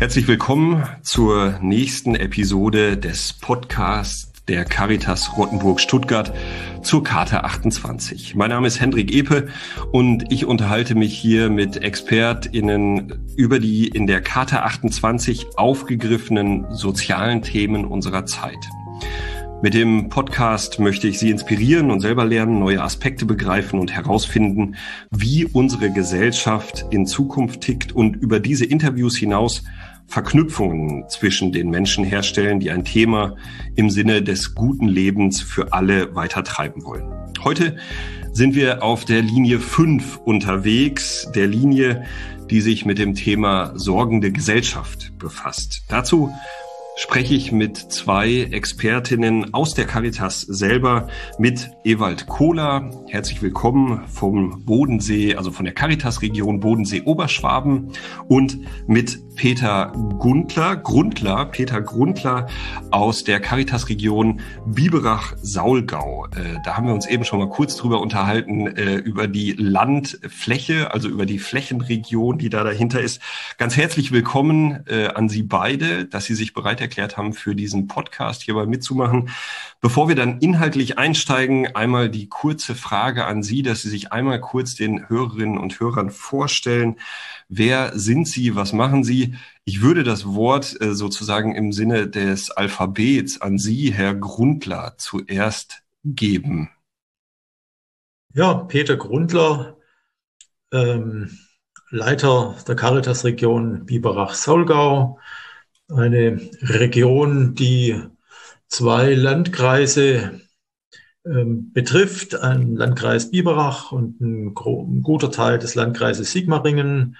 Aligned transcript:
Herzlich 0.00 0.26
willkommen 0.28 0.88
zur 1.02 1.58
nächsten 1.60 2.14
Episode 2.14 2.96
des 2.96 3.34
Podcasts 3.34 4.32
der 4.48 4.64
Caritas 4.64 5.36
Rottenburg 5.36 5.78
Stuttgart 5.78 6.32
zur 6.80 7.04
Karte 7.04 7.44
28. 7.44 8.34
Mein 8.34 8.48
Name 8.48 8.66
ist 8.66 8.80
Hendrik 8.80 9.14
Epe 9.14 9.48
und 9.92 10.32
ich 10.32 10.46
unterhalte 10.46 10.94
mich 10.94 11.12
hier 11.18 11.50
mit 11.50 11.76
ExpertInnen 11.82 13.34
über 13.36 13.58
die 13.58 13.88
in 13.88 14.06
der 14.06 14.22
Karte 14.22 14.62
28 14.62 15.58
aufgegriffenen 15.58 16.74
sozialen 16.74 17.42
Themen 17.42 17.84
unserer 17.84 18.24
Zeit. 18.24 18.70
Mit 19.62 19.74
dem 19.74 20.08
Podcast 20.08 20.78
möchte 20.78 21.08
ich 21.08 21.18
Sie 21.18 21.28
inspirieren 21.28 21.90
und 21.90 22.00
selber 22.00 22.24
lernen, 22.24 22.58
neue 22.58 22.82
Aspekte 22.82 23.26
begreifen 23.26 23.78
und 23.78 23.92
herausfinden, 23.92 24.76
wie 25.10 25.44
unsere 25.44 25.92
Gesellschaft 25.92 26.86
in 26.88 27.04
Zukunft 27.04 27.60
tickt 27.60 27.92
und 27.92 28.16
über 28.16 28.40
diese 28.40 28.64
Interviews 28.64 29.18
hinaus 29.18 29.62
Verknüpfungen 30.10 31.08
zwischen 31.08 31.52
den 31.52 31.70
Menschen 31.70 32.04
herstellen, 32.04 32.58
die 32.58 32.72
ein 32.72 32.84
Thema 32.84 33.36
im 33.76 33.90
Sinne 33.90 34.22
des 34.22 34.56
guten 34.56 34.88
Lebens 34.88 35.40
für 35.40 35.72
alle 35.72 36.16
weitertreiben 36.16 36.84
wollen. 36.84 37.08
Heute 37.44 37.76
sind 38.32 38.56
wir 38.56 38.82
auf 38.82 39.04
der 39.04 39.22
Linie 39.22 39.60
5 39.60 40.18
unterwegs, 40.24 41.28
der 41.32 41.46
Linie, 41.46 42.04
die 42.50 42.60
sich 42.60 42.84
mit 42.84 42.98
dem 42.98 43.14
Thema 43.14 43.72
sorgende 43.76 44.32
Gesellschaft 44.32 45.16
befasst. 45.16 45.84
Dazu 45.88 46.32
spreche 46.96 47.34
ich 47.34 47.50
mit 47.50 47.78
zwei 47.78 48.48
Expertinnen 48.50 49.54
aus 49.54 49.74
der 49.74 49.86
Caritas 49.86 50.42
selber, 50.42 51.08
mit 51.38 51.70
Ewald 51.84 52.26
Kohler. 52.26 52.90
Herzlich 53.08 53.40
willkommen 53.40 54.02
vom 54.06 54.64
Bodensee, 54.66 55.36
also 55.36 55.50
von 55.50 55.64
der 55.64 55.72
Caritas-Region 55.72 56.60
Bodensee-Oberschwaben 56.60 57.92
und 58.28 58.58
mit 58.86 59.18
Peter 59.40 59.90
Gundler, 60.18 60.76
Grundler, 60.76 61.46
Peter 61.46 61.80
Grundler 61.80 62.46
aus 62.90 63.24
der 63.24 63.40
Caritas-Region 63.40 64.42
Biberach-Saulgau. 64.66 66.26
Äh, 66.26 66.58
da 66.62 66.76
haben 66.76 66.88
wir 66.88 66.92
uns 66.92 67.06
eben 67.06 67.24
schon 67.24 67.38
mal 67.38 67.48
kurz 67.48 67.74
drüber 67.76 68.02
unterhalten, 68.02 68.66
äh, 68.66 68.96
über 68.96 69.28
die 69.28 69.52
Landfläche, 69.52 70.92
also 70.92 71.08
über 71.08 71.24
die 71.24 71.38
Flächenregion, 71.38 72.36
die 72.36 72.50
da 72.50 72.64
dahinter 72.64 73.00
ist. 73.00 73.22
Ganz 73.56 73.78
herzlich 73.78 74.12
willkommen 74.12 74.84
äh, 74.86 75.06
an 75.06 75.30
Sie 75.30 75.42
beide, 75.42 76.04
dass 76.04 76.26
Sie 76.26 76.34
sich 76.34 76.52
bereit 76.52 76.82
erklärt 76.82 77.16
haben, 77.16 77.32
für 77.32 77.54
diesen 77.54 77.88
Podcast 77.88 78.42
hierbei 78.42 78.66
mitzumachen. 78.66 79.30
Bevor 79.80 80.08
wir 80.08 80.16
dann 80.16 80.40
inhaltlich 80.40 80.98
einsteigen, 80.98 81.74
einmal 81.74 82.10
die 82.10 82.28
kurze 82.28 82.74
Frage 82.74 83.24
an 83.24 83.42
Sie, 83.42 83.62
dass 83.62 83.80
Sie 83.80 83.88
sich 83.88 84.12
einmal 84.12 84.38
kurz 84.38 84.74
den 84.74 85.08
Hörerinnen 85.08 85.56
und 85.56 85.80
Hörern 85.80 86.10
vorstellen. 86.10 86.96
Wer 87.52 87.98
sind 87.98 88.28
Sie? 88.28 88.54
Was 88.54 88.72
machen 88.72 89.02
Sie? 89.02 89.34
Ich 89.64 89.82
würde 89.82 90.04
das 90.04 90.24
Wort 90.24 90.80
äh, 90.80 90.94
sozusagen 90.94 91.56
im 91.56 91.72
Sinne 91.72 92.08
des 92.08 92.52
Alphabets 92.52 93.40
an 93.40 93.58
Sie, 93.58 93.92
Herr 93.92 94.14
Grundler, 94.14 94.94
zuerst 94.98 95.82
geben. 96.04 96.70
Ja, 98.32 98.54
Peter 98.54 98.96
Grundler, 98.96 99.76
ähm, 100.72 101.36
Leiter 101.90 102.54
der 102.68 102.76
Caritas-Region 102.76 103.84
Biberach-Solgau, 103.84 105.18
eine 105.88 106.48
Region, 106.62 107.56
die 107.56 108.00
zwei 108.68 109.14
Landkreise 109.14 110.40
ähm, 111.26 111.72
betrifft, 111.72 112.36
ein 112.36 112.76
Landkreis 112.76 113.32
Biberach 113.32 113.90
und 113.90 114.20
ein, 114.20 114.54
ein, 114.56 115.02
guter 115.02 115.32
Teil 115.32 115.58
des 115.58 115.74
Landkreises 115.74 116.30
Sigmaringen 116.30 117.16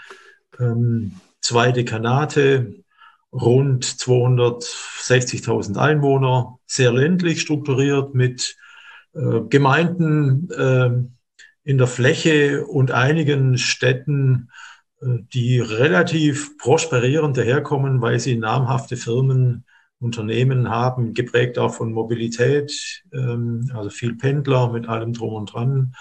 ähm, 0.61 1.13
zwei 1.41 1.73
Dekanate, 1.73 2.75
rund 3.33 3.85
260.000 3.85 5.77
Einwohner, 5.77 6.59
sehr 6.67 6.93
ländlich 6.93 7.41
strukturiert 7.41 8.15
mit 8.15 8.57
äh, 9.15 9.41
Gemeinden 9.49 10.51
äh, 10.51 10.91
in 11.65 11.79
der 11.79 11.87
Fläche 11.87 12.67
und 12.67 12.91
einigen 12.91 13.59
Städten, 13.59 14.51
äh, 15.01 15.19
die 15.33 15.61
relativ 15.61 16.59
prosperierend 16.59 17.37
daherkommen, 17.37 18.01
weil 18.01 18.19
sie 18.19 18.37
namhafte 18.37 18.97
Firmen, 18.97 19.65
Unternehmen 20.01 20.71
haben, 20.71 21.13
geprägt 21.13 21.59
auch 21.59 21.75
von 21.75 21.93
Mobilität, 21.93 23.03
ähm, 23.13 23.71
also 23.75 23.91
viel 23.91 24.17
Pendler 24.17 24.73
mit 24.73 24.89
allem 24.89 25.13
drum 25.13 25.35
und 25.35 25.53
dran 25.53 25.95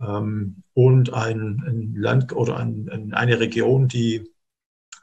ähm, 0.00 0.62
und 0.74 1.12
ein, 1.12 1.62
ein, 1.66 1.94
Land 1.94 2.32
oder 2.32 2.58
ein, 2.58 3.12
eine 3.12 3.40
Region, 3.40 3.88
die 3.88 4.30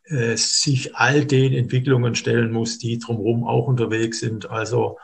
äh, 0.05 0.35
sich 0.37 0.95
all 0.95 1.25
den 1.25 1.53
Entwicklungen 1.53 2.15
stellen 2.15 2.51
muss, 2.51 2.79
die 2.79 2.97
drumherum 2.97 3.45
auch 3.45 3.67
unterwegs 3.67 4.19
sind. 4.19 4.49
Also 4.49 4.97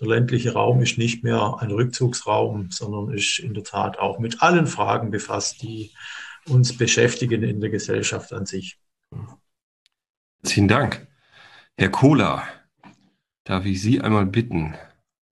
der 0.00 0.08
ländliche 0.08 0.52
Raum 0.52 0.80
ist 0.80 0.98
nicht 0.98 1.24
mehr 1.24 1.56
ein 1.60 1.70
Rückzugsraum, 1.70 2.70
sondern 2.70 3.12
ist 3.14 3.38
in 3.38 3.54
der 3.54 3.64
Tat 3.64 3.98
auch 3.98 4.18
mit 4.18 4.42
allen 4.42 4.66
Fragen 4.66 5.10
befasst, 5.10 5.62
die 5.62 5.92
uns 6.48 6.76
beschäftigen 6.76 7.42
in 7.42 7.60
der 7.60 7.70
Gesellschaft 7.70 8.32
an 8.32 8.46
sich. 8.46 8.78
Vielen 10.44 10.68
Dank. 10.68 11.06
Herr 11.76 11.90
Kohler, 11.90 12.42
darf 13.44 13.64
ich 13.64 13.82
Sie 13.82 14.00
einmal 14.00 14.26
bitten, 14.26 14.74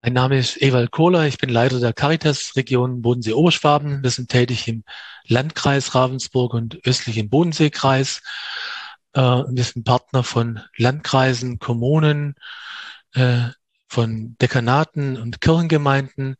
mein 0.06 0.12
Name 0.12 0.38
ist 0.38 0.62
Ewald 0.62 0.92
Kohler, 0.92 1.26
ich 1.26 1.36
bin 1.36 1.50
Leiter 1.50 1.80
der 1.80 1.92
Caritas-Region 1.92 3.02
Bodensee-Oberschwaben. 3.02 4.04
Wir 4.04 4.10
sind 4.10 4.30
tätig 4.30 4.68
im 4.68 4.84
Landkreis 5.26 5.96
Ravensburg 5.96 6.54
und 6.54 6.78
östlich 6.86 7.18
im 7.18 7.28
Bodenseekreis. 7.28 8.22
Äh, 9.14 9.20
wir 9.20 9.64
sind 9.64 9.82
Partner 9.82 10.22
von 10.22 10.60
Landkreisen, 10.76 11.58
Kommunen, 11.58 12.36
äh, 13.14 13.48
von 13.88 14.36
Dekanaten 14.40 15.20
und 15.20 15.40
Kirchengemeinden 15.40 16.36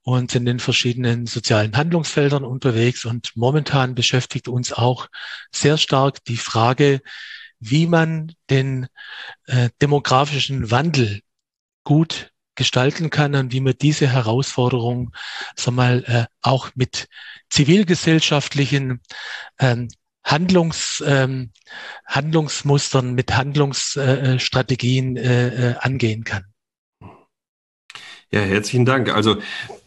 und 0.00 0.30
sind 0.30 0.46
in 0.46 0.58
verschiedenen 0.58 1.26
sozialen 1.26 1.76
Handlungsfeldern 1.76 2.42
unterwegs. 2.42 3.04
Und 3.04 3.32
momentan 3.34 3.94
beschäftigt 3.94 4.48
uns 4.48 4.72
auch 4.72 5.08
sehr 5.52 5.76
stark 5.76 6.24
die 6.24 6.38
Frage, 6.38 7.02
wie 7.60 7.86
man 7.86 8.32
den 8.48 8.86
äh, 9.44 9.68
demografischen 9.82 10.70
Wandel 10.70 11.20
gut 11.84 12.30
gestalten 12.54 13.10
kann 13.10 13.34
und 13.34 13.52
wie 13.52 13.60
man 13.60 13.74
diese 13.80 14.08
Herausforderung 14.08 15.12
sag 15.56 15.74
mal, 15.74 16.04
äh, 16.06 16.26
auch 16.42 16.70
mit 16.74 17.08
zivilgesellschaftlichen 17.50 19.00
ähm, 19.58 19.88
Handlungs, 20.24 21.02
ähm, 21.06 21.52
Handlungsmustern, 22.06 23.14
mit 23.14 23.36
Handlungsstrategien 23.36 25.16
äh, 25.16 25.72
äh, 25.72 25.74
angehen 25.78 26.24
kann. 26.24 26.53
Ja, 28.30 28.40
herzlichen 28.40 28.84
Dank. 28.84 29.14
Also 29.14 29.36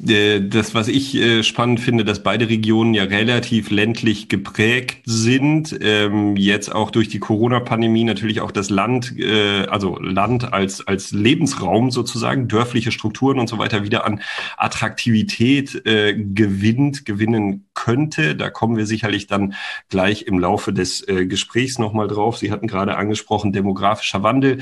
äh, 0.08 0.40
das, 0.40 0.74
was 0.74 0.88
ich 0.88 1.16
äh, 1.16 1.44
spannend 1.44 1.82
finde, 1.82 2.06
dass 2.06 2.24
beide 2.24 2.48
Regionen 2.48 2.94
ja 2.94 3.04
relativ 3.04 3.72
ländlich 3.72 4.30
geprägt 4.30 5.02
sind. 5.06 5.78
Ähm, 5.82 6.38
jetzt 6.38 6.74
auch 6.74 6.92
durch 6.92 7.10
die 7.10 7.20
Corona-Pandemie 7.20 8.06
natürlich 8.06 8.40
auch 8.40 8.52
das 8.52 8.70
Land, 8.70 9.20
äh, 9.20 9.66
also 9.66 9.98
Land 10.00 10.54
als 10.54 10.88
als 10.88 11.12
Lebensraum 11.12 11.92
sozusagen, 11.92 12.48
dörfliche 12.48 12.94
Strukturen 12.94 13.40
und 13.40 13.48
so 13.48 13.58
weiter 13.58 13.84
wieder 13.84 14.06
an 14.06 14.22
Attraktivität 14.56 15.86
äh, 15.86 16.14
gewinnt, 16.16 17.06
gewinnen 17.06 17.68
könnte. 17.74 18.36
Da 18.36 18.50
kommen 18.50 18.78
wir 18.78 18.86
sicherlich 18.86 19.28
dann 19.28 19.56
gleich 19.90 20.22
im 20.22 20.40
Laufe 20.40 20.72
des 20.72 21.06
äh, 21.08 21.26
Gesprächs 21.26 21.80
nochmal 21.80 22.08
drauf. 22.08 22.38
Sie 22.38 22.52
hatten 22.52 22.68
gerade 22.68 22.96
angesprochen, 22.96 23.52
demografischer 23.52 24.24
Wandel. 24.24 24.60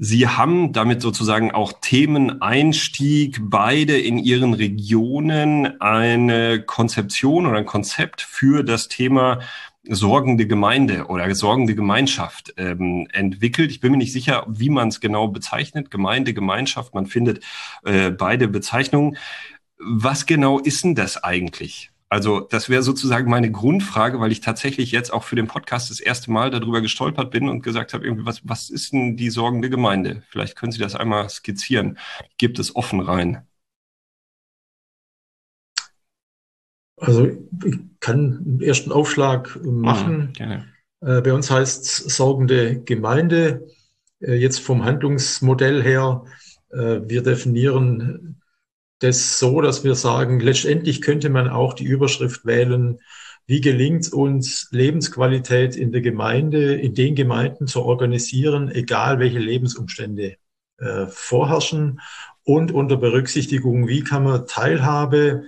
Sie 0.00 0.28
haben 0.28 0.72
damit 0.72 1.02
sozusagen 1.02 1.50
auch 1.50 1.72
Themeneinstieg 1.80 3.40
beide 3.42 3.98
in 3.98 4.16
Ihren 4.18 4.54
Regionen 4.54 5.80
eine 5.80 6.62
Konzeption 6.62 7.46
oder 7.46 7.58
ein 7.58 7.66
Konzept 7.66 8.22
für 8.22 8.62
das 8.62 8.86
Thema 8.86 9.40
sorgende 9.88 10.46
Gemeinde 10.46 11.06
oder 11.06 11.34
sorgende 11.34 11.74
Gemeinschaft 11.74 12.54
ähm, 12.58 13.08
entwickelt. 13.12 13.72
Ich 13.72 13.80
bin 13.80 13.90
mir 13.90 13.98
nicht 13.98 14.12
sicher, 14.12 14.46
wie 14.48 14.70
man 14.70 14.88
es 14.88 15.00
genau 15.00 15.26
bezeichnet. 15.28 15.90
Gemeinde, 15.90 16.32
Gemeinschaft, 16.32 16.94
man 16.94 17.06
findet 17.06 17.44
äh, 17.84 18.10
beide 18.10 18.46
Bezeichnungen. 18.46 19.16
Was 19.78 20.26
genau 20.26 20.60
ist 20.60 20.84
denn 20.84 20.94
das 20.94 21.24
eigentlich? 21.24 21.90
Also 22.10 22.40
das 22.40 22.70
wäre 22.70 22.82
sozusagen 22.82 23.28
meine 23.28 23.50
Grundfrage, 23.52 24.18
weil 24.18 24.32
ich 24.32 24.40
tatsächlich 24.40 24.92
jetzt 24.92 25.12
auch 25.12 25.24
für 25.24 25.36
den 25.36 25.46
Podcast 25.46 25.90
das 25.90 26.00
erste 26.00 26.30
Mal 26.30 26.50
darüber 26.50 26.80
gestolpert 26.80 27.30
bin 27.30 27.48
und 27.48 27.62
gesagt 27.62 27.92
habe, 27.92 28.04
irgendwie, 28.04 28.24
was, 28.24 28.40
was 28.44 28.70
ist 28.70 28.92
denn 28.92 29.16
die 29.16 29.28
sorgende 29.28 29.68
Gemeinde? 29.68 30.22
Vielleicht 30.30 30.56
können 30.56 30.72
Sie 30.72 30.78
das 30.78 30.94
einmal 30.94 31.28
skizzieren. 31.28 31.98
Gibt 32.38 32.58
es 32.58 32.74
offen 32.74 33.00
rein? 33.00 33.46
Also 36.96 37.26
ich 37.64 37.78
kann 38.00 38.38
einen 38.38 38.62
ersten 38.62 38.90
Aufschlag 38.90 39.58
machen. 39.62 40.32
Mhm, 40.38 40.64
äh, 41.06 41.20
bei 41.20 41.32
uns 41.32 41.50
heißt 41.50 41.84
es 41.84 42.16
sorgende 42.16 42.80
Gemeinde. 42.80 43.68
Äh, 44.20 44.34
jetzt 44.34 44.60
vom 44.60 44.84
Handlungsmodell 44.84 45.82
her, 45.82 46.24
äh, 46.70 47.00
wir 47.04 47.22
definieren 47.22 48.40
das 49.00 49.38
so, 49.38 49.60
dass 49.60 49.84
wir 49.84 49.94
sagen, 49.94 50.40
letztendlich 50.40 51.02
könnte 51.02 51.30
man 51.30 51.48
auch 51.48 51.74
die 51.74 51.84
Überschrift 51.84 52.44
wählen, 52.44 52.98
wie 53.46 53.60
gelingt 53.60 54.04
es 54.04 54.08
uns, 54.10 54.68
Lebensqualität 54.72 55.74
in 55.76 55.90
der 55.90 56.02
Gemeinde, 56.02 56.74
in 56.74 56.94
den 56.94 57.14
Gemeinden 57.14 57.66
zu 57.66 57.82
organisieren, 57.82 58.70
egal 58.70 59.18
welche 59.20 59.38
Lebensumstände 59.38 60.36
äh, 60.78 61.06
vorherrschen 61.06 62.00
und 62.44 62.72
unter 62.72 62.96
Berücksichtigung, 62.96 63.88
wie 63.88 64.04
kann 64.04 64.24
man 64.24 64.46
Teilhabe 64.46 65.44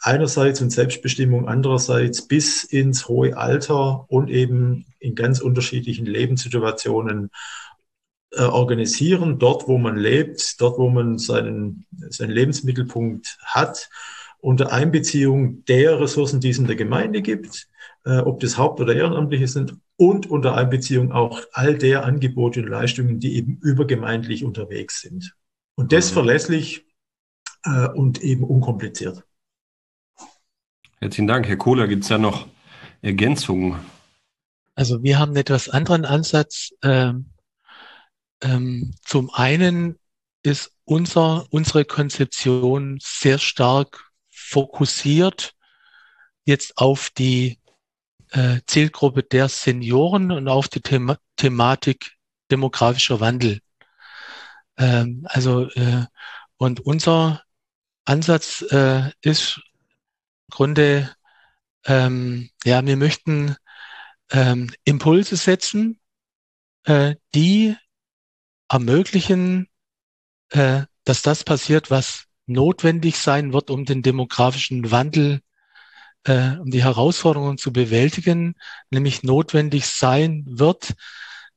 einerseits 0.00 0.60
und 0.60 0.70
Selbstbestimmung 0.70 1.48
andererseits 1.48 2.26
bis 2.26 2.64
ins 2.64 3.08
hohe 3.08 3.36
Alter 3.36 4.04
und 4.08 4.30
eben 4.30 4.86
in 4.98 5.14
ganz 5.14 5.40
unterschiedlichen 5.40 6.06
Lebenssituationen 6.06 7.30
organisieren, 8.42 9.38
dort 9.38 9.68
wo 9.68 9.78
man 9.78 9.96
lebt, 9.96 10.60
dort 10.60 10.78
wo 10.78 10.88
man 10.88 11.18
seinen, 11.18 11.86
seinen 12.10 12.30
Lebensmittelpunkt 12.30 13.38
hat 13.44 13.88
unter 14.44 14.72
Einbeziehung 14.72 15.64
der 15.64 16.00
Ressourcen, 16.00 16.38
die 16.38 16.50
es 16.50 16.58
in 16.58 16.66
der 16.66 16.76
Gemeinde 16.76 17.22
gibt, 17.22 17.66
äh, 18.04 18.18
ob 18.18 18.40
das 18.40 18.58
Haupt- 18.58 18.78
oder 18.78 18.94
Ehrenamtliche 18.94 19.48
sind, 19.48 19.76
und 19.96 20.28
unter 20.28 20.54
Einbeziehung 20.54 21.12
auch 21.12 21.40
all 21.52 21.78
der 21.78 22.04
Angebote 22.04 22.60
und 22.60 22.68
Leistungen, 22.68 23.20
die 23.20 23.36
eben 23.36 23.58
übergemeindlich 23.62 24.44
unterwegs 24.44 25.00
sind. 25.00 25.34
Und 25.76 25.92
das 25.92 26.10
mhm. 26.10 26.14
verlässlich 26.14 26.84
äh, 27.64 27.88
und 27.88 28.22
eben 28.22 28.44
unkompliziert. 28.44 29.24
Herzlichen 31.00 31.26
Dank. 31.26 31.48
Herr 31.48 31.56
Kohler, 31.56 31.88
gibt 31.88 32.02
es 32.02 32.08
da 32.08 32.18
noch 32.18 32.46
Ergänzungen? 33.02 33.76
Also 34.74 35.02
wir 35.02 35.18
haben 35.18 35.30
einen 35.30 35.36
etwas 35.36 35.68
anderen 35.68 36.04
Ansatz. 36.04 36.70
Ähm, 36.82 37.26
ähm, 38.44 38.94
zum 39.02 39.30
einen 39.30 39.98
ist 40.42 40.72
unser, 40.84 41.46
unsere 41.50 41.84
Konzeption 41.84 42.98
sehr 43.02 43.38
stark 43.38 44.10
fokussiert 44.30 45.54
jetzt 46.44 46.76
auf 46.76 47.10
die 47.10 47.58
äh, 48.30 48.60
Zielgruppe 48.66 49.22
der 49.22 49.48
Senioren 49.48 50.30
und 50.30 50.48
auf 50.48 50.68
die 50.68 50.82
Thema 50.82 51.16
Thematik 51.36 52.12
demografischer 52.50 53.20
Wandel. 53.20 53.60
Ähm, 54.76 55.26
also 55.30 55.68
äh, 55.70 56.04
und 56.58 56.80
unser 56.80 57.42
Ansatz 58.04 58.62
äh, 58.70 59.10
ist 59.22 59.56
im 59.56 60.50
Grunde, 60.50 61.14
ähm, 61.86 62.50
ja, 62.64 62.84
wir 62.84 62.96
möchten 62.96 63.56
ähm, 64.30 64.70
Impulse 64.84 65.36
setzen, 65.36 65.98
äh, 66.84 67.16
die 67.34 67.76
ermöglichen, 68.74 69.68
äh, 70.50 70.82
dass 71.04 71.22
das 71.22 71.44
passiert, 71.44 71.90
was 71.90 72.24
notwendig 72.46 73.18
sein 73.18 73.52
wird, 73.52 73.70
um 73.70 73.84
den 73.84 74.02
demografischen 74.02 74.90
Wandel, 74.90 75.40
äh, 76.24 76.56
um 76.58 76.70
die 76.70 76.82
Herausforderungen 76.82 77.56
zu 77.56 77.72
bewältigen, 77.72 78.56
nämlich 78.90 79.22
notwendig 79.22 79.86
sein 79.86 80.44
wird, 80.48 80.94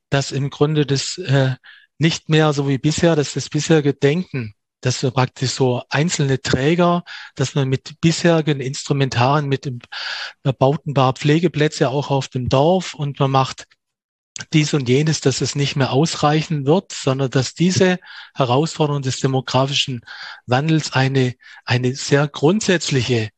dass 0.10 0.32
im 0.32 0.52
Grunde 0.52 0.86
das 0.86 1.18
äh, 1.18 1.56
nicht 1.98 2.30
mehr 2.30 2.54
so 2.54 2.68
wie 2.70 2.78
bisher, 2.78 3.16
dass 3.16 3.34
das 3.34 3.50
bisherige 3.50 3.96
Denken, 3.96 4.54
dass 4.82 5.02
wir 5.02 5.10
praktisch 5.10 5.52
so 5.52 5.82
einzelne 5.90 6.40
Träger, 6.40 7.04
dass 7.34 7.56
man 7.56 7.68
mit 7.68 8.00
bisherigen 8.00 8.60
Instrumentarien, 8.60 9.50
mit 9.50 9.66
dem, 9.66 9.80
man 10.44 10.56
baut 10.56 10.86
ein 10.86 10.94
paar 10.94 11.14
Pflegeplätze 11.14 11.90
auch 11.90 12.12
auf 12.12 12.28
dem 12.28 12.48
Dorf 12.48 12.94
und 12.94 13.20
man 13.20 13.32
macht 13.32 13.66
dies 14.54 14.74
und 14.74 14.88
jenes, 14.90 15.22
dass 15.22 15.42
es 15.42 15.56
nicht 15.56 15.76
mehr 15.76 15.92
ausreichen 15.92 16.66
wird, 16.66 16.92
sondern 16.92 17.30
dass 17.30 17.54
diese 17.54 18.00
Herausforderung 18.36 19.02
des 19.02 19.20
demografischen 19.20 20.02
Wandels 20.46 20.94
eine, 20.94 21.36
eine 21.66 21.96
sehr 21.96 22.28
grundsätzliche 22.28 23.30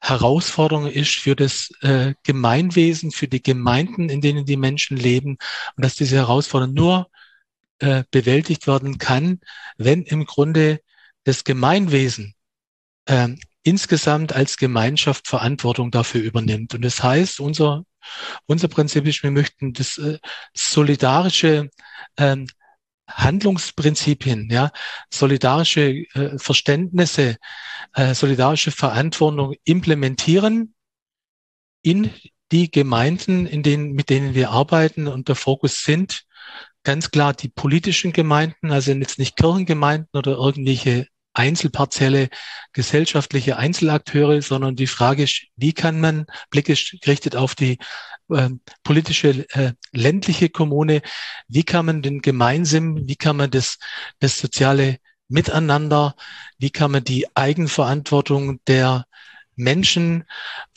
Herausforderung 0.00 0.86
ist 0.86 1.16
für 1.16 1.34
das 1.34 1.70
äh, 1.80 2.14
Gemeinwesen, 2.22 3.10
für 3.10 3.28
die 3.28 3.42
Gemeinden, 3.42 4.08
in 4.08 4.20
denen 4.20 4.44
die 4.44 4.56
Menschen 4.56 4.96
leben 4.96 5.38
und 5.76 5.84
dass 5.84 5.94
diese 5.94 6.16
Herausforderung 6.16 6.74
nur 6.74 7.10
äh, 7.78 8.04
bewältigt 8.10 8.66
werden 8.66 8.98
kann, 8.98 9.40
wenn 9.78 10.02
im 10.02 10.24
Grunde 10.26 10.80
das 11.24 11.44
Gemeinwesen 11.44 12.34
äh, 13.06 13.28
insgesamt 13.64 14.32
als 14.32 14.56
Gemeinschaft 14.58 15.26
Verantwortung 15.26 15.90
dafür 15.90 16.22
übernimmt. 16.22 16.74
Und 16.74 16.82
das 16.82 17.02
heißt, 17.02 17.40
unser 17.40 17.84
unser 18.46 18.68
Prinzip 18.68 19.06
ist, 19.06 19.22
wir 19.22 19.30
möchten 19.30 19.72
das 19.72 19.98
äh, 19.98 20.18
solidarische 20.54 21.70
ähm, 22.16 22.46
Handlungsprinzipien, 23.08 24.50
ja, 24.50 24.72
solidarische 25.10 26.04
äh, 26.14 26.38
Verständnisse, 26.38 27.36
äh, 27.94 28.14
solidarische 28.14 28.72
Verantwortung 28.72 29.54
implementieren 29.64 30.74
in 31.82 32.10
die 32.52 32.70
Gemeinden, 32.70 33.46
in 33.46 33.62
denen, 33.62 33.92
mit 33.92 34.10
denen 34.10 34.34
wir 34.34 34.50
arbeiten. 34.50 35.06
Und 35.06 35.28
der 35.28 35.36
Fokus 35.36 35.82
sind 35.82 36.24
ganz 36.82 37.10
klar 37.10 37.32
die 37.32 37.48
politischen 37.48 38.12
Gemeinden, 38.12 38.70
also 38.70 38.92
jetzt 38.92 39.18
nicht 39.18 39.36
Kirchengemeinden 39.36 40.10
oder 40.12 40.32
irgendwelche 40.32 41.06
einzelpartielle 41.36 42.28
gesellschaftliche 42.72 43.56
Einzelakteure, 43.56 44.40
sondern 44.42 44.74
die 44.74 44.86
Frage 44.86 45.24
ist, 45.24 45.46
wie 45.56 45.72
kann 45.72 46.00
man, 46.00 46.26
Blick 46.50 46.68
ist 46.68 46.96
gerichtet 47.02 47.36
auf 47.36 47.54
die 47.54 47.78
äh, 48.30 48.50
politische 48.82 49.46
äh, 49.50 49.72
ländliche 49.92 50.48
Kommune, 50.48 51.02
wie 51.46 51.62
kann 51.62 51.86
man 51.86 52.02
den 52.02 52.22
Gemeinsinn, 52.22 53.06
wie 53.06 53.16
kann 53.16 53.36
man 53.36 53.50
das, 53.50 53.78
das 54.18 54.38
soziale 54.38 54.98
Miteinander, 55.28 56.14
wie 56.58 56.70
kann 56.70 56.92
man 56.92 57.04
die 57.04 57.26
Eigenverantwortung 57.34 58.60
der 58.66 59.05
Menschen 59.56 60.24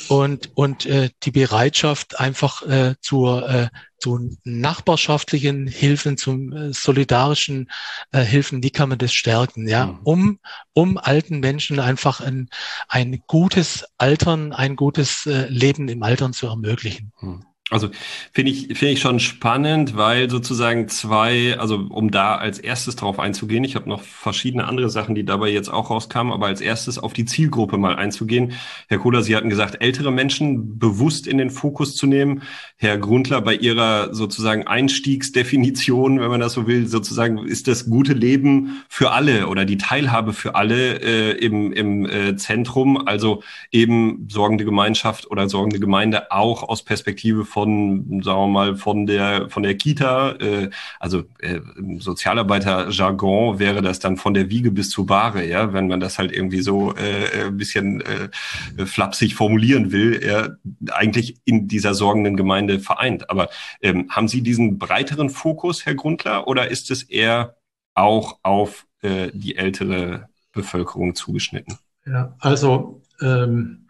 und, 0.08 0.52
und 0.56 0.86
äh, 0.86 1.10
die 1.24 1.32
Bereitschaft 1.32 2.20
einfach 2.20 2.62
äh, 2.64 2.96
zur, 3.02 3.48
äh, 3.50 3.70
zu 4.00 4.38
nachbarschaftlichen 4.44 5.68
Hilfen, 5.68 6.18
zum 6.18 6.54
äh, 6.54 6.74
solidarischen 6.74 7.70
äh, 8.12 8.22
Hilfen, 8.22 8.64
wie 8.64 8.72
kann 8.72 8.90
man 8.90 8.98
das 8.98 9.14
stärken, 9.14 9.68
ja, 9.68 9.88
mhm. 9.88 10.00
um, 10.04 10.40
um 10.74 10.98
alten 10.98 11.40
Menschen 11.42 11.80
einfach 11.80 12.22
ein, 12.22 12.50
ein 12.88 13.22
gutes 13.28 13.86
Altern, 13.98 14.54
ein 14.54 14.78
gutes 14.78 15.26
äh, 15.26 15.48
Leben 15.50 15.90
im 15.90 16.02
Altern 16.02 16.34
zu 16.34 16.48
ermöglichen. 16.48 17.12
Mhm. 17.20 17.46
Also 17.72 17.90
finde 18.34 18.52
ich, 18.52 18.68
finde 18.80 18.94
ich 18.94 19.00
schon 19.00 19.20
spannend, 19.20 19.96
weil 19.96 20.28
sozusagen 20.28 20.88
zwei, 20.88 21.56
also 21.60 21.86
um 21.90 22.10
da 22.10 22.36
als 22.36 22.58
erstes 22.58 22.96
drauf 22.96 23.20
einzugehen, 23.20 23.64
ich 23.64 23.76
habe 23.76 23.88
noch 23.88 24.02
verschiedene 24.02 24.66
andere 24.68 24.90
Sachen, 24.90 25.14
die 25.14 25.24
dabei 25.24 25.50
jetzt 25.50 25.72
auch 25.72 25.92
rauskamen, 25.92 26.34
aber 26.34 26.48
als 26.48 26.62
erstes 26.62 26.98
auf 26.98 27.14
die 27.14 27.26
Zielgruppe 27.26 27.78
mal 27.78 27.96
einzugehen. 27.96 28.54
Herr 28.88 28.98
Kohler, 28.98 29.22
Sie 29.22 29.36
hatten 29.36 29.52
gesagt, 29.52 29.84
ältere 29.84 30.12
Menschen 30.12 30.80
bewusst 30.80 31.28
in 31.28 31.38
den 31.38 31.52
Fokus 31.52 31.96
zu 31.96 32.08
nehmen. 32.08 32.42
Herr 32.78 32.98
Grundler, 32.98 33.42
bei 33.42 33.54
Ihrer 33.54 34.16
sozusagen 34.16 34.66
Einstiegsdefinition, 34.66 36.20
wenn 36.20 36.30
man 36.30 36.40
das 36.40 36.54
so 36.54 36.66
will, 36.66 36.88
sozusagen 36.88 37.38
ist 37.46 37.68
das 37.68 37.88
gute 37.88 38.14
Leben 38.14 38.84
für 38.90 39.12
alle 39.12 39.46
oder 39.48 39.66
die 39.66 39.78
Teilhabe 39.78 40.34
für 40.34 40.56
alle 40.56 41.02
äh, 41.02 41.38
im, 41.38 41.72
im 41.74 42.06
äh, 42.08 42.36
Zentrum, 42.36 42.98
also 43.06 43.44
eben 43.72 44.28
sorgende 44.28 44.66
Gemeinschaft 44.66 45.30
oder 45.30 45.48
sorgende 45.50 45.80
Gemeinde 45.80 46.32
auch 46.32 46.64
aus 46.64 46.84
Perspektive 46.84 47.46
von 47.46 47.59
von, 47.60 48.22
sagen 48.24 48.40
wir 48.40 48.48
mal, 48.48 48.76
von 48.78 49.06
der 49.06 49.50
von 49.50 49.64
der 49.64 49.76
Kita, 49.76 50.32
äh, 50.40 50.70
also 51.00 51.24
äh, 51.40 51.60
im 51.78 52.00
Sozialarbeiter-Jargon 52.00 53.60
wäre 53.60 53.82
das 53.82 54.00
dann 54.00 54.16
von 54.16 54.34
der 54.34 54.50
Wiege 54.50 54.72
bis 54.72 54.90
zur 54.90 55.06
Bahre, 55.06 55.46
ja, 55.46 55.74
wenn 55.74 55.88
man 55.88 56.00
das 56.00 56.18
halt 56.18 56.32
irgendwie 56.32 56.62
so 56.62 56.94
äh, 56.96 57.48
ein 57.48 57.58
bisschen 57.58 58.02
äh, 58.02 58.86
flapsig 58.86 59.36
formulieren 59.36 59.92
will, 59.92 60.22
ja, 60.26 60.50
eigentlich 60.94 61.38
in 61.44 61.68
dieser 61.68 61.94
sorgenden 61.94 62.38
Gemeinde 62.38 62.80
vereint. 62.80 63.30
Aber 63.30 63.50
ähm, 63.82 64.10
haben 64.10 64.30
Sie 64.30 64.42
diesen 64.42 64.80
breiteren 64.80 65.30
Fokus, 65.30 65.86
Herr 65.86 65.96
Grundler, 65.96 66.48
oder 66.48 66.70
ist 66.70 66.92
es 66.92 67.04
eher 67.04 67.56
auch 67.94 68.40
auf 68.44 68.86
äh, 69.02 69.32
die 69.34 69.58
ältere 69.58 70.30
Bevölkerung 70.54 71.14
zugeschnitten? 71.14 71.78
Ja, 72.06 72.36
also 72.40 73.02
ähm, 73.22 73.88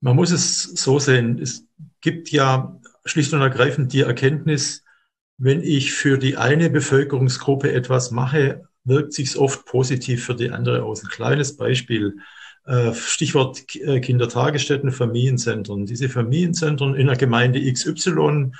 man 0.00 0.16
muss 0.16 0.32
es 0.32 0.62
so 0.62 0.98
sehen. 0.98 1.38
Es 1.40 1.64
gibt 2.00 2.30
ja 2.30 2.76
schlicht 3.06 3.32
und 3.32 3.40
ergreifend 3.40 3.92
die 3.92 4.02
Erkenntnis, 4.02 4.84
wenn 5.38 5.62
ich 5.62 5.92
für 5.92 6.18
die 6.18 6.36
eine 6.36 6.70
Bevölkerungsgruppe 6.70 7.72
etwas 7.72 8.10
mache, 8.10 8.68
wirkt 8.84 9.12
sich 9.12 9.36
oft 9.36 9.64
positiv 9.66 10.24
für 10.24 10.34
die 10.34 10.50
andere 10.50 10.82
aus. 10.82 11.02
Ein 11.02 11.10
kleines 11.10 11.56
Beispiel, 11.56 12.18
äh, 12.66 12.94
Stichwort 12.94 13.62
äh, 13.76 14.00
Kindertagesstätten, 14.00 14.92
Familienzentren. 14.92 15.86
Diese 15.86 16.08
Familienzentren 16.08 16.94
in 16.94 17.06
der 17.06 17.16
Gemeinde 17.16 17.60
XY, 17.72 18.52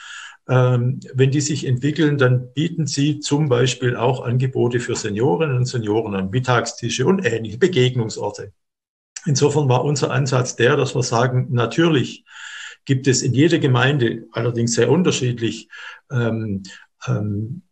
ähm, 0.49 1.01
wenn 1.15 1.31
die 1.31 1.41
sich 1.41 1.67
entwickeln, 1.67 2.19
dann 2.19 2.53
bieten 2.53 2.87
sie 2.87 3.21
zum 3.21 3.49
Beispiel 3.49 3.97
auch 3.97 4.25
Angebote 4.25 4.81
für 4.81 4.95
Seniorinnen 4.95 5.57
und 5.57 5.67
Senioren 5.67 6.15
an, 6.15 6.31
Mittagstische 6.31 7.07
und 7.07 7.25
ähnliche 7.25 7.59
Begegnungsorte. 7.59 8.53
Insofern 9.25 9.69
war 9.69 9.85
unser 9.85 10.13
Ansatz 10.13 10.55
der, 10.55 10.77
dass 10.77 10.95
wir 10.95 11.03
sagen, 11.03 11.49
natürlich 11.51 12.25
gibt 12.87 13.07
es 13.07 13.23
in 13.23 13.35
jeder 13.35 13.59
Gemeinde, 13.59 14.25
allerdings 14.33 14.75
sehr 14.75 14.91
unterschiedlich, 14.91 15.69
ähm, 16.11 16.63
ähm, 17.07 17.63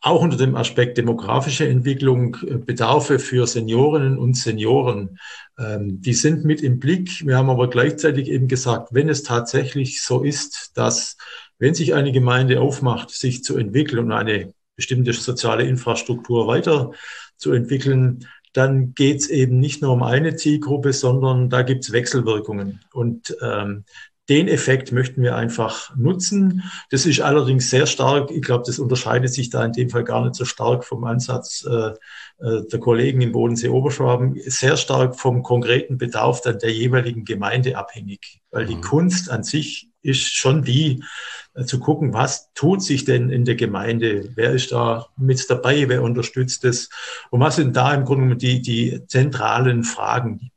auch 0.00 0.20
unter 0.20 0.36
dem 0.36 0.56
Aspekt 0.56 0.98
demografische 0.98 1.66
Entwicklung, 1.66 2.36
äh, 2.46 2.58
Bedarfe 2.58 3.18
für 3.18 3.46
Seniorinnen 3.46 4.18
und 4.18 4.36
Senioren, 4.36 5.18
ähm, 5.58 6.00
die 6.00 6.14
sind 6.14 6.44
mit 6.44 6.60
im 6.62 6.78
Blick. 6.80 7.24
Wir 7.26 7.36
haben 7.36 7.50
aber 7.50 7.70
gleichzeitig 7.70 8.28
eben 8.28 8.48
gesagt, 8.48 8.88
wenn 8.92 9.08
es 9.08 9.22
tatsächlich 9.22 10.02
so 10.02 10.22
ist, 10.22 10.72
dass 10.74 11.16
wenn 11.58 11.74
sich 11.74 11.94
eine 11.94 12.12
Gemeinde 12.12 12.60
aufmacht, 12.60 13.10
sich 13.10 13.44
zu 13.44 13.56
entwickeln 13.56 14.00
und 14.00 14.12
eine 14.12 14.52
bestimmte 14.74 15.12
soziale 15.12 15.64
Infrastruktur 15.64 16.48
weiterzuentwickeln, 16.48 18.26
dann 18.52 18.94
geht 18.94 19.20
es 19.20 19.30
eben 19.30 19.60
nicht 19.60 19.80
nur 19.80 19.92
um 19.92 20.02
eine 20.02 20.34
Zielgruppe, 20.36 20.92
sondern 20.92 21.48
da 21.48 21.62
gibt 21.62 21.84
es 21.84 21.92
Wechselwirkungen. 21.92 22.80
Und 22.92 23.36
ähm, 23.40 23.84
den 24.32 24.48
Effekt 24.48 24.92
möchten 24.92 25.20
wir 25.20 25.36
einfach 25.36 25.94
nutzen. 25.94 26.62
Das 26.90 27.04
ist 27.04 27.20
allerdings 27.20 27.68
sehr 27.68 27.86
stark, 27.86 28.30
ich 28.30 28.40
glaube, 28.40 28.64
das 28.66 28.78
unterscheidet 28.78 29.30
sich 29.30 29.50
da 29.50 29.62
in 29.62 29.72
dem 29.72 29.90
Fall 29.90 30.04
gar 30.04 30.22
nicht 30.24 30.36
so 30.36 30.46
stark 30.46 30.86
vom 30.86 31.04
Ansatz 31.04 31.66
äh, 31.68 31.90
äh, 32.38 32.62
der 32.66 32.80
Kollegen 32.80 33.20
im 33.20 33.32
Bodensee 33.32 33.68
Oberschwaben, 33.68 34.40
sehr 34.46 34.78
stark 34.78 35.20
vom 35.20 35.42
konkreten 35.42 35.98
Bedarf 35.98 36.40
dann 36.40 36.58
der 36.58 36.72
jeweiligen 36.72 37.26
Gemeinde 37.26 37.76
abhängig. 37.76 38.40
Weil 38.50 38.64
die 38.64 38.76
mhm. 38.76 38.80
Kunst 38.80 39.30
an 39.30 39.44
sich 39.44 39.90
ist 40.00 40.34
schon 40.34 40.62
die, 40.62 41.04
äh, 41.52 41.64
zu 41.64 41.78
gucken, 41.78 42.14
was 42.14 42.54
tut 42.54 42.82
sich 42.82 43.04
denn 43.04 43.28
in 43.28 43.44
der 43.44 43.56
Gemeinde? 43.56 44.30
Wer 44.34 44.52
ist 44.52 44.72
da 44.72 45.08
mit 45.18 45.44
dabei? 45.50 45.90
Wer 45.90 46.02
unterstützt 46.02 46.64
es? 46.64 46.88
Und 47.28 47.40
was 47.40 47.56
sind 47.56 47.76
da 47.76 47.92
im 47.92 48.06
Grunde 48.06 48.36
die, 48.36 48.62
die 48.62 49.06
zentralen 49.08 49.84
Fragen, 49.84 50.50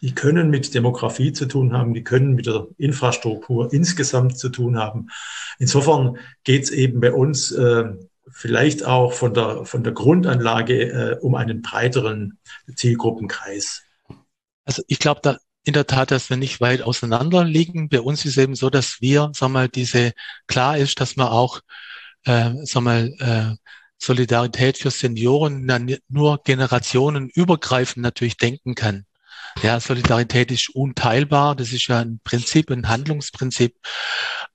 die 0.00 0.14
können 0.14 0.50
mit 0.50 0.74
Demografie 0.74 1.32
zu 1.32 1.46
tun 1.46 1.72
haben, 1.72 1.94
die 1.94 2.04
können 2.04 2.34
mit 2.34 2.46
der 2.46 2.66
Infrastruktur 2.78 3.72
insgesamt 3.72 4.38
zu 4.38 4.48
tun 4.48 4.78
haben. 4.78 5.08
Insofern 5.58 6.18
geht 6.44 6.64
es 6.64 6.70
eben 6.70 7.00
bei 7.00 7.12
uns 7.12 7.50
äh, 7.52 7.84
vielleicht 8.30 8.84
auch 8.84 9.12
von 9.12 9.32
der, 9.32 9.64
von 9.64 9.84
der 9.84 9.92
Grundanlage 9.92 10.82
äh, 10.82 11.18
um 11.20 11.34
einen 11.34 11.62
breiteren 11.62 12.38
Zielgruppenkreis. 12.74 13.82
Also 14.64 14.82
ich 14.88 14.98
glaube 14.98 15.20
da 15.22 15.38
in 15.64 15.72
der 15.72 15.86
Tat, 15.86 16.12
dass 16.12 16.30
wir 16.30 16.36
nicht 16.36 16.60
weit 16.60 16.82
auseinander 16.82 17.44
liegen. 17.44 17.88
Bei 17.88 18.00
uns 18.00 18.24
ist 18.24 18.38
eben 18.38 18.54
so, 18.54 18.70
dass 18.70 19.00
wir, 19.00 19.32
sag 19.34 19.48
mal, 19.48 19.68
diese 19.68 20.12
klar 20.46 20.78
ist, 20.78 21.00
dass 21.00 21.16
man 21.16 21.26
auch, 21.26 21.60
äh, 22.24 22.52
sag 22.62 22.82
mal, 22.82 23.12
äh, 23.18 23.56
Solidarität 23.98 24.78
für 24.78 24.90
Senioren 24.90 25.66
nur 26.08 26.42
generationenübergreifend 26.44 28.02
natürlich 28.02 28.36
denken 28.36 28.74
kann. 28.74 29.06
Ja, 29.62 29.80
Solidarität 29.80 30.50
ist 30.50 30.68
unteilbar. 30.70 31.56
Das 31.56 31.72
ist 31.72 31.88
ja 31.88 32.00
ein 32.00 32.20
Prinzip, 32.22 32.70
ein 32.70 32.88
Handlungsprinzip. 32.88 33.76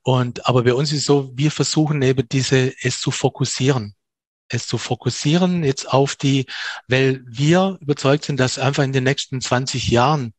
Und, 0.04 0.46
aber 0.48 0.64
bei 0.64 0.74
uns 0.74 0.92
ist 0.92 1.06
so, 1.06 1.32
wir 1.36 1.52
versuchen 1.52 2.02
eben 2.02 2.28
diese, 2.30 2.74
es 2.82 3.02
zu 3.02 3.12
fokussieren. 3.12 3.96
Es 4.48 4.68
zu 4.68 4.78
fokussieren 4.78 5.64
jetzt 5.64 5.92
auf 5.92 6.16
die, 6.16 6.46
weil 6.88 7.24
wir 7.26 7.78
überzeugt 7.82 8.26
sind, 8.26 8.40
dass 8.40 8.60
einfach 8.60 8.84
in 8.84 8.92
den 8.92 9.06
nächsten 9.06 9.42
20 9.42 9.88
Jahren 9.90 10.34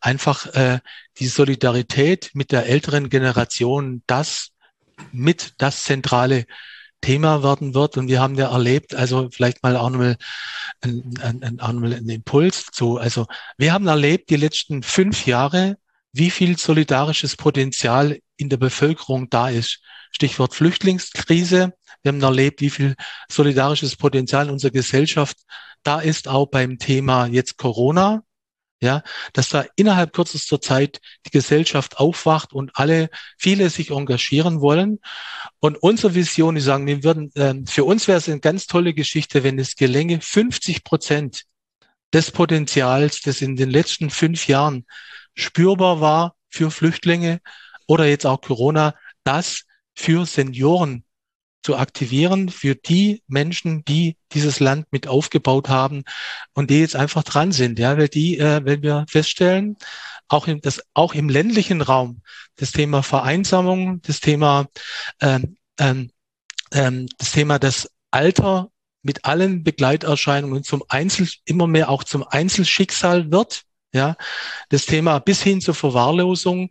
einfach 0.00 0.46
äh, 0.54 0.80
die 1.18 1.26
Solidarität 1.26 2.30
mit 2.34 2.52
der 2.52 2.66
älteren 2.66 3.08
Generation 3.08 4.02
das 4.06 4.50
mit 5.12 5.54
das 5.58 5.84
zentrale 5.84 6.46
Thema 7.04 7.42
werden 7.42 7.74
wird. 7.74 7.96
Und 7.98 8.08
wir 8.08 8.20
haben 8.20 8.34
ja 8.36 8.50
erlebt, 8.50 8.94
also 8.94 9.28
vielleicht 9.30 9.62
mal 9.62 9.76
auch 9.76 9.90
nochmal 9.90 10.16
einen, 10.80 11.18
einen, 11.20 11.60
einen 11.60 12.08
Impuls 12.08 12.66
zu. 12.72 12.98
Also 12.98 13.26
wir 13.58 13.72
haben 13.72 13.86
erlebt 13.86 14.30
die 14.30 14.36
letzten 14.36 14.82
fünf 14.82 15.26
Jahre, 15.26 15.76
wie 16.12 16.30
viel 16.30 16.56
solidarisches 16.56 17.36
Potenzial 17.36 18.18
in 18.36 18.48
der 18.48 18.56
Bevölkerung 18.56 19.28
da 19.28 19.48
ist. 19.50 19.80
Stichwort 20.12 20.54
Flüchtlingskrise. 20.54 21.74
Wir 22.02 22.12
haben 22.12 22.22
erlebt, 22.22 22.60
wie 22.60 22.70
viel 22.70 22.94
solidarisches 23.30 23.96
Potenzial 23.96 24.46
in 24.46 24.52
unserer 24.52 24.72
Gesellschaft 24.72 25.36
da 25.82 26.00
ist, 26.00 26.28
auch 26.28 26.46
beim 26.46 26.78
Thema 26.78 27.26
jetzt 27.26 27.58
Corona 27.58 28.22
ja, 28.84 29.02
dass 29.32 29.48
da 29.48 29.64
innerhalb 29.76 30.12
kürzester 30.12 30.60
Zeit 30.60 31.00
die 31.26 31.30
Gesellschaft 31.30 31.96
aufwacht 31.98 32.52
und 32.52 32.70
alle, 32.74 33.10
viele 33.38 33.70
sich 33.70 33.90
engagieren 33.90 34.60
wollen. 34.60 35.00
Und 35.58 35.76
unsere 35.76 36.14
Vision, 36.14 36.56
ich 36.56 36.64
sagen, 36.64 36.86
wir 36.86 37.02
würden, 37.02 37.32
äh, 37.34 37.54
für 37.66 37.84
uns 37.84 38.06
wäre 38.06 38.18
es 38.18 38.28
eine 38.28 38.40
ganz 38.40 38.66
tolle 38.66 38.94
Geschichte, 38.94 39.42
wenn 39.42 39.58
es 39.58 39.74
gelänge, 39.74 40.20
50 40.20 40.84
Prozent 40.84 41.44
des 42.12 42.30
Potenzials, 42.30 43.22
das 43.22 43.40
in 43.40 43.56
den 43.56 43.70
letzten 43.70 44.10
fünf 44.10 44.46
Jahren 44.46 44.86
spürbar 45.34 46.00
war 46.00 46.36
für 46.48 46.70
Flüchtlinge 46.70 47.40
oder 47.86 48.06
jetzt 48.06 48.26
auch 48.26 48.40
Corona, 48.40 48.94
das 49.24 49.64
für 49.94 50.26
Senioren 50.26 51.03
zu 51.64 51.76
aktivieren 51.76 52.50
für 52.50 52.74
die 52.74 53.22
Menschen, 53.26 53.84
die 53.84 54.16
dieses 54.32 54.60
Land 54.60 54.86
mit 54.92 55.08
aufgebaut 55.08 55.68
haben 55.68 56.04
und 56.52 56.70
die 56.70 56.80
jetzt 56.80 56.94
einfach 56.94 57.22
dran 57.22 57.52
sind. 57.52 57.78
Ja, 57.78 57.96
weil 57.96 58.08
die, 58.08 58.38
äh, 58.38 58.60
wenn 58.64 58.82
wir 58.82 59.06
feststellen, 59.08 59.76
auch 60.28 60.46
im, 60.46 60.60
das, 60.60 60.82
auch 60.92 61.14
im 61.14 61.28
ländlichen 61.28 61.80
Raum, 61.80 62.20
das 62.56 62.72
Thema 62.72 63.02
Vereinsamung, 63.02 64.02
das 64.02 64.20
Thema, 64.20 64.66
ähm, 65.20 65.56
ähm, 65.78 66.10
ähm, 66.72 67.08
das 67.18 67.32
Thema 67.32 67.58
das 67.58 67.90
Alter 68.10 68.68
mit 69.02 69.24
allen 69.24 69.64
Begleiterscheinungen 69.64 70.64
zum 70.64 70.84
Einzel, 70.88 71.28
immer 71.44 71.66
mehr 71.66 71.88
auch 71.88 72.04
zum 72.04 72.24
Einzelschicksal 72.24 73.30
wird. 73.30 73.62
Ja, 73.92 74.16
das 74.70 74.86
Thema 74.86 75.20
bis 75.20 75.40
hin 75.40 75.60
zur 75.60 75.74
Verwahrlosung, 75.74 76.70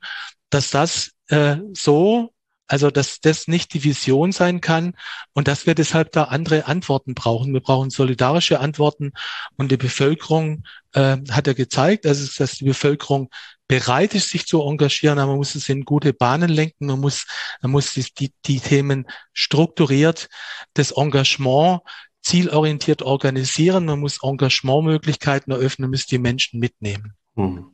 dass 0.50 0.70
das 0.72 1.12
äh, 1.28 1.58
so 1.74 2.33
also, 2.68 2.90
dass 2.90 3.20
das 3.20 3.48
nicht 3.48 3.74
die 3.74 3.84
Vision 3.84 4.32
sein 4.32 4.62
kann 4.62 4.96
und 5.34 5.48
dass 5.48 5.66
wir 5.66 5.76
deshalb 5.76 6.12
da 6.12 6.26
andere 6.26 6.66
Antworten 6.66 7.14
brauchen. 7.14 7.54
Wir 7.54 7.62
brauchen 7.62 7.90
solidarische 7.90 8.60
Antworten 8.60 9.12
und 9.58 9.72
die 9.72 9.78
Bevölkerung 9.78 10.64
äh, 10.94 11.18
hat 11.30 11.48
ja 11.48 11.54
gezeigt, 11.54 12.06
also, 12.06 12.28
dass 12.38 12.54
die 12.54 12.66
Bevölkerung 12.66 13.30
bereit 13.68 14.14
ist, 14.14 14.30
sich 14.30 14.46
zu 14.46 14.62
engagieren, 14.62 15.20
aber 15.20 15.32
man 15.32 15.38
muss 15.38 15.56
es 15.56 15.68
in 15.70 15.84
gute 15.84 16.14
Bahnen 16.14 16.50
lenken, 16.50 16.86
man 16.86 17.00
muss, 17.00 17.26
man 17.62 17.72
muss 17.72 17.94
die, 17.94 18.32
die, 18.46 18.60
Themen 18.60 19.08
strukturiert, 19.34 20.30
das 20.74 20.92
Engagement 20.92 21.82
zielorientiert 22.22 23.02
organisieren, 23.02 23.86
man 23.86 24.00
muss 24.00 24.24
Engagementmöglichkeiten 24.24 25.52
eröffnen, 25.52 25.86
man 25.86 25.92
muss 25.92 26.06
die 26.06 26.20
Menschen 26.20 26.60
mitnehmen. 26.60 27.14
Hm. 27.36 27.73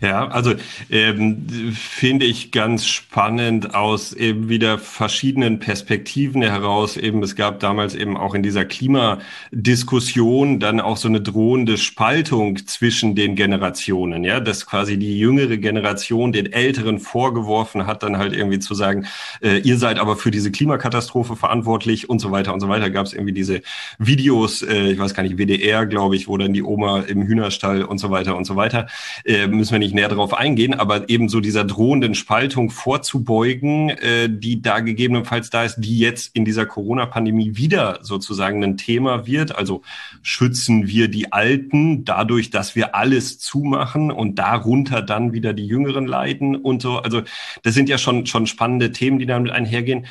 Ja, 0.00 0.28
also 0.28 0.54
ähm, 0.90 1.46
finde 1.72 2.26
ich 2.26 2.52
ganz 2.52 2.86
spannend 2.86 3.74
aus 3.74 4.12
eben 4.12 4.50
wieder 4.50 4.78
verschiedenen 4.78 5.60
Perspektiven 5.60 6.42
heraus. 6.42 6.98
Eben 6.98 7.22
es 7.22 7.36
gab 7.36 7.60
damals 7.60 7.94
eben 7.94 8.16
auch 8.16 8.34
in 8.34 8.42
dieser 8.42 8.66
Klimadiskussion 8.66 10.60
dann 10.60 10.80
auch 10.80 10.98
so 10.98 11.08
eine 11.08 11.22
drohende 11.22 11.78
Spaltung 11.78 12.66
zwischen 12.66 13.14
den 13.14 13.34
Generationen. 13.36 14.24
Ja, 14.24 14.40
dass 14.40 14.66
quasi 14.66 14.98
die 14.98 15.18
jüngere 15.18 15.56
Generation 15.56 16.32
den 16.32 16.52
Älteren 16.52 16.98
vorgeworfen 16.98 17.86
hat, 17.86 18.02
dann 18.02 18.18
halt 18.18 18.34
irgendwie 18.34 18.58
zu 18.58 18.74
sagen, 18.74 19.06
äh, 19.40 19.58
ihr 19.58 19.78
seid 19.78 19.98
aber 19.98 20.16
für 20.16 20.30
diese 20.30 20.50
Klimakatastrophe 20.50 21.36
verantwortlich 21.36 22.10
und 22.10 22.18
so 22.18 22.30
weiter 22.30 22.52
und 22.52 22.60
so 22.60 22.68
weiter. 22.68 22.90
Gab 22.90 23.06
es 23.06 23.14
irgendwie 23.14 23.32
diese 23.32 23.62
Videos, 23.98 24.60
äh, 24.60 24.90
ich 24.92 24.98
weiß 24.98 25.14
gar 25.14 25.22
nicht, 25.22 25.38
WDR, 25.38 25.86
glaube 25.86 26.16
ich, 26.16 26.28
wo 26.28 26.36
dann 26.36 26.52
die 26.52 26.62
Oma 26.62 27.00
im 27.00 27.22
Hühnerstall 27.26 27.84
und 27.84 27.96
so 27.98 28.10
weiter 28.10 28.36
und 28.36 28.44
so 28.44 28.56
weiter. 28.56 28.86
Äh, 29.24 29.53
müssen 29.54 29.72
wir 29.72 29.78
nicht 29.78 29.94
näher 29.94 30.08
darauf 30.08 30.34
eingehen, 30.34 30.74
aber 30.74 31.08
eben 31.08 31.28
so 31.28 31.40
dieser 31.40 31.64
drohenden 31.64 32.14
Spaltung 32.14 32.70
vorzubeugen, 32.70 33.90
äh, 33.90 34.28
die 34.30 34.60
da 34.60 34.80
gegebenenfalls 34.80 35.50
da 35.50 35.64
ist, 35.64 35.76
die 35.76 35.98
jetzt 35.98 36.34
in 36.34 36.44
dieser 36.44 36.66
Corona-Pandemie 36.66 37.56
wieder 37.56 37.98
sozusagen 38.02 38.62
ein 38.62 38.76
Thema 38.76 39.26
wird. 39.26 39.56
Also 39.56 39.82
schützen 40.22 40.86
wir 40.86 41.08
die 41.08 41.32
Alten 41.32 42.04
dadurch, 42.04 42.50
dass 42.50 42.76
wir 42.76 42.94
alles 42.94 43.38
zumachen 43.38 44.10
und 44.10 44.38
darunter 44.38 45.02
dann 45.02 45.32
wieder 45.32 45.52
die 45.52 45.66
Jüngeren 45.66 46.06
leiden 46.06 46.56
und 46.56 46.82
so. 46.82 46.98
Also 46.98 47.22
das 47.62 47.74
sind 47.74 47.88
ja 47.88 47.98
schon, 47.98 48.26
schon 48.26 48.46
spannende 48.46 48.92
Themen, 48.92 49.18
die 49.18 49.26
damit 49.26 49.50
einhergehen. 49.50 50.06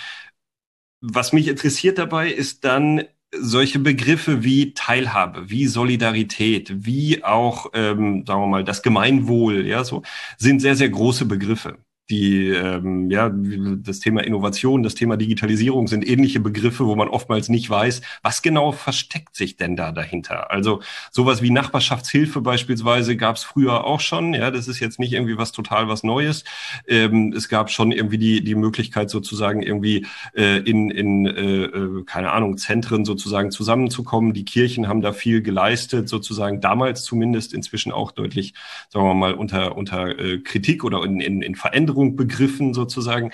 Was 1.01 1.33
mich 1.33 1.47
interessiert 1.49 1.97
dabei 1.97 2.31
ist 2.31 2.63
dann, 2.63 3.03
solche 3.39 3.79
Begriffe 3.79 4.43
wie 4.43 4.73
Teilhabe, 4.73 5.49
wie 5.49 5.67
Solidarität, 5.67 6.85
wie 6.85 7.23
auch, 7.23 7.67
ähm, 7.73 8.23
sagen 8.25 8.41
wir 8.41 8.47
mal, 8.47 8.63
das 8.63 8.83
Gemeinwohl, 8.83 9.65
ja, 9.65 9.83
so 9.83 10.03
sind 10.37 10.61
sehr, 10.61 10.75
sehr 10.75 10.89
große 10.89 11.25
Begriffe 11.25 11.77
die 12.09 12.49
ähm, 12.49 13.09
ja 13.09 13.31
das 13.33 13.99
Thema 13.99 14.23
Innovation, 14.23 14.83
das 14.83 14.95
Thema 14.95 15.15
Digitalisierung 15.15 15.87
sind 15.87 16.07
ähnliche 16.07 16.41
Begriffe, 16.41 16.85
wo 16.85 16.95
man 16.95 17.07
oftmals 17.07 17.47
nicht 17.47 17.69
weiß, 17.69 18.01
was 18.21 18.41
genau 18.41 18.73
versteckt 18.73 19.35
sich 19.35 19.55
denn 19.55 19.77
da 19.77 19.93
dahinter. 19.93 20.51
Also 20.51 20.81
sowas 21.11 21.41
wie 21.41 21.49
Nachbarschaftshilfe 21.49 22.41
beispielsweise 22.41 23.15
gab 23.15 23.37
es 23.37 23.43
früher 23.43 23.85
auch 23.85 24.01
schon. 24.01 24.33
Ja, 24.33 24.51
das 24.51 24.67
ist 24.67 24.81
jetzt 24.81 24.99
nicht 24.99 25.13
irgendwie 25.13 25.37
was 25.37 25.53
total 25.53 25.87
was 25.87 26.03
Neues. 26.03 26.43
Ähm, 26.87 27.33
es 27.35 27.47
gab 27.47 27.71
schon 27.71 27.93
irgendwie 27.93 28.17
die 28.17 28.43
die 28.43 28.55
Möglichkeit 28.55 29.09
sozusagen 29.09 29.61
irgendwie 29.61 30.05
äh, 30.35 30.57
in 30.57 30.91
in 30.91 31.25
äh, 31.25 31.63
äh, 31.63 32.03
keine 32.03 32.31
Ahnung 32.31 32.57
Zentren 32.57 33.05
sozusagen 33.05 33.49
zusammenzukommen. 33.49 34.33
Die 34.33 34.45
Kirchen 34.45 34.89
haben 34.89 35.01
da 35.01 35.13
viel 35.13 35.41
geleistet, 35.41 36.09
sozusagen 36.09 36.59
damals 36.59 37.03
zumindest, 37.05 37.53
inzwischen 37.53 37.93
auch 37.93 38.11
deutlich, 38.11 38.53
sagen 38.89 39.05
wir 39.05 39.13
mal 39.13 39.33
unter 39.33 39.77
unter 39.77 40.19
äh, 40.19 40.39
Kritik 40.39 40.83
oder 40.83 41.01
in, 41.05 41.21
in, 41.21 41.41
in 41.41 41.55
Veränderung 41.55 41.92
begriffen 41.93 42.73
sozusagen. 42.73 43.31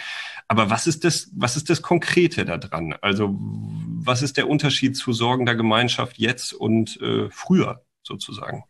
Aber 0.47 0.69
was 0.69 0.87
ist 0.87 1.03
das, 1.03 1.29
was 1.33 1.55
ist 1.55 1.69
das 1.69 1.81
Konkrete 1.81 2.45
daran? 2.45 2.93
Also 3.01 3.35
was 3.39 4.21
ist 4.21 4.37
der 4.37 4.49
Unterschied 4.49 4.97
zu 4.97 5.13
sorgender 5.13 5.55
Gemeinschaft 5.55 6.17
jetzt 6.17 6.53
und 6.53 6.99
äh, 7.01 7.29
früher 7.29 7.85
sozusagen? 8.03 8.63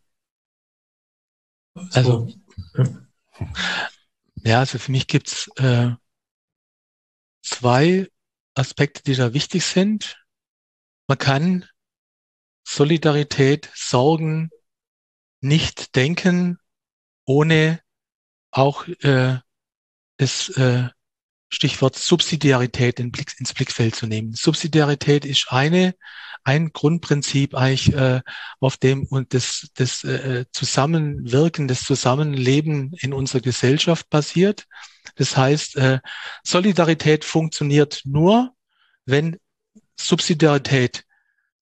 Also, 1.93 2.27
ja, 4.43 4.59
also 4.59 4.79
für 4.79 4.91
mich 4.91 5.07
gibt's 5.07 5.49
äh, 5.57 5.91
zwei 7.41 8.09
Aspekte, 8.55 9.03
die 9.03 9.15
da 9.15 9.33
wichtig 9.33 9.65
sind. 9.65 10.21
Man 11.07 11.17
kann 11.17 11.65
Solidarität, 12.67 13.71
Sorgen 13.73 14.49
nicht 15.41 15.95
denken, 15.95 16.59
ohne 17.25 17.81
auch 18.51 18.87
äh, 18.87 19.39
das 20.19 20.49
äh, 20.49 20.89
Stichwort 21.49 21.95
Subsidiarität 21.95 22.99
ins 22.99 23.53
Blickfeld 23.53 23.95
zu 23.95 24.05
nehmen. 24.05 24.33
Subsidiarität 24.33 25.25
ist 25.25 25.47
eine, 25.49 25.95
ein 26.43 26.71
Grundprinzip 26.71 27.55
eigentlich, 27.55 27.93
äh, 27.95 28.21
auf 28.59 28.77
dem 28.77 29.05
und 29.05 29.33
das, 29.33 29.69
das 29.73 30.03
äh, 30.03 30.45
Zusammenwirken, 30.51 31.67
das 31.67 31.83
Zusammenleben 31.83 32.93
in 32.99 33.13
unserer 33.13 33.41
Gesellschaft 33.41 34.09
basiert. 34.09 34.67
Das 35.15 35.35
heißt, 35.35 35.77
äh, 35.77 35.99
Solidarität 36.43 37.25
funktioniert 37.25 38.01
nur, 38.03 38.53
wenn 39.05 39.37
Subsidiarität 39.99 41.05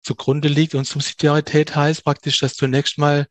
zugrunde 0.02 0.48
liegt. 0.48 0.76
Und 0.76 0.88
Subsidiarität 0.88 1.76
heißt 1.76 2.04
praktisch, 2.04 2.40
dass 2.40 2.56
zunächst 2.56 2.98
mal 2.98 3.28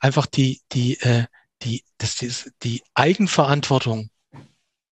einfach 0.00 0.26
die, 0.26 0.62
die, 0.72 0.98
äh, 1.00 1.26
die, 1.62 1.84
das, 1.98 2.50
die 2.62 2.82
Eigenverantwortung 2.94 4.10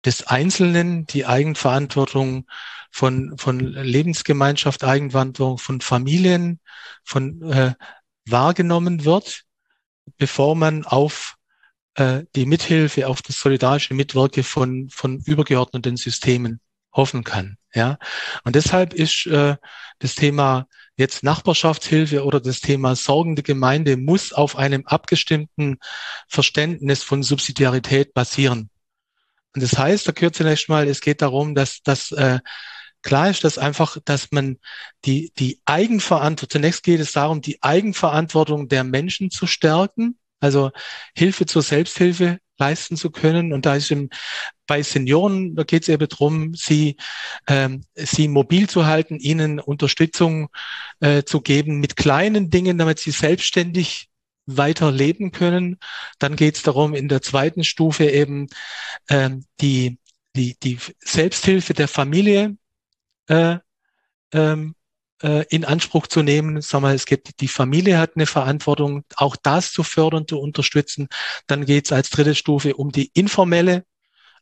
des 0.04 0.26
Einzelnen, 0.26 1.06
die 1.06 1.26
Eigenverantwortung 1.26 2.46
von, 2.90 3.36
von 3.38 3.60
Lebensgemeinschaft, 3.60 4.84
Eigenverantwortung 4.84 5.58
von 5.58 5.80
Familien, 5.80 6.60
von 7.04 7.42
äh, 7.50 7.74
wahrgenommen 8.26 9.04
wird, 9.04 9.42
bevor 10.18 10.54
man 10.54 10.84
auf 10.84 11.36
äh, 11.94 12.24
die 12.34 12.46
Mithilfe, 12.46 13.08
auf 13.08 13.22
das 13.22 13.38
solidarische 13.38 13.94
Mitwirke 13.94 14.42
von, 14.42 14.88
von 14.90 15.20
übergeordneten 15.24 15.96
Systemen 15.96 16.60
hoffen 16.92 17.24
kann. 17.24 17.56
Ja, 17.74 17.98
und 18.44 18.54
deshalb 18.54 18.92
ist 18.92 19.26
äh, 19.26 19.56
das 19.98 20.14
Thema 20.14 20.66
jetzt 20.96 21.22
Nachbarschaftshilfe 21.22 22.24
oder 22.24 22.40
das 22.40 22.60
Thema 22.60 22.94
sorgende 22.96 23.42
Gemeinde 23.42 23.96
muss 23.96 24.32
auf 24.32 24.56
einem 24.56 24.86
abgestimmten 24.86 25.78
Verständnis 26.28 27.02
von 27.02 27.22
Subsidiarität 27.22 28.12
basieren. 28.12 28.68
Und 29.54 29.62
das 29.62 29.78
heißt, 29.78 30.08
da 30.08 30.12
gehört 30.12 30.34
zunächst 30.34 30.68
mal, 30.68 30.88
es 30.88 31.00
geht 31.00 31.22
darum, 31.22 31.54
dass, 31.54 31.82
dass 31.82 32.12
äh, 32.12 32.38
klar 33.02 33.30
ist, 33.30 33.44
dass 33.44 33.58
einfach, 33.58 33.98
dass 34.04 34.30
man 34.32 34.58
die, 35.04 35.32
die 35.38 35.60
Eigenverantwortung, 35.64 36.50
zunächst 36.50 36.82
geht 36.82 37.00
es 37.00 37.12
darum, 37.12 37.42
die 37.42 37.62
Eigenverantwortung 37.62 38.68
der 38.68 38.84
Menschen 38.84 39.30
zu 39.30 39.46
stärken, 39.46 40.18
also 40.40 40.70
Hilfe 41.14 41.46
zur 41.46 41.62
Selbsthilfe 41.62 42.38
leisten 42.58 42.96
zu 42.96 43.10
können. 43.10 43.52
Und 43.52 43.66
da 43.66 43.74
ist 43.74 43.90
im, 43.90 44.08
bei 44.66 44.82
Senioren, 44.82 45.54
da 45.54 45.64
geht 45.64 45.82
es 45.82 45.88
eben 45.88 46.08
darum, 46.08 46.54
sie, 46.54 46.96
ähm, 47.46 47.84
sie 47.94 48.28
mobil 48.28 48.68
zu 48.68 48.86
halten, 48.86 49.18
ihnen 49.18 49.60
Unterstützung 49.60 50.48
äh, 51.00 51.24
zu 51.24 51.40
geben 51.40 51.80
mit 51.80 51.96
kleinen 51.96 52.50
Dingen, 52.50 52.78
damit 52.78 53.00
sie 53.00 53.10
selbstständig 53.10 54.08
weiter 54.46 54.90
leben 54.90 55.32
können. 55.32 55.78
Dann 56.18 56.36
geht 56.36 56.56
es 56.56 56.62
darum, 56.62 56.94
in 56.94 57.08
der 57.08 57.22
zweiten 57.22 57.64
Stufe 57.64 58.04
eben 58.10 58.48
ähm, 59.08 59.44
die, 59.60 59.98
die, 60.36 60.56
die 60.62 60.78
Selbsthilfe 61.00 61.74
der 61.74 61.88
Familie 61.88 62.56
äh, 63.28 63.58
ähm, 64.32 64.74
äh, 65.22 65.44
in 65.48 65.64
Anspruch 65.64 66.06
zu 66.06 66.22
nehmen. 66.22 66.60
Sag 66.60 66.82
mal, 66.82 66.94
es 66.94 67.06
gibt 67.06 67.40
die 67.40 67.48
Familie 67.48 67.98
hat 67.98 68.16
eine 68.16 68.26
Verantwortung, 68.26 69.04
auch 69.16 69.36
das 69.36 69.72
zu 69.72 69.82
fördern, 69.82 70.26
zu 70.26 70.38
unterstützen. 70.38 71.08
Dann 71.46 71.64
geht 71.64 71.86
es 71.86 71.92
als 71.92 72.10
dritte 72.10 72.34
Stufe 72.34 72.74
um 72.74 72.90
die 72.92 73.10
informelle, 73.14 73.84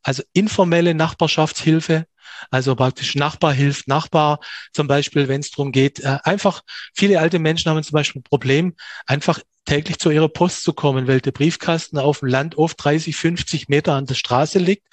also 0.02 0.22
informelle 0.32 0.94
Nachbarschaftshilfe. 0.94 2.06
Also 2.50 2.74
praktisch 2.74 3.14
Nachbar 3.14 3.52
hilft 3.52 3.88
Nachbar, 3.88 4.40
zum 4.72 4.86
Beispiel, 4.86 5.28
wenn 5.28 5.40
es 5.40 5.50
darum 5.50 5.72
geht, 5.72 6.00
äh, 6.00 6.18
einfach, 6.24 6.62
viele 6.94 7.20
alte 7.20 7.38
Menschen 7.38 7.70
haben 7.70 7.82
zum 7.82 7.94
Beispiel 7.94 8.20
ein 8.20 8.24
Problem, 8.24 8.74
einfach 9.06 9.40
täglich 9.64 9.98
zu 9.98 10.10
ihrer 10.10 10.28
Post 10.28 10.62
zu 10.62 10.72
kommen, 10.72 11.06
weil 11.06 11.20
der 11.20 11.32
Briefkasten 11.32 11.98
auf 11.98 12.20
dem 12.20 12.28
Land 12.28 12.56
oft 12.56 12.82
30, 12.82 13.14
50 13.14 13.68
Meter 13.68 13.94
an 13.94 14.06
der 14.06 14.14
Straße 14.14 14.58
liegt. 14.58 14.86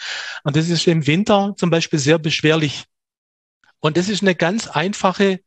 Und 0.44 0.56
das 0.56 0.70
ist 0.70 0.88
im 0.88 1.08
Winter 1.08 1.56
zum 1.58 1.70
Beispiel 1.70 2.00
sehr 2.00 2.20
beschwerlich. 2.20 2.86
Und 3.80 3.98
das 3.98 4.10
ist 4.10 4.22
eine 4.22 4.36
ganz 4.36 4.68
einfache, 4.68 5.40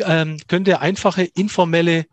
ähm, 0.00 0.38
könnte 0.48 0.80
einfache 0.80 1.22
informelle 1.22 2.06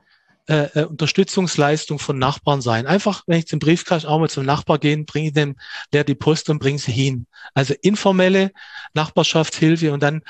äh, 0.48 0.82
äh, 0.82 0.84
Unterstützungsleistung 0.84 2.00
von 2.00 2.18
Nachbarn 2.18 2.62
sein. 2.62 2.86
Einfach, 2.86 3.24
wenn 3.28 3.40
ich 3.40 3.48
zum 3.48 3.60
Briefkasten 3.60 4.10
auch 4.10 4.20
mal 4.20 4.30
zum 4.30 4.46
Nachbar 4.46 4.78
gehen, 4.78 5.06
bringe 5.06 5.28
ich 5.28 5.34
dem 5.34 5.56
der 5.94 6.04
die 6.04 6.16
Post 6.16 6.50
und 6.50 6.60
bringe 6.60 6.80
sie 6.80 6.92
hin. 6.92 7.28
Also 7.54 7.74
informelle 7.82 8.52
Nachbarschaftshilfe 8.94 9.94
und 9.94 10.04
dann 10.04 10.22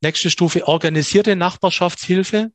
nächste 0.00 0.30
Stufe 0.30 0.68
organisierte 0.68 1.34
Nachbarschaftshilfe. 1.34 2.52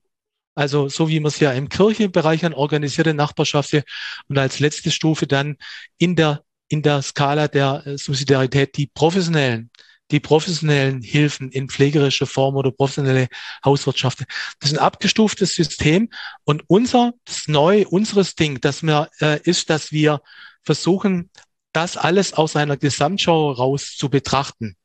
Also 0.55 0.87
so 0.87 1.09
wie 1.09 1.19
man 1.19 1.27
es 1.27 1.39
ja 1.41 1.51
im 1.51 1.67
Kirchenbereich 1.67 2.45
an 2.45 2.53
organisierte 2.53 3.13
Nachbarschaftshilfe 3.13 3.85
und 4.29 4.37
als 4.37 4.59
letzte 4.59 4.89
Stufe 4.91 5.27
dann 5.27 5.57
in 5.97 6.15
der 6.15 6.43
in 6.69 6.81
der 6.83 7.01
Skala 7.01 7.49
der 7.49 7.85
äh, 7.85 7.97
Subsidiarität 7.97 8.77
die 8.77 8.87
professionellen 8.87 9.69
die 10.13 10.19
professionellen 10.19 11.01
Hilfen 11.01 11.49
in 11.49 11.67
pflegerischer 11.67 12.27
Form 12.27 12.55
oder 12.55 12.71
professionelle 12.71 13.27
Hauswirtschaft. 13.65 14.19
Das 14.59 14.71
ist 14.71 14.77
ein 14.77 14.83
abgestuftes 14.83 15.55
System 15.55 16.09
und 16.43 16.63
unser, 16.67 17.13
das 17.25 17.47
neue, 17.47 17.87
unseres 17.87 18.35
Ding, 18.35 18.61
das 18.61 18.83
wir, 18.83 19.09
äh, 19.19 19.41
ist, 19.43 19.71
dass 19.71 19.91
wir 19.91 20.21
versuchen, 20.61 21.31
das 21.73 21.97
alles 21.97 22.33
aus 22.33 22.55
einer 22.55 22.77
Gesamtschau 22.77 23.51
raus 23.51 23.95
zu 23.97 24.09
betrachten 24.09 24.77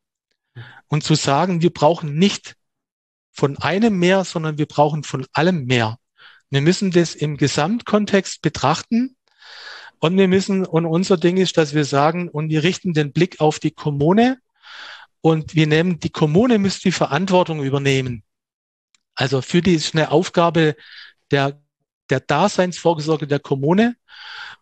und 0.89 1.05
zu 1.05 1.15
sagen, 1.15 1.61
wir 1.61 1.73
brauchen 1.75 2.15
nicht 2.15 2.57
von 3.31 3.59
einem 3.59 3.99
mehr, 3.99 4.25
sondern 4.25 4.57
wir 4.57 4.67
brauchen 4.67 5.05
von 5.05 5.27
allem 5.35 5.67
mehr. 5.67 5.99
Wir 6.49 6.63
müssen 6.63 6.91
das 6.91 7.15
im 7.15 7.37
Gesamtkontext 7.37 8.41
betrachten 8.41 9.15
und 9.99 10.17
wir 10.17 10.27
müssen, 10.27 10.65
und 10.65 10.87
unser 10.87 11.19
Ding 11.19 11.37
ist, 11.37 11.59
dass 11.59 11.75
wir 11.75 11.85
sagen, 11.85 12.31
und 12.31 12.49
wir 12.49 12.63
richten 12.63 12.95
den 12.95 13.13
Blick 13.13 13.41
auf 13.41 13.59
die 13.59 13.73
Kommune 13.73 14.39
und 15.21 15.55
wir 15.55 15.67
nehmen, 15.67 15.99
die 15.99 16.11
Kommune 16.11 16.59
müsste 16.59 16.83
die 16.83 16.93
Verantwortung 16.93 17.63
übernehmen. 17.63 18.23
Also 19.15 19.43
für 19.43 19.63
die 19.63 19.75
ist 19.75 19.95
eine 19.95 20.11
Aufgabe 20.11 20.77
der, 21.31 21.61
der 22.09 22.21
Daseinsvorsorge 22.21 23.27
der 23.27 23.41
Kommune. 23.41 23.97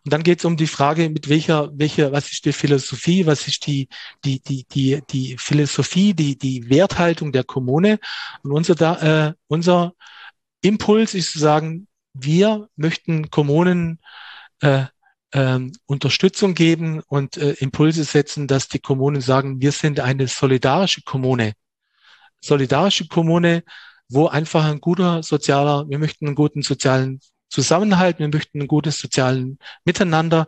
Und 0.03 0.13
dann 0.13 0.23
geht 0.23 0.39
es 0.39 0.45
um 0.45 0.57
die 0.57 0.67
Frage, 0.67 1.09
mit 1.09 1.29
welcher, 1.29 1.69
welcher, 1.77 2.11
was 2.11 2.31
ist 2.31 2.45
die 2.45 2.53
Philosophie, 2.53 3.25
was 3.25 3.47
ist 3.47 3.67
die, 3.67 3.87
die, 4.23 4.39
die, 4.41 4.65
die, 4.65 5.01
die 5.09 5.37
Philosophie, 5.37 6.13
die, 6.13 6.37
die 6.37 6.69
Werthaltung 6.69 7.31
der 7.31 7.43
Kommune. 7.43 7.99
Und 8.41 8.51
unser, 8.51 9.27
äh, 9.27 9.33
unser 9.47 9.93
Impuls 10.61 11.13
ist 11.13 11.33
zu 11.33 11.39
sagen, 11.39 11.87
wir 12.13 12.69
möchten 12.75 13.29
Kommunen 13.29 13.99
äh, 14.61 14.85
ähm, 15.37 15.71
Unterstützung 15.85 16.55
geben 16.55 17.01
und 17.07 17.37
äh, 17.37 17.51
Impulse 17.59 18.03
setzen, 18.03 18.47
dass 18.47 18.69
die 18.69 18.79
Kommunen 18.79 19.21
sagen, 19.21 19.61
wir 19.61 19.71
sind 19.71 19.99
eine 19.99 20.27
solidarische 20.27 21.03
Kommune. 21.03 21.53
Solidarische 22.41 23.07
Kommune, 23.07 23.63
wo 24.09 24.27
einfach 24.27 24.65
ein 24.65 24.81
guter 24.81 25.21
sozialer, 25.21 25.87
wir 25.89 25.99
möchten 25.99 26.25
einen 26.25 26.35
guten 26.35 26.63
sozialen 26.63 27.19
Zusammenhalt, 27.49 28.17
wir 28.17 28.29
möchten 28.29 28.61
ein 28.61 28.67
gutes 28.67 28.97
sozialen 28.97 29.59
Miteinander. 29.85 30.47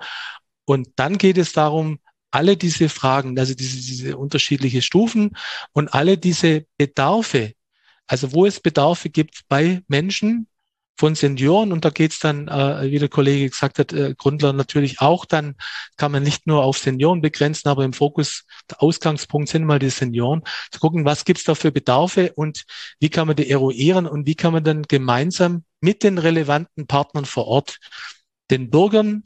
Und 0.66 0.88
dann 0.96 1.20
geht 1.20 1.38
es 1.38 1.54
darum, 1.54 2.00
alle 2.32 2.58
diese 2.58 2.90
Fragen, 2.90 3.38
also 3.38 3.54
diese, 3.54 3.78
diese 3.78 4.18
unterschiedliche 4.18 4.82
Stufen 4.82 5.38
und 5.72 5.94
alle 5.94 6.18
diese 6.18 6.66
Bedarfe, 6.78 7.54
also 8.08 8.34
wo 8.34 8.48
es 8.48 8.60
Bedarfe 8.60 9.12
gibt 9.12 9.42
bei 9.50 9.84
Menschen, 9.88 10.48
von 11.00 11.16
Senioren 11.16 11.72
und 11.72 11.86
da 11.86 11.92
geht's 11.92 12.20
dann, 12.20 12.50
äh, 12.50 12.92
wie 12.92 13.00
der 13.00 13.08
Kollege 13.08 13.50
gesagt 13.50 13.80
hat, 13.80 13.94
äh, 13.94 14.16
Grundler 14.18 14.52
natürlich 14.52 15.00
auch, 15.00 15.24
dann 15.24 15.56
kann 15.96 16.12
man 16.12 16.24
nicht 16.24 16.46
nur 16.46 16.66
auf 16.66 16.78
Senioren 16.78 17.22
begrenzen, 17.22 17.70
aber 17.70 17.86
im 17.86 17.94
Fokus, 17.94 18.44
der 18.70 18.84
Ausgangspunkt 18.84 19.48
sind 19.48 19.64
mal 19.64 19.80
die 19.80 19.92
Senioren, 19.92 20.44
zu 20.72 20.80
gucken, 20.82 21.06
was 21.06 21.24
gibt's 21.24 21.46
da 21.46 21.56
für 21.56 21.72
Bedarfe 21.72 22.34
und 22.34 22.66
wie 23.00 23.08
kann 23.08 23.28
man 23.28 23.38
die 23.38 23.50
eruieren 23.50 24.08
und 24.08 24.28
wie 24.28 24.36
kann 24.36 24.52
man 24.52 24.66
dann 24.66 24.82
gemeinsam 24.84 25.64
mit 25.80 26.04
den 26.04 26.18
relevanten 26.18 26.86
Partnern 26.86 27.24
vor 27.24 27.48
Ort 27.48 27.78
den 28.52 28.70
Bürgern, 28.70 29.24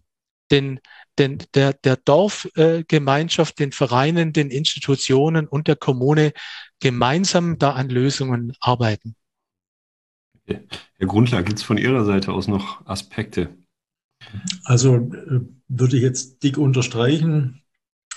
den, 0.52 0.80
den, 1.18 1.40
der, 1.56 1.74
der 1.74 1.96
Dorfgemeinschaft, 1.96 3.60
äh, 3.60 3.64
den 3.64 3.72
Vereinen, 3.72 4.32
den 4.32 4.52
Institutionen 4.52 5.48
und 5.48 5.68
der 5.68 5.76
Kommune 5.76 6.34
gemeinsam 6.80 7.58
da 7.58 7.72
an 7.72 7.90
Lösungen 7.90 8.54
arbeiten. 8.60 9.16
Herr 10.46 11.08
Grundler, 11.08 11.44
gibt 11.44 11.60
es 11.60 11.64
von 11.64 11.78
Ihrer 11.78 12.06
Seite 12.06 12.32
aus 12.32 12.48
noch 12.48 12.86
Aspekte? 12.86 13.50
Also 14.64 14.96
äh, 14.96 15.42
würde 15.68 15.98
ich 15.98 16.04
jetzt 16.04 16.44
dick 16.44 16.58
unterstreichen, 16.58 17.62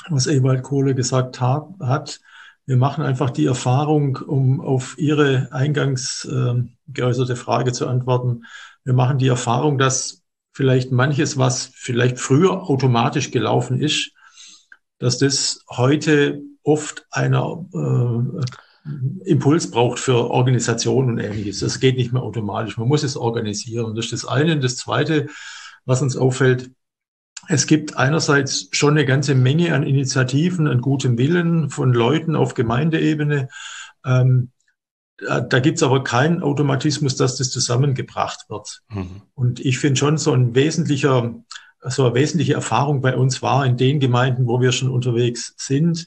was 0.08 0.26
Ewald 0.26 0.62
Kohle 0.62 0.94
gesagt 0.94 1.40
hat. 1.40 2.20
Wir 2.66 2.76
machen 2.76 3.04
einfach 3.04 3.30
die 3.30 3.46
Erfahrung, 3.46 4.16
um 4.16 4.60
auf 4.60 4.98
Ihre 4.98 5.48
eingangs 5.52 6.24
äh, 6.24 6.62
geäußerte 6.88 7.36
Frage 7.36 7.72
zu 7.72 7.86
antworten. 7.86 8.44
Wir 8.84 8.92
machen 8.92 9.18
die 9.18 9.28
Erfahrung, 9.28 9.78
dass 9.78 10.22
vielleicht 10.52 10.90
manches, 10.90 11.38
was 11.38 11.70
vielleicht 11.74 12.18
früher 12.18 12.62
automatisch 12.68 13.30
gelaufen 13.30 13.80
ist, 13.80 14.12
dass 14.98 15.18
das 15.18 15.64
heute 15.68 16.40
oft 16.62 17.06
einer 17.10 17.66
äh, 17.72 18.40
Impuls 19.24 19.70
braucht 19.70 19.98
für 19.98 20.30
Organisationen 20.30 21.10
und 21.10 21.18
ähnliches. 21.18 21.60
Das 21.60 21.80
geht 21.80 21.96
nicht 21.96 22.12
mehr 22.12 22.22
automatisch. 22.22 22.76
Man 22.76 22.88
muss 22.88 23.02
es 23.02 23.16
organisieren. 23.16 23.94
Das 23.94 24.06
ist 24.06 24.12
das 24.12 24.24
eine. 24.26 24.52
Und 24.52 24.64
das 24.64 24.76
zweite, 24.76 25.26
was 25.84 26.02
uns 26.02 26.16
auffällt, 26.16 26.70
es 27.48 27.66
gibt 27.66 27.96
einerseits 27.96 28.68
schon 28.72 28.92
eine 28.94 29.04
ganze 29.04 29.34
Menge 29.34 29.74
an 29.74 29.82
Initiativen, 29.82 30.66
an 30.66 30.80
gutem 30.80 31.18
Willen 31.18 31.70
von 31.70 31.92
Leuten 31.92 32.34
auf 32.34 32.54
Gemeindeebene. 32.54 33.48
Ähm, 34.04 34.50
da, 35.18 35.40
da 35.40 35.60
gibt 35.60 35.78
es 35.78 35.82
aber 35.82 36.04
keinen 36.04 36.42
Automatismus, 36.42 37.16
dass 37.16 37.36
das 37.36 37.50
zusammengebracht 37.50 38.46
wird. 38.48 38.82
Mhm. 38.88 39.22
Und 39.34 39.60
ich 39.60 39.78
finde 39.78 39.98
schon 39.98 40.18
so 40.18 40.32
ein 40.32 40.54
wesentlicher, 40.54 41.34
so 41.80 42.06
eine 42.06 42.14
wesentliche 42.14 42.54
Erfahrung 42.54 43.00
bei 43.00 43.16
uns 43.16 43.42
war 43.42 43.64
in 43.64 43.76
den 43.76 44.00
Gemeinden, 44.00 44.46
wo 44.46 44.60
wir 44.60 44.72
schon 44.72 44.90
unterwegs 44.90 45.54
sind, 45.56 46.06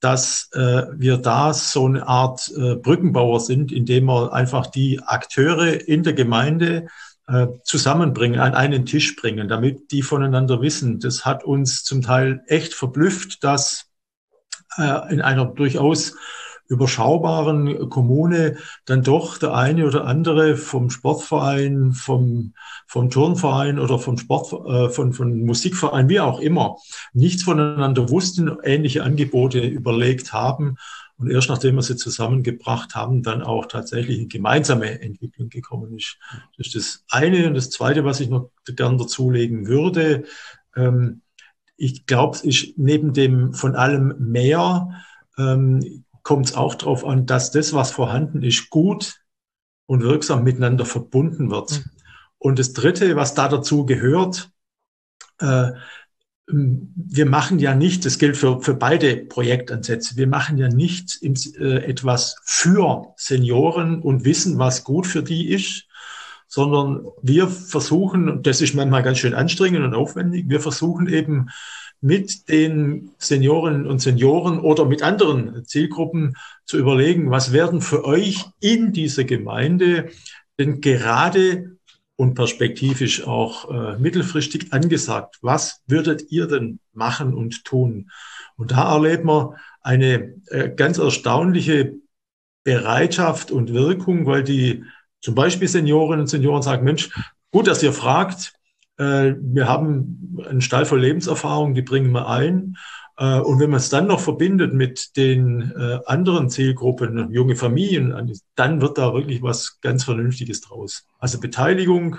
dass 0.00 0.50
äh, 0.52 0.82
wir 0.96 1.18
da 1.18 1.52
so 1.52 1.86
eine 1.86 2.06
Art 2.06 2.52
äh, 2.56 2.76
Brückenbauer 2.76 3.40
sind, 3.40 3.72
indem 3.72 4.06
wir 4.06 4.32
einfach 4.32 4.66
die 4.66 5.00
Akteure 5.02 5.88
in 5.88 6.02
der 6.02 6.12
Gemeinde 6.12 6.86
äh, 7.28 7.46
zusammenbringen, 7.64 8.38
an 8.38 8.54
einen 8.54 8.86
Tisch 8.86 9.16
bringen, 9.16 9.48
damit 9.48 9.90
die 9.90 10.02
voneinander 10.02 10.60
wissen. 10.60 11.00
Das 11.00 11.24
hat 11.24 11.44
uns 11.44 11.82
zum 11.82 12.02
Teil 12.02 12.42
echt 12.46 12.74
verblüfft, 12.74 13.42
dass 13.42 13.86
äh, 14.76 15.12
in 15.12 15.20
einer 15.20 15.46
durchaus 15.46 16.14
überschaubaren 16.68 17.88
Kommune 17.90 18.56
dann 18.84 19.02
doch 19.02 19.38
der 19.38 19.54
eine 19.54 19.86
oder 19.86 20.04
andere 20.04 20.56
vom 20.56 20.90
Sportverein, 20.90 21.92
vom, 21.92 22.54
vom 22.86 23.10
Turnverein 23.10 23.78
oder 23.78 23.98
vom 23.98 24.18
Sport, 24.18 24.52
äh, 24.68 24.88
von, 24.90 25.12
von 25.12 25.44
Musikverein, 25.44 26.08
wie 26.08 26.20
auch 26.20 26.40
immer, 26.40 26.76
nichts 27.12 27.42
voneinander 27.42 28.10
wussten, 28.10 28.56
ähnliche 28.62 29.04
Angebote 29.04 29.60
überlegt 29.60 30.32
haben 30.32 30.76
und 31.18 31.30
erst 31.30 31.48
nachdem 31.48 31.76
wir 31.76 31.82
sie 31.82 31.96
zusammengebracht 31.96 32.94
haben, 32.94 33.22
dann 33.22 33.42
auch 33.42 33.66
tatsächlich 33.66 34.18
eine 34.18 34.28
gemeinsame 34.28 35.00
Entwicklung 35.00 35.48
gekommen 35.48 35.96
ist. 35.96 36.18
Das 36.58 36.66
ist 36.66 36.76
das 36.76 37.04
eine. 37.10 37.46
Und 37.46 37.54
das 37.54 37.70
zweite, 37.70 38.04
was 38.04 38.20
ich 38.20 38.28
noch 38.28 38.50
gern 38.66 38.98
dazulegen 38.98 39.66
würde, 39.66 40.24
ähm, 40.76 41.22
ich 41.78 42.06
glaube, 42.06 42.36
es 42.36 42.44
ist 42.44 42.78
neben 42.78 43.12
dem 43.12 43.54
von 43.54 43.76
allem 43.76 44.14
mehr, 44.18 44.90
ähm, 45.38 46.04
kommt 46.26 46.46
es 46.46 46.54
auch 46.56 46.74
darauf 46.74 47.04
an, 47.04 47.24
dass 47.24 47.52
das, 47.52 47.72
was 47.72 47.92
vorhanden 47.92 48.42
ist, 48.42 48.68
gut 48.68 49.20
und 49.86 50.02
wirksam 50.02 50.42
miteinander 50.42 50.84
verbunden 50.84 51.52
wird. 51.52 51.70
Mhm. 51.70 51.90
Und 52.38 52.58
das 52.58 52.72
Dritte, 52.72 53.14
was 53.14 53.34
da 53.34 53.46
dazu 53.46 53.86
gehört, 53.86 54.50
äh, 55.38 55.70
wir 56.48 57.26
machen 57.26 57.60
ja 57.60 57.76
nicht, 57.76 58.04
das 58.04 58.18
gilt 58.18 58.36
für, 58.36 58.60
für 58.60 58.74
beide 58.74 59.16
Projektansätze, 59.18 60.16
wir 60.16 60.26
machen 60.26 60.58
ja 60.58 60.66
nicht 60.66 61.16
im, 61.22 61.34
äh, 61.60 61.84
etwas 61.84 62.34
für 62.42 63.14
Senioren 63.16 64.02
und 64.02 64.24
wissen, 64.24 64.58
was 64.58 64.82
gut 64.82 65.06
für 65.06 65.22
die 65.22 65.50
ist, 65.50 65.86
sondern 66.48 67.06
wir 67.22 67.46
versuchen, 67.46 68.28
und 68.28 68.48
das 68.48 68.60
ist 68.60 68.74
manchmal 68.74 69.04
ganz 69.04 69.18
schön 69.18 69.34
anstrengend 69.34 69.84
und 69.84 69.94
aufwendig, 69.94 70.46
wir 70.48 70.58
versuchen 70.58 71.06
eben 71.06 71.50
mit 72.00 72.48
den 72.48 73.10
Seniorinnen 73.18 73.86
und 73.86 74.00
Senioren 74.00 74.60
oder 74.60 74.84
mit 74.84 75.02
anderen 75.02 75.64
Zielgruppen 75.64 76.36
zu 76.64 76.78
überlegen, 76.78 77.30
was 77.30 77.52
werden 77.52 77.80
für 77.80 78.04
euch 78.04 78.44
in 78.60 78.92
dieser 78.92 79.24
Gemeinde 79.24 80.10
denn 80.58 80.80
gerade 80.80 81.76
und 82.16 82.34
perspektivisch 82.34 83.26
auch 83.26 83.70
äh, 83.70 83.98
mittelfristig 83.98 84.72
angesagt. 84.72 85.36
Was 85.42 85.82
würdet 85.86 86.30
ihr 86.30 86.46
denn 86.46 86.80
machen 86.92 87.34
und 87.34 87.64
tun? 87.64 88.10
Und 88.56 88.72
da 88.72 88.94
erleben 88.94 89.26
wir 89.28 89.56
eine 89.82 90.34
äh, 90.48 90.70
ganz 90.74 90.98
erstaunliche 90.98 91.94
Bereitschaft 92.64 93.50
und 93.50 93.72
Wirkung, 93.72 94.26
weil 94.26 94.42
die 94.42 94.84
zum 95.20 95.34
Beispiel 95.34 95.68
Seniorinnen 95.68 96.20
und 96.22 96.26
Senioren 96.26 96.62
sagen, 96.62 96.84
Mensch, 96.84 97.10
gut, 97.52 97.66
dass 97.66 97.82
ihr 97.82 97.92
fragt. 97.92 98.54
Äh, 98.98 99.34
wir 99.40 99.68
haben 99.68 100.38
einen 100.46 100.60
Stall 100.60 100.86
voll 100.86 101.00
Lebenserfahrung, 101.00 101.74
die 101.74 101.82
bringen 101.82 102.12
wir 102.12 102.28
ein. 102.28 102.76
Äh, 103.18 103.40
und 103.40 103.60
wenn 103.60 103.70
man 103.70 103.78
es 103.78 103.88
dann 103.88 104.06
noch 104.06 104.20
verbindet 104.20 104.72
mit 104.74 105.16
den 105.16 105.72
äh, 105.76 106.00
anderen 106.06 106.50
Zielgruppen, 106.50 107.32
junge 107.32 107.56
Familien, 107.56 108.32
dann 108.54 108.80
wird 108.80 108.98
da 108.98 109.14
wirklich 109.14 109.42
was 109.42 109.80
ganz 109.80 110.04
Vernünftiges 110.04 110.60
draus. 110.60 111.06
Also 111.18 111.40
Beteiligung 111.40 112.18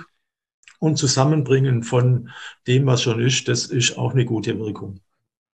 und 0.78 0.96
Zusammenbringen 0.96 1.82
von 1.82 2.30
dem, 2.66 2.86
was 2.86 3.02
schon 3.02 3.20
ist, 3.20 3.48
das 3.48 3.66
ist 3.66 3.96
auch 3.98 4.12
eine 4.12 4.24
gute 4.24 4.58
Wirkung. 4.58 5.00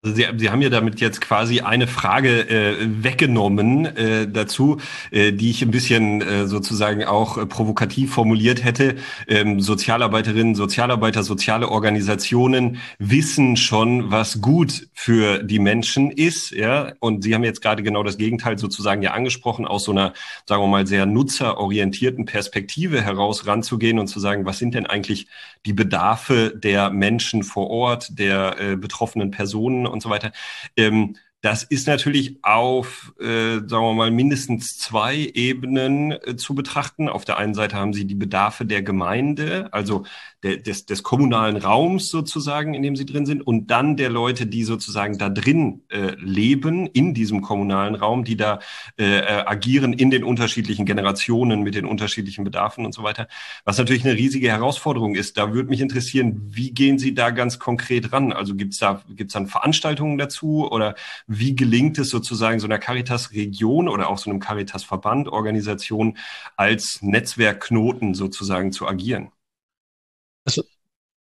Also 0.04 0.16
Sie, 0.16 0.26
Sie 0.36 0.50
haben 0.50 0.60
ja 0.60 0.68
damit 0.68 1.00
jetzt 1.00 1.22
quasi 1.22 1.60
eine 1.60 1.86
Frage 1.86 2.50
äh, 2.50 2.76
weggenommen 3.02 3.86
äh, 3.86 4.28
dazu, 4.28 4.76
äh, 5.10 5.32
die 5.32 5.48
ich 5.48 5.62
ein 5.62 5.70
bisschen 5.70 6.20
äh, 6.20 6.46
sozusagen 6.46 7.04
auch 7.04 7.38
äh, 7.38 7.46
provokativ 7.46 8.12
formuliert 8.12 8.62
hätte. 8.62 8.96
Ähm, 9.26 9.60
Sozialarbeiterinnen, 9.60 10.54
Sozialarbeiter, 10.54 11.22
soziale 11.22 11.70
Organisationen 11.70 12.78
wissen 12.98 13.56
schon, 13.56 14.10
was 14.10 14.42
gut 14.42 14.88
für 14.92 15.42
die 15.42 15.58
Menschen 15.58 16.10
ist, 16.10 16.50
ja. 16.50 16.92
Und 17.00 17.24
Sie 17.24 17.34
haben 17.34 17.44
jetzt 17.44 17.62
gerade 17.62 17.82
genau 17.82 18.02
das 18.02 18.18
Gegenteil 18.18 18.58
sozusagen 18.58 19.00
ja 19.00 19.12
angesprochen, 19.12 19.64
aus 19.64 19.84
so 19.84 19.92
einer, 19.92 20.12
sagen 20.44 20.62
wir 20.62 20.68
mal, 20.68 20.86
sehr 20.86 21.06
nutzerorientierten 21.06 22.26
Perspektive 22.26 23.00
heraus 23.00 23.46
ranzugehen 23.46 23.98
und 23.98 24.08
zu 24.08 24.20
sagen, 24.20 24.44
was 24.44 24.58
sind 24.58 24.74
denn 24.74 24.84
eigentlich 24.84 25.28
die 25.64 25.72
Bedarfe 25.72 26.52
der 26.54 26.90
Menschen 26.90 27.42
vor 27.42 27.70
Ort, 27.70 28.18
der 28.18 28.60
äh, 28.60 28.76
betroffenen 28.76 29.30
Personen 29.30 29.86
und 29.94 30.02
so 30.02 30.10
weiter. 30.10 30.32
Ähm, 30.76 31.16
das 31.44 31.62
ist 31.62 31.86
natürlich 31.86 32.38
auf, 32.42 33.12
äh, 33.20 33.56
sagen 33.66 33.68
wir 33.68 33.92
mal, 33.92 34.10
mindestens 34.10 34.78
zwei 34.78 35.30
Ebenen 35.34 36.12
äh, 36.12 36.36
zu 36.36 36.54
betrachten. 36.54 37.08
Auf 37.10 37.26
der 37.26 37.36
einen 37.36 37.52
Seite 37.52 37.76
haben 37.76 37.92
Sie 37.92 38.06
die 38.06 38.14
Bedarfe 38.14 38.64
der 38.64 38.82
Gemeinde, 38.82 39.68
also 39.70 40.04
der, 40.44 40.58
des, 40.58 40.84
des 40.84 41.02
kommunalen 41.02 41.56
Raums 41.56 42.10
sozusagen, 42.10 42.74
in 42.74 42.82
dem 42.82 42.96
Sie 42.96 43.06
drin 43.06 43.24
sind, 43.24 43.44
und 43.44 43.70
dann 43.70 43.96
der 43.96 44.10
Leute, 44.10 44.46
die 44.46 44.62
sozusagen 44.62 45.16
da 45.16 45.30
drin 45.30 45.82
äh, 45.88 46.14
leben, 46.18 46.86
in 46.86 47.14
diesem 47.14 47.40
kommunalen 47.40 47.94
Raum, 47.94 48.24
die 48.24 48.36
da 48.36 48.60
äh, 48.98 49.20
äh, 49.20 49.44
agieren 49.46 49.94
in 49.94 50.10
den 50.10 50.22
unterschiedlichen 50.22 50.84
Generationen 50.84 51.62
mit 51.62 51.74
den 51.74 51.86
unterschiedlichen 51.86 52.44
Bedarfen 52.44 52.84
und 52.84 52.92
so 52.92 53.02
weiter. 53.02 53.26
Was 53.64 53.78
natürlich 53.78 54.04
eine 54.04 54.14
riesige 54.14 54.48
Herausforderung 54.48 55.14
ist. 55.14 55.38
Da 55.38 55.54
würde 55.54 55.70
mich 55.70 55.80
interessieren, 55.80 56.42
wie 56.50 56.72
gehen 56.72 56.98
Sie 56.98 57.14
da 57.14 57.30
ganz 57.30 57.58
konkret 57.58 58.12
ran? 58.12 58.32
Also 58.32 58.54
gibt's 58.54 58.78
da 58.78 59.02
gibt's 59.08 59.32
dann 59.32 59.46
Veranstaltungen 59.46 60.18
dazu 60.18 60.70
oder 60.70 60.94
wie 61.26 61.56
gelingt 61.56 61.98
es 61.98 62.10
sozusagen 62.10 62.60
so 62.60 62.66
einer 62.66 62.78
Caritas-Region 62.78 63.88
oder 63.88 64.10
auch 64.10 64.18
so 64.18 64.28
einem 64.28 64.40
Caritas-Verband, 64.40 65.28
Organisation 65.28 66.18
als 66.56 66.98
Netzwerkknoten 67.00 68.12
sozusagen 68.12 68.70
zu 68.70 68.86
agieren? 68.86 69.30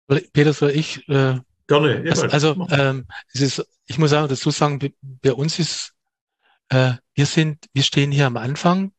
Also, 0.08 0.26
Peter, 0.34 0.54
soll 0.54 0.72
ich? 0.72 1.08
Äh, 1.10 1.40
Gerne. 1.68 2.04
Also, 2.10 2.24
also 2.28 2.68
ähm, 2.72 3.08
es 3.34 3.42
ist, 3.42 3.66
ich 3.86 3.98
muss 3.98 4.10
sagen, 4.10 4.28
dazu 4.28 4.52
sagen, 4.52 4.80
bei 5.02 5.34
uns 5.34 5.60
ist, 5.60 5.94
äh, 6.70 6.94
wir 7.14 7.26
sind, 7.26 7.66
wir 7.74 7.84
stehen 7.84 8.12
hier 8.12 8.28
am 8.28 8.38
Anfang. 8.38 8.92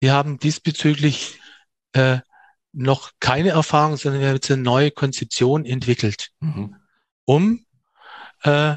Wir 0.00 0.14
haben 0.14 0.38
diesbezüglich 0.38 1.38
äh, 1.92 2.20
noch 2.72 3.10
keine 3.20 3.50
Erfahrung, 3.50 3.96
sondern 3.96 4.20
wir 4.20 4.28
haben 4.28 4.36
jetzt 4.36 4.50
eine 4.50 4.62
neue 4.62 4.90
Konzeption 4.90 5.66
entwickelt, 5.66 6.30
mhm. 6.40 6.76
um 7.24 7.66
äh, 8.42 8.76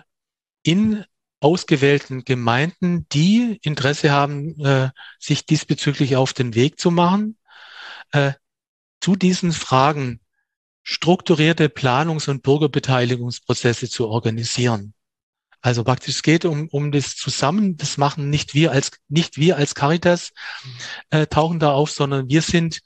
in 0.63 1.05
ausgewählten 1.39 2.23
Gemeinden, 2.23 3.07
die 3.09 3.59
Interesse 3.61 4.11
haben, 4.11 4.59
äh, 4.61 4.89
sich 5.19 5.45
diesbezüglich 5.45 6.15
auf 6.15 6.33
den 6.33 6.55
Weg 6.55 6.79
zu 6.79 6.89
machen, 6.89 7.37
äh, 8.11 8.33
zu 9.01 9.15
diesen 9.15 9.51
Fragen 9.51 10.21
strukturierte 10.83 11.69
Planungs- 11.69 12.29
und 12.29 12.43
Bürgerbeteiligungsprozesse 12.43 13.89
zu 13.89 14.07
organisieren. 14.07 14.93
Also 15.61 15.85
praktisch 15.85 16.15
es 16.15 16.23
geht 16.23 16.43
um, 16.43 16.67
um 16.67 16.91
das 16.91 17.15
Zusammen, 17.15 17.77
das 17.77 17.97
machen 17.97 18.29
nicht 18.29 18.53
wir 18.53 18.71
als, 18.71 18.91
nicht 19.07 19.37
wir 19.37 19.55
als 19.55 19.75
Caritas 19.75 20.33
äh, 21.09 21.25
tauchen 21.25 21.59
da 21.59 21.71
auf, 21.71 21.89
sondern 21.89 22.27
wir 22.27 22.41
sind 22.41 22.81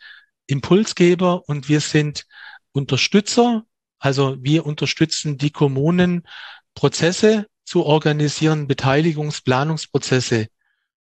Impulsgeber 0.46 1.50
und 1.50 1.70
wir 1.70 1.82
sind 1.82 2.28
Unterstützer. 2.72 3.66
Also 3.98 4.38
wir 4.42 4.68
unterstützen 4.68 5.40
die 5.40 5.50
Kommunen, 5.50 6.28
Prozesse 6.76 7.48
zu 7.66 7.84
organisieren, 7.84 8.68
Beteiligungsplanungsprozesse 8.68 10.48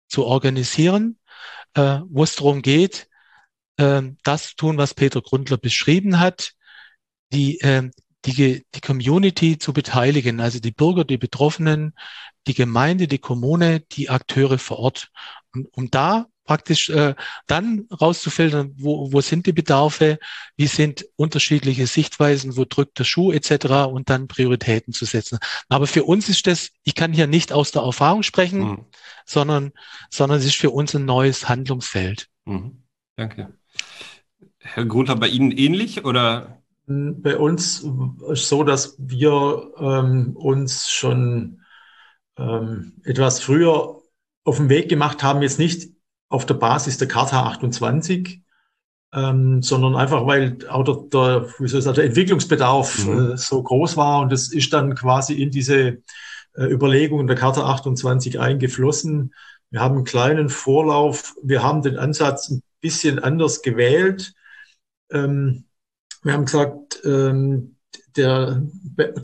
zu 0.07 0.25
organisieren, 0.25 1.19
äh, 1.75 1.99
wo 2.09 2.23
es 2.23 2.35
darum 2.35 2.63
geht, 2.63 3.07
äh, 3.77 4.01
das 4.23 4.55
tun, 4.55 4.79
was 4.79 4.95
Peter 4.95 5.21
Grundler 5.21 5.57
beschrieben 5.57 6.19
hat, 6.19 6.53
die, 7.31 7.59
äh, 7.61 7.89
die, 8.25 8.65
die 8.73 8.81
Community 8.81 9.57
zu 9.57 9.73
beteiligen, 9.73 10.39
also 10.39 10.59
die 10.59 10.71
Bürger, 10.71 11.05
die 11.05 11.17
Betroffenen, 11.17 11.93
die 12.47 12.53
Gemeinde, 12.53 13.07
die 13.07 13.19
Kommune, 13.19 13.81
die 13.91 14.09
Akteure 14.09 14.57
vor 14.57 14.79
Ort. 14.79 15.09
Und 15.53 15.67
um 15.73 15.89
da 15.91 16.27
praktisch 16.47 16.89
äh, 16.89 17.13
dann 17.45 17.87
rauszufiltern, 17.91 18.73
wo, 18.77 19.11
wo 19.11 19.21
sind 19.21 19.45
die 19.45 19.51
Bedarfe, 19.51 20.17
wie 20.55 20.67
sind 20.67 21.05
unterschiedliche 21.17 21.85
Sichtweisen, 21.85 22.57
wo 22.57 22.65
drückt 22.65 22.97
der 22.97 23.03
Schuh 23.03 23.31
etc. 23.31 23.91
und 23.91 24.09
dann 24.09 24.27
Prioritäten 24.27 24.93
zu 24.93 25.05
setzen. 25.05 25.39
Aber 25.69 25.85
für 25.85 26.05
uns 26.05 26.29
ist 26.29 26.47
das, 26.47 26.71
ich 26.83 26.95
kann 26.95 27.13
hier 27.13 27.27
nicht 27.27 27.51
aus 27.51 27.71
der 27.71 27.83
Erfahrung 27.83 28.23
sprechen, 28.23 28.61
mhm. 28.61 28.85
sondern, 29.25 29.73
sondern 30.09 30.39
es 30.39 30.45
ist 30.45 30.55
für 30.55 30.71
uns 30.71 30.95
ein 30.95 31.05
neues 31.05 31.49
Handlungsfeld. 31.49 32.29
Mhm. 32.45 32.83
Danke. 33.17 33.53
Herr 34.59 34.85
Grunther, 34.85 35.15
bei 35.15 35.27
Ihnen 35.27 35.51
ähnlich 35.51 36.05
oder? 36.05 36.61
Bei 36.87 37.37
uns 37.37 37.85
ist 38.31 38.47
so, 38.47 38.63
dass 38.63 38.95
wir 38.97 39.71
ähm, 39.77 40.37
uns 40.37 40.89
schon 40.89 41.61
ähm, 42.37 42.93
etwas 43.03 43.41
früher 43.41 44.01
auf 44.45 44.57
den 44.57 44.69
Weg 44.69 44.87
gemacht 44.87 45.21
haben, 45.21 45.41
jetzt 45.41 45.59
nicht 45.59 45.89
auf 46.29 46.45
der 46.45 46.53
Basis 46.53 46.97
der 46.97 47.09
Charta 47.09 47.43
28, 47.43 48.41
ähm, 49.13 49.61
sondern 49.61 49.97
einfach, 49.97 50.25
weil 50.25 50.57
auch 50.69 50.85
der, 50.85 50.95
der, 51.11 51.49
wie 51.59 51.67
soll 51.67 51.79
ich 51.79 51.83
sagen, 51.83 51.95
der 51.95 52.05
Entwicklungsbedarf 52.05 53.05
mhm. 53.05 53.31
äh, 53.31 53.37
so 53.37 53.61
groß 53.61 53.97
war 53.97 54.21
und 54.21 54.31
das 54.31 54.53
ist 54.53 54.71
dann 54.71 54.95
quasi 54.95 55.33
in 55.41 55.51
diese 55.51 56.01
äh, 56.55 56.65
Überlegungen 56.71 57.27
der 57.27 57.35
Charta 57.35 57.65
28 57.65 58.39
eingeflossen. 58.39 59.33
Wir 59.71 59.81
haben 59.81 59.95
einen 59.95 60.05
kleinen 60.05 60.47
Vorlauf, 60.47 61.35
wir 61.43 61.63
haben 61.63 61.81
den 61.81 61.97
Ansatz 61.97 62.49
ein 62.49 62.63
bisschen 62.79 63.19
anders 63.19 63.61
gewählt. 63.61 64.33
Ähm, 65.11 65.66
wir 66.27 66.33
haben 66.33 66.45
gesagt, 66.45 67.01
ähm, 67.05 67.75
der, 68.15 68.63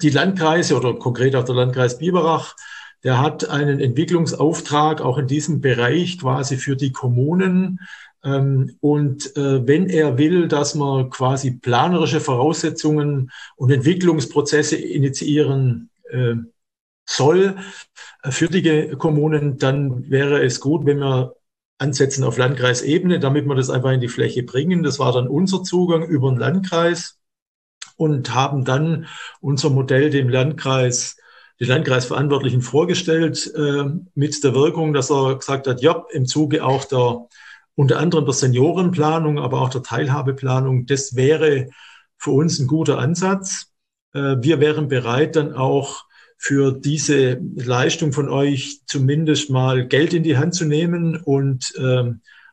die 0.02 0.10
Landkreise 0.10 0.76
oder 0.76 0.94
konkret 0.96 1.36
auch 1.36 1.44
der 1.44 1.56
Landkreis 1.56 1.98
Biberach 1.98 2.56
der 3.04 3.20
hat 3.20 3.50
einen 3.50 3.80
Entwicklungsauftrag 3.80 5.02
auch 5.02 5.18
in 5.18 5.28
diesem 5.28 5.62
Bereich 5.62 6.20
quasi 6.20 6.58
für 6.58 6.76
die 6.76 6.92
Kommunen. 6.92 7.80
Ähm, 8.24 8.78
und 8.80 9.36
äh, 9.36 9.68
wenn 9.68 9.90
er 9.90 10.18
will, 10.18 10.48
dass 10.48 10.76
man 10.76 11.10
quasi 11.10 11.52
planerische 11.52 12.22
Voraussetzungen 12.22 13.32
und 13.58 13.72
Entwicklungsprozesse 13.72 14.78
initiieren 14.78 15.90
äh, 16.10 16.36
soll 17.06 17.58
äh, 18.24 18.32
für 18.32 18.48
die 18.48 18.92
Kommunen, 18.98 19.58
dann 19.58 20.10
wäre 20.10 20.44
es 20.44 20.62
gut, 20.62 20.86
wenn 20.86 21.00
wir 21.00 21.36
ansetzen 21.84 22.24
auf 22.24 22.38
Landkreisebene, 22.38 23.20
damit 23.20 23.46
wir 23.46 23.56
das 23.56 23.70
einfach 23.70 23.92
in 23.92 24.02
die 24.02 24.08
Fläche 24.08 24.44
bringen. 24.44 24.82
Das 24.82 24.98
war 24.98 25.12
dann 25.12 25.28
unser 25.28 25.64
Zugang 25.64 26.04
über 26.04 26.32
den 26.32 26.40
Landkreis 26.40 27.20
und 27.98 28.34
haben 28.34 28.66
dann 28.66 29.06
unser 29.42 29.70
Modell 29.70 30.10
dem 30.10 30.30
Landkreis 30.30 31.18
die 31.60 31.66
Landkreisverantwortlichen 31.66 32.62
vorgestellt, 32.62 33.54
äh, 33.56 33.84
mit 34.16 34.44
der 34.44 34.56
Wirkung, 34.56 34.94
dass 34.94 35.12
er 35.12 35.38
gesagt 35.38 35.68
hat, 35.68 35.82
ja, 35.82 36.04
im 36.12 36.26
Zuge 36.26 36.66
auch 36.66 36.86
der 36.86 37.28
unter 37.76 38.00
anderem 38.00 38.26
der 38.26 38.34
Seniorenplanung, 38.34 39.40
aber 39.40 39.62
auch 39.62 39.70
der 39.70 39.82
Teilhabeplanung, 39.84 40.86
das 40.86 41.16
wäre 41.16 41.70
für 42.18 42.32
uns 42.32 42.60
ein 42.60 42.68
guter 42.68 43.00
Ansatz. 43.00 43.72
Äh, 44.14 44.38
wir 44.40 44.60
wären 44.60 44.88
bereit, 44.88 45.36
dann 45.36 45.54
auch 45.54 46.06
für 46.44 46.74
diese 46.74 47.40
Leistung 47.56 48.12
von 48.12 48.28
euch 48.28 48.82
zumindest 48.86 49.50
mal 49.50 49.88
Geld 49.88 50.14
in 50.14 50.24
die 50.24 50.36
Hand 50.36 50.54
zu 50.54 50.66
nehmen 50.66 51.16
und 51.16 51.74
äh, 51.78 52.12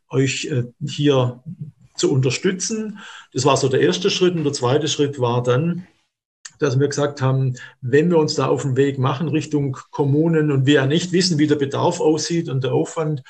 euch 0.08 0.44
äh, 0.44 0.62
hier 0.86 1.42
zu 1.96 2.12
unterstützen. 2.12 3.00
Das 3.32 3.44
war 3.44 3.56
so 3.56 3.68
der 3.68 3.80
erste 3.80 4.08
Schritt. 4.08 4.36
Und 4.36 4.44
der 4.44 4.52
zweite 4.52 4.86
Schritt 4.86 5.18
war 5.18 5.42
dann, 5.42 5.88
dass 6.60 6.78
wir 6.78 6.86
gesagt 6.86 7.20
haben, 7.20 7.56
wenn 7.80 8.10
wir 8.10 8.18
uns 8.18 8.36
da 8.36 8.46
auf 8.46 8.62
den 8.62 8.76
Weg 8.76 9.00
machen 9.00 9.26
Richtung 9.26 9.76
Kommunen 9.90 10.52
und 10.52 10.66
wir 10.66 10.74
ja 10.74 10.86
nicht 10.86 11.10
wissen, 11.10 11.38
wie 11.38 11.48
der 11.48 11.56
Bedarf 11.56 11.98
aussieht 11.98 12.48
und 12.48 12.62
der 12.62 12.72
Aufwand, 12.72 13.24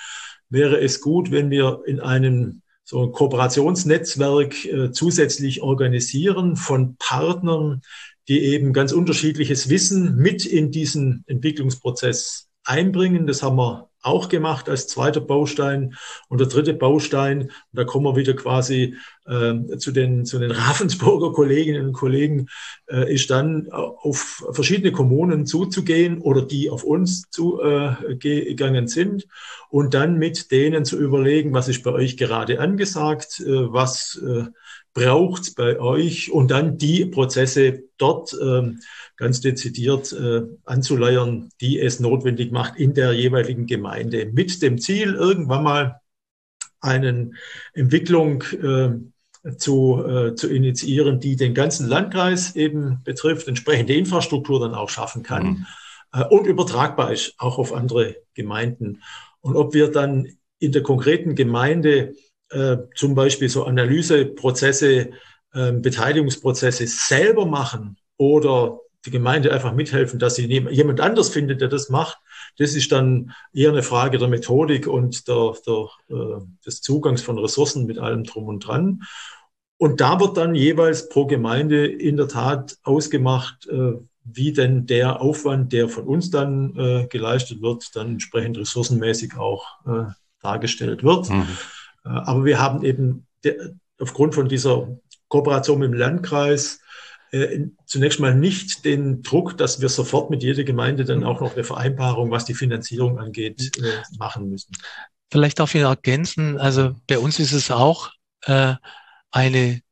wäre 0.51 0.79
es 0.79 1.01
gut, 1.01 1.31
wenn 1.31 1.49
wir 1.49 1.81
in 1.87 2.01
einem 2.01 2.61
so 2.85 3.03
ein 3.03 3.13
Kooperationsnetzwerk 3.13 4.67
äh, 4.67 4.93
zusätzlich 4.93 5.63
organisieren 5.63 6.57
von 6.57 6.97
Partnern, 6.99 7.81
die 8.29 8.45
eben 8.45 8.73
ganz 8.73 8.93
unterschiedliches 8.93 9.69
Wissen 9.69 10.17
mit 10.17 10.47
in 10.47 10.71
diesen 10.71 11.25
Entwicklungsprozess 11.27 12.49
einbringen. 12.65 13.27
Das 13.27 13.43
haben 13.43 13.57
wir 13.57 13.91
auch 14.03 14.29
gemacht 14.29 14.69
als 14.69 14.87
zweiter 14.89 15.21
Baustein. 15.21 15.95
Und 16.29 16.41
der 16.41 16.47
dritte 16.47 16.75
Baustein, 16.75 17.51
da 17.73 17.85
kommen 17.85 18.07
wir 18.07 18.17
wieder 18.17 18.35
quasi 18.35 18.97
äh, 19.27 19.77
zu, 19.77 19.93
den, 19.93 20.25
zu 20.25 20.39
den 20.39 20.51
Ravensburger 20.51 21.33
Kolleginnen 21.33 21.89
und 21.89 21.93
Kollegen, 21.93 22.47
äh, 22.89 23.13
ist 23.13 23.31
dann 23.31 23.69
auf 23.71 24.45
verschiedene 24.53 24.93
Kommunen 24.93 25.47
zuzugehen 25.47 26.21
oder 26.21 26.43
die 26.43 26.71
auf 26.71 26.85
uns 26.85 27.25
zugegangen 27.31 28.85
äh, 28.85 28.89
sind 28.89 29.27
und 29.69 29.95
dann 29.95 30.17
mit 30.17 30.51
denen 30.51 30.85
zu 30.85 30.99
überlegen, 30.99 31.53
was 31.53 31.69
ist 31.69 31.83
bei 31.83 31.93
euch 31.93 32.17
gerade 32.17 32.61
angesagt, 32.61 33.41
äh, 33.41 33.73
was 33.73 34.21
braucht 34.93 35.55
bei 35.57 35.79
euch 35.79 36.33
und 36.33 36.51
dann 36.51 36.77
die 36.77 37.07
Prozesse 37.07 37.85
dort 37.97 38.37
ähm, 38.43 38.81
ganz 39.17 39.41
dezidiert 39.41 40.13
äh, 40.13 40.43
anzuleiern, 40.65 41.51
die 41.61 41.79
es 41.79 42.01
notwendig 42.01 42.53
macht 42.53 42.77
in 42.77 42.95
der 42.95 43.13
jeweiligen 43.13 43.67
Gemeinde 43.67 44.27
mit 44.33 44.63
dem 44.63 44.79
Ziel, 44.79 45.15
irgendwann 45.15 45.63
mal 45.63 46.01
eine 46.81 47.33
Entwicklung 47.75 48.43
äh, 48.43 48.91
zu, 49.57 50.05
äh, 50.05 50.35
zu 50.35 50.49
initiieren, 50.49 51.21
die 51.21 51.37
den 51.37 51.55
ganzen 51.55 51.89
Landkreis 51.89 52.57
eben 52.57 53.03
betrifft, 53.05 53.49
entsprechende 53.49 53.95
Infrastruktur 53.95 54.61
dann 54.61 54.75
auch 54.75 54.89
schaffen 54.89 55.23
kann 55.23 55.45
mhm. 55.45 55.67
äh, 56.13 56.25
und 56.25 56.47
übertragbar 56.47 57.13
ist 57.13 57.35
auch 57.39 57.59
auf 57.59 57.73
andere 57.73 58.17
Gemeinden. 58.35 59.03
Und 59.41 59.57
ob 59.57 59.73
wir 59.73 59.91
dann 59.91 60.27
in 60.59 60.73
der 60.73 60.83
konkreten 60.83 61.35
Gemeinde 61.35 62.15
äh, 62.51 62.77
zum 62.95 63.15
Beispiel 63.15 63.49
so 63.49 63.65
Analyseprozesse, 63.65 65.11
äh, 65.53 65.73
Beteiligungsprozesse 65.73 66.87
selber 66.87 67.47
machen 67.47 67.97
oder 68.17 68.81
die 69.07 69.11
Gemeinde 69.11 69.53
einfach 69.53 69.73
mithelfen, 69.73 70.19
dass 70.19 70.35
sie 70.35 70.47
jemand 70.47 71.01
anders 71.01 71.31
findet, 71.31 71.61
der 71.61 71.69
das 71.69 71.89
macht. 71.89 72.19
Das 72.59 72.75
ist 72.75 72.93
dann 72.93 73.33
eher 73.53 73.71
eine 73.71 73.83
Frage 73.83 74.19
der 74.19 74.29
Methodik 74.29 74.87
und 74.87 75.27
der, 75.27 75.55
der, 75.67 75.89
äh, 76.09 76.41
des 76.67 76.83
Zugangs 76.83 77.23
von 77.23 77.39
Ressourcen 77.39 77.87
mit 77.87 77.99
allem 77.99 78.25
drum 78.25 78.49
und 78.49 78.61
dran. 78.61 79.03
Und 79.79 80.03
da 80.03 80.21
wird 80.21 80.37
dann 80.37 80.55
jeweils 80.55 81.09
pro 81.09 81.25
Gemeinde 81.27 81.87
in 81.87 82.19
der 82.19 82.29
Tat 82.29 82.77
ausgemacht, 82.83 83.67
äh, 83.69 83.95
wie 84.25 84.53
denn 84.53 84.87
der 84.87 85.23
Aufwand, 85.23 85.73
der 85.73 85.89
von 85.89 86.05
uns 86.05 86.31
dann 86.31 86.77
äh, 86.77 87.07
geleistet 87.09 87.63
wird, 87.63 87.97
dann 87.97 88.09
entsprechend 88.09 88.59
ressourcenmäßig 88.59 89.39
auch 89.39 89.65
äh, 89.87 90.13
dargestellt 90.43 91.03
wird. 91.03 91.31
Mhm. 91.31 91.47
Äh, 92.05 92.09
aber 92.09 92.45
wir 92.45 92.61
haben 92.61 92.83
eben 92.85 93.27
aufgrund 93.99 94.35
von 94.35 94.49
dieser 94.49 94.89
Kooperation 95.29 95.79
mit 95.79 95.93
dem 95.93 95.99
Landkreis 95.99 96.81
äh, 97.33 97.67
zunächst 97.87 98.21
mal 98.21 98.35
nicht 98.35 98.85
den 98.85 99.23
Druck, 99.23 99.57
dass 99.57 99.81
wir 99.81 99.89
sofort 99.89 100.31
mit 100.31 100.43
jeder 100.43 100.65
Gemeinde 100.65 101.05
dann 101.05 101.25
auch 101.25 101.41
noch 101.41 101.55
eine 101.55 101.65
Vereinbarung, 101.65 102.31
was 102.31 102.45
die 102.45 102.55
Finanzierung 102.55 103.19
angeht, 103.19 103.79
äh, 103.79 104.03
machen 104.19 104.51
müssen. 104.51 104.73
Vielleicht 105.31 105.61
darf 105.61 105.75
ich 105.75 105.83
ergänzen, 105.83 106.59
also 106.59 106.97
bei 107.07 107.19
uns 107.19 107.39
ist 107.39 107.53
es 107.53 107.71
auch 107.71 108.11
eine 108.43 109.83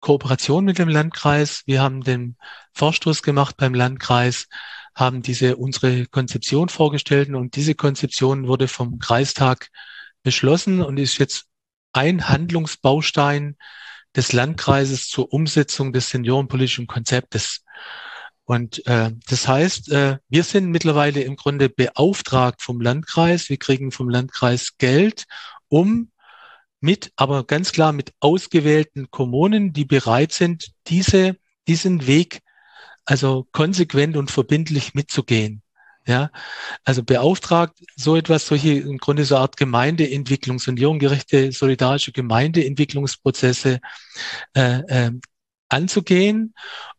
Kooperation 0.00 0.64
mit 0.64 0.78
dem 0.78 0.88
Landkreis. 0.88 1.62
Wir 1.66 1.82
haben 1.82 2.02
den 2.02 2.36
Vorstoß 2.72 3.22
gemacht 3.22 3.56
beim 3.58 3.74
Landkreis, 3.74 4.48
haben 4.94 5.22
diese 5.22 5.56
unsere 5.56 6.06
Konzeption 6.06 6.68
vorgestellt 6.68 7.28
und 7.28 7.54
diese 7.54 7.74
Konzeption 7.74 8.48
wurde 8.48 8.66
vom 8.66 8.98
Kreistag 8.98 9.68
beschlossen 10.22 10.82
und 10.82 10.98
ist 10.98 11.18
jetzt 11.18 11.46
ein 11.92 12.28
Handlungsbaustein 12.28 13.56
des 14.14 14.32
Landkreises 14.32 15.08
zur 15.08 15.32
Umsetzung 15.32 15.92
des 15.92 16.10
seniorenpolitischen 16.10 16.86
Konzeptes. 16.86 17.64
Und 18.44 18.84
äh, 18.86 19.12
das 19.28 19.46
heißt, 19.46 19.92
äh, 19.92 20.18
wir 20.28 20.42
sind 20.42 20.70
mittlerweile 20.70 21.22
im 21.22 21.36
Grunde 21.36 21.68
beauftragt 21.68 22.62
vom 22.62 22.80
Landkreis. 22.80 23.48
Wir 23.48 23.58
kriegen 23.58 23.92
vom 23.92 24.08
Landkreis 24.08 24.76
Geld, 24.78 25.26
um 25.68 26.10
mit, 26.80 27.12
aber 27.16 27.44
ganz 27.44 27.72
klar 27.72 27.92
mit 27.92 28.12
ausgewählten 28.20 29.10
Kommunen, 29.10 29.72
die 29.72 29.84
bereit 29.84 30.32
sind, 30.32 30.72
diese, 30.88 31.36
diesen 31.68 32.06
Weg 32.06 32.40
also 33.04 33.46
konsequent 33.52 34.16
und 34.16 34.30
verbindlich 34.30 34.94
mitzugehen. 34.94 35.62
Ja, 36.06 36.30
also 36.84 37.02
beauftragt 37.02 37.78
so 37.94 38.16
etwas, 38.16 38.46
solche 38.46 38.72
im 38.72 38.98
Grunde 38.98 39.24
so 39.24 39.34
eine 39.34 39.42
Art 39.42 39.56
Gemeindeentwicklung, 39.56 40.58
seniorengerechte, 40.58 41.52
solidarische 41.52 42.12
Gemeindeentwicklungsprozesse 42.12 43.80
äh, 44.54 44.80
äh, 45.06 45.12
anzugehen 45.68 46.54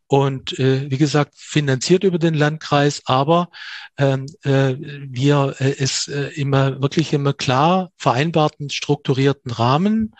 und 0.07 0.59
äh, 0.59 0.91
wie 0.91 0.97
gesagt 0.97 1.33
finanziert 1.37 2.03
über 2.03 2.19
den 2.19 2.33
Landkreis, 2.33 3.01
aber 3.05 3.49
ähm, 3.97 4.25
äh, 4.43 4.75
wir 4.77 5.55
äh, 5.59 5.75
es 5.79 6.07
äh, 6.07 6.31
immer 6.35 6.81
wirklich 6.81 7.13
immer 7.13 7.33
klar 7.33 7.91
vereinbarten 7.97 8.69
strukturierten 8.69 9.51
Rahmen 9.51 10.13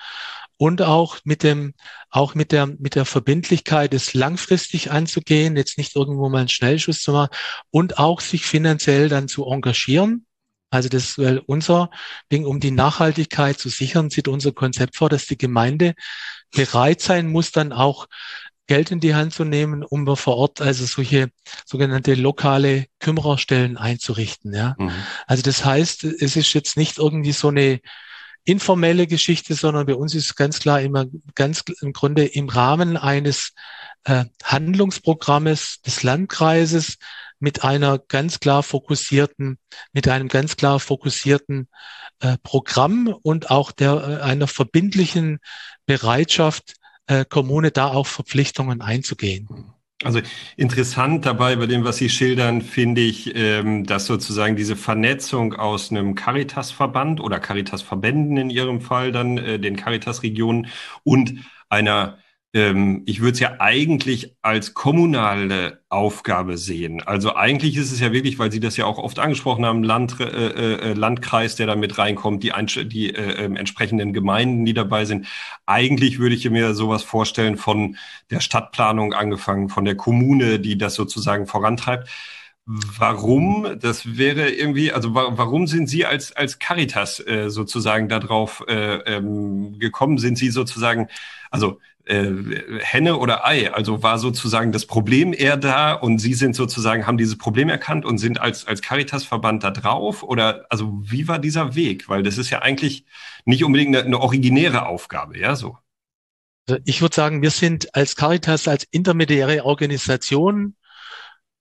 und 0.62 0.84
auch 0.84 1.18
mit 1.24 1.42
dem, 1.42 1.74
auch 2.12 2.36
mit 2.36 2.52
der, 2.52 2.68
mit 2.68 2.94
der 2.94 3.06
Verbindlichkeit, 3.06 3.96
es 3.96 4.14
langfristig 4.14 4.92
anzugehen, 4.92 5.58
jetzt 5.58 5.80
nicht 5.80 5.96
irgendwo 5.96 6.30
mal 6.30 6.38
einen 6.38 6.50
Schnellschuss 6.50 7.02
zu 7.02 7.14
machen 7.14 7.36
und 7.72 7.98
auch 7.98 8.22
sich 8.22 8.46
finanziell 8.46 9.10
dann 9.10 9.28
zu 9.28 9.44
engagieren. 9.48 10.28
Also 10.70 10.88
das, 10.88 11.18
weil 11.18 11.40
unser 11.40 11.90
Ding, 12.32 12.46
um 12.46 12.60
die 12.60 12.70
Nachhaltigkeit 12.70 13.58
zu 13.58 13.70
sichern, 13.70 14.12
sieht 14.12 14.28
unser 14.28 14.52
Konzept 14.52 14.98
vor, 14.98 15.10
dass 15.10 15.26
die 15.26 15.38
Gemeinde 15.38 15.96
bereit 16.52 17.02
sein 17.02 17.32
muss, 17.32 17.52
dann 17.52 17.74
auch 17.74 18.06
Geld 18.68 18.92
in 18.92 19.00
die 19.00 19.16
Hand 19.16 19.34
zu 19.34 19.44
nehmen, 19.44 19.84
um 19.84 20.16
vor 20.16 20.38
Ort 20.38 20.62
also 20.62 20.86
solche 20.86 21.32
sogenannte 21.66 22.14
lokale 22.14 22.86
Kümmererstellen 23.00 23.78
einzurichten. 23.78 24.54
Ja. 24.54 24.76
Mhm. 24.78 24.92
Also 25.26 25.42
das 25.42 25.66
heißt, 25.66 26.04
es 26.04 26.36
ist 26.36 26.54
jetzt 26.54 26.78
nicht 26.78 27.00
irgendwie 27.00 27.32
so 27.32 27.48
eine 27.48 27.80
informelle 28.44 29.08
Geschichte, 29.08 29.54
sondern 29.54 29.86
bei 29.86 29.96
uns 29.96 30.16
ist 30.16 30.36
ganz 30.36 30.60
klar 30.60 30.82
immer 30.82 31.06
ganz 31.36 31.64
im 31.82 31.94
Grunde 31.94 32.26
im 32.26 32.50
Rahmen 32.50 32.98
eines 32.98 33.54
äh, 34.04 34.26
Handlungsprogrammes 34.44 35.82
des 35.82 36.04
Landkreises 36.04 36.98
mit 37.40 37.64
einer 37.64 38.00
ganz 38.00 38.40
klar 38.40 38.64
fokussierten, 38.64 39.58
mit 39.94 40.08
einem 40.08 40.28
ganz 40.28 40.56
klar 40.56 40.80
fokussierten 40.80 41.68
äh, 42.20 42.38
Programm 42.44 43.16
und 43.22 43.50
auch 43.50 43.72
der 43.72 43.94
äh, 43.94 44.24
einer 44.24 44.48
verbindlichen 44.48 45.40
Bereitschaft, 45.86 46.76
äh, 47.08 47.26
Kommune 47.26 47.72
da 47.72 47.88
auch 47.88 48.08
Verpflichtungen 48.08 48.82
einzugehen. 48.82 49.74
Also 50.04 50.20
interessant 50.58 51.26
dabei 51.28 51.56
bei 51.56 51.68
dem, 51.68 51.84
was 51.84 51.98
Sie 51.98 52.10
schildern, 52.10 52.62
finde 52.64 53.02
ich, 53.02 53.36
ähm, 53.36 53.86
dass 53.86 54.08
sozusagen 54.08 54.56
diese 54.56 54.76
Vernetzung 54.76 55.54
aus 55.54 55.92
einem 55.92 56.16
Caritas-Verband 56.16 57.22
oder 57.22 57.40
Caritas-Verbänden 57.40 58.38
in 58.38 58.50
Ihrem 58.50 58.82
Fall 58.82 59.12
dann, 59.12 59.38
äh, 59.38 59.60
den 59.60 59.76
Caritas-Regionen 59.76 60.68
und 61.04 61.36
einer 61.70 62.18
ähm, 62.54 63.04
ich 63.06 63.22
würde 63.22 63.34
es 63.34 63.40
ja 63.40 63.56
eigentlich 63.60 64.36
als 64.42 64.74
kommunale 64.74 65.82
Aufgabe 65.90 66.58
sehen. 66.58 67.02
Also 67.02 67.36
eigentlich 67.36 67.78
ist 67.78 67.92
es 67.92 68.00
ja 68.00 68.12
wirklich, 68.12 68.40
weil 68.40 68.52
Sie 68.52 68.60
das 68.60 68.76
ja 68.78 68.86
auch 68.86 68.98
oft 68.98 69.20
angesprochen 69.20 69.66
haben, 69.66 69.84
Land, 69.84 70.20
äh, 70.20 70.26
äh, 70.26 70.94
Landkreis, 70.94 71.56
der 71.56 71.68
da 71.68 71.76
mit 71.76 71.98
reinkommt, 71.98 72.44
die, 72.44 72.52
die 72.86 73.16
äh, 73.16 73.46
äh, 73.46 73.46
entsprechenden 73.46 74.12
Gemeinden, 74.12 74.66
die 74.66 74.74
dabei 74.74 75.06
sind. 75.06 75.28
Eigentlich 75.66 76.20
würde 76.20 76.36
ich 76.36 76.50
mir 76.50 76.74
sowas 76.74 77.04
vorstellen 77.04 77.58
von 77.58 77.98
der 78.30 78.42
Stadtplanung 78.42 79.14
angefangen, 79.14 79.70
von 79.70 79.86
der 79.86 79.96
Kommune, 79.96 80.60
die 80.60 80.78
das 80.78 80.96
sozusagen 80.96 81.48
vorantreibt. 81.48 82.10
Warum? 82.74 83.80
Das 83.80 84.18
wäre 84.18 84.50
irgendwie, 84.50 84.94
also 84.94 85.14
warum 85.14 85.68
sind 85.68 85.88
Sie 85.88 86.06
als, 86.06 86.32
als 86.32 86.58
Caritas 86.58 87.20
äh, 87.20 87.50
sozusagen 87.50 88.08
darauf 88.08 88.64
äh, 88.68 88.98
ähm, 89.16 89.78
gekommen? 89.78 90.20
Sind 90.20 90.38
Sie 90.38 90.50
sozusagen, 90.52 91.10
also 91.50 91.80
äh, 92.06 92.32
Henne 92.80 93.18
oder 93.18 93.46
Ei? 93.46 93.74
Also 93.74 94.04
war 94.04 94.20
sozusagen 94.20 94.72
das 94.72 94.86
Problem 94.86 95.34
eher 95.34 95.58
da 95.58 95.92
und 95.92 96.20
Sie 96.20 96.34
sind 96.34 96.56
sozusagen, 96.56 97.06
haben 97.08 97.18
dieses 97.18 97.38
Problem 97.38 97.68
erkannt 97.68 98.06
und 98.06 98.20
sind 98.20 98.40
als, 98.40 98.66
als 98.66 98.82
Caritas-Verband 98.82 99.66
da 99.66 99.72
drauf? 99.72 100.24
Oder 100.24 100.66
also 100.70 100.94
wie 101.04 101.28
war 101.28 101.40
dieser 101.40 101.76
Weg? 101.76 102.08
Weil 102.08 102.24
das 102.24 102.38
ist 102.38 102.52
ja 102.52 102.60
eigentlich 102.60 103.06
nicht 103.44 103.66
unbedingt 103.66 103.98
eine, 103.98 104.06
eine 104.06 104.20
originäre 104.20 104.86
Aufgabe, 104.86 105.38
ja, 105.38 105.58
so. 105.58 105.78
Also 106.70 106.80
ich 106.86 107.02
würde 107.02 107.16
sagen, 107.16 107.42
wir 107.42 107.52
sind 107.52 107.94
als 107.96 108.16
Caritas, 108.16 108.70
als 108.70 108.86
intermediäre 108.92 109.66
Organisation 109.66 110.76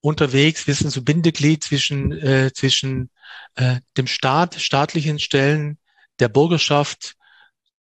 unterwegs. 0.00 0.66
Wir 0.66 0.74
sind 0.74 0.90
so 0.90 1.02
Bindeglied 1.02 1.64
zwischen, 1.64 2.12
äh, 2.12 2.52
zwischen 2.52 3.10
äh, 3.56 3.80
dem 3.96 4.06
Staat, 4.06 4.54
staatlichen 4.60 5.18
Stellen, 5.18 5.78
der 6.18 6.28
Bürgerschaft, 6.28 7.16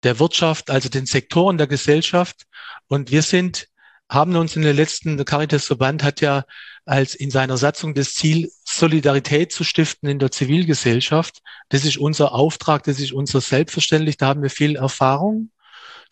der 0.03 0.19
Wirtschaft, 0.19 0.71
also 0.71 0.89
den 0.89 1.07
Sektoren 1.07 1.59
der 1.59 1.67
Gesellschaft. 1.67 2.47
Und 2.89 3.11
wir 3.11 3.23
sind, 3.23 3.69
haben 4.09 4.37
uns 4.37 4.57
in 4.57 4.63
der 4.63 4.75
letzten, 4.75 5.17
der 5.17 5.25
Caritas-Verband 5.25 6.03
hat 6.03 6.21
ja 6.21 6.45
als 6.85 7.15
in 7.15 7.31
seiner 7.31 7.57
Satzung 7.57 7.95
das 7.95 8.15
Ziel, 8.15 8.51
Solidarität 8.65 9.53
zu 9.53 9.65
stiften 9.65 10.09
in 10.09 10.19
der 10.19 10.31
Zivilgesellschaft. 10.31 11.41
Das 11.69 11.85
ist 11.85 11.97
unser 11.99 12.33
Auftrag, 12.33 12.83
das 12.85 12.99
ist 12.99 13.13
unser 13.13 13.41
Selbstverständlich, 13.41 14.17
da 14.17 14.27
haben 14.27 14.43
wir 14.43 14.51
viel 14.51 14.77
Erfahrung 14.77 15.51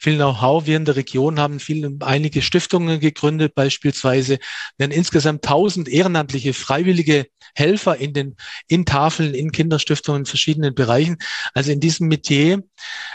viel 0.01 0.17
Know-how. 0.17 0.67
Wir 0.67 0.77
in 0.77 0.87
der 0.87 0.97
Region 0.97 1.39
haben 1.39 1.61
viel, 1.61 1.97
einige 2.01 2.43
Stiftungen 2.43 3.01
gegründet, 3.01 3.55
beispielsweise. 3.55 4.39
Wir 4.77 4.85
haben 4.85 4.93
insgesamt 4.93 5.45
tausend 5.45 5.89
ehrenamtliche, 5.89 6.55
freiwillige 6.55 7.27
Helfer 7.55 7.97
in 7.99 8.15
den, 8.15 8.37
in 8.67 8.87
Tafeln, 8.87 9.35
in 9.35 9.53
Kinderstiftungen, 9.53 10.23
in 10.23 10.27
verschiedenen 10.27 10.75
Bereichen. 10.75 11.19
Also 11.55 11.71
in 11.71 11.81
diesem 11.81 12.09
Metier 12.09 12.63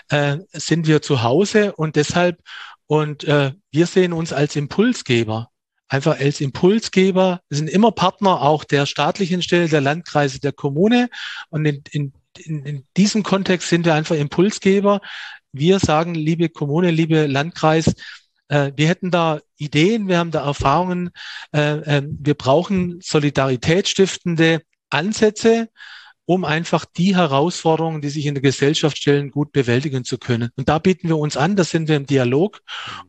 äh, 0.09 0.37
sind 0.53 0.87
wir 0.87 1.01
zu 1.01 1.23
Hause 1.23 1.73
und 1.73 1.95
deshalb, 1.95 2.39
und 2.87 3.23
äh, 3.23 3.51
wir 3.71 3.87
sehen 3.87 4.13
uns 4.13 4.31
als 4.31 4.55
Impulsgeber 4.55 5.49
einfach 5.87 6.19
als 6.19 6.41
Impulsgeber. 6.41 7.41
Wir 7.49 7.57
sind 7.57 7.69
immer 7.69 7.91
Partner 7.91 8.41
auch 8.41 8.63
der 8.63 8.85
staatlichen 8.85 9.41
Stelle, 9.41 9.69
der 9.69 9.81
Landkreise, 9.81 10.39
der 10.39 10.51
Kommune. 10.51 11.09
Und 11.49 11.65
in, 11.65 11.83
in, 11.91 12.13
in, 12.39 12.65
in 12.65 12.87
diesem 12.97 13.23
Kontext 13.23 13.69
sind 13.69 13.85
wir 13.85 13.93
einfach 13.93 14.15
Impulsgeber, 14.15 15.01
wir 15.57 15.79
sagen, 15.79 16.15
liebe 16.15 16.49
Kommune, 16.49 16.91
liebe 16.91 17.27
Landkreis, 17.27 17.93
äh, 18.47 18.71
wir 18.75 18.87
hätten 18.87 19.11
da 19.11 19.39
Ideen, 19.57 20.07
wir 20.07 20.17
haben 20.17 20.31
da 20.31 20.45
Erfahrungen, 20.45 21.11
äh, 21.53 21.97
äh, 21.97 22.03
wir 22.07 22.35
brauchen 22.35 22.99
solidaritätsstiftende 23.01 24.61
Ansätze, 24.89 25.69
um 26.25 26.43
einfach 26.43 26.85
die 26.85 27.15
Herausforderungen, 27.15 28.01
die 28.01 28.09
sich 28.09 28.25
in 28.25 28.33
der 28.33 28.41
Gesellschaft 28.41 28.97
stellen, 28.97 29.31
gut 29.31 29.51
bewältigen 29.51 30.03
zu 30.03 30.17
können. 30.17 30.49
Und 30.55 30.69
da 30.69 30.79
bieten 30.79 31.07
wir 31.07 31.17
uns 31.17 31.37
an, 31.37 31.55
da 31.55 31.63
sind 31.63 31.87
wir 31.87 31.95
im 31.95 32.07
Dialog. 32.07 32.61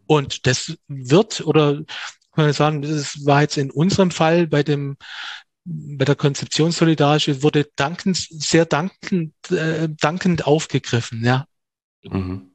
Und 0.06 0.46
das 0.46 0.76
wird, 0.88 1.40
oder 1.46 1.82
kann 2.32 2.44
man 2.44 2.52
sagen, 2.52 2.82
das 2.82 3.24
war 3.24 3.40
jetzt 3.40 3.56
in 3.56 3.70
unserem 3.70 4.10
Fall 4.10 4.46
bei 4.46 4.62
dem 4.62 4.96
bei 5.68 6.04
der 6.04 6.14
Konzeption 6.14 6.70
Solidarische 6.70 7.42
wurde 7.42 7.66
dankend, 7.74 8.16
sehr 8.16 8.66
dankend, 8.66 9.34
äh, 9.50 9.88
dankend 9.88 10.46
aufgegriffen, 10.46 11.24
ja. 11.24 11.46
Mhm. 12.04 12.50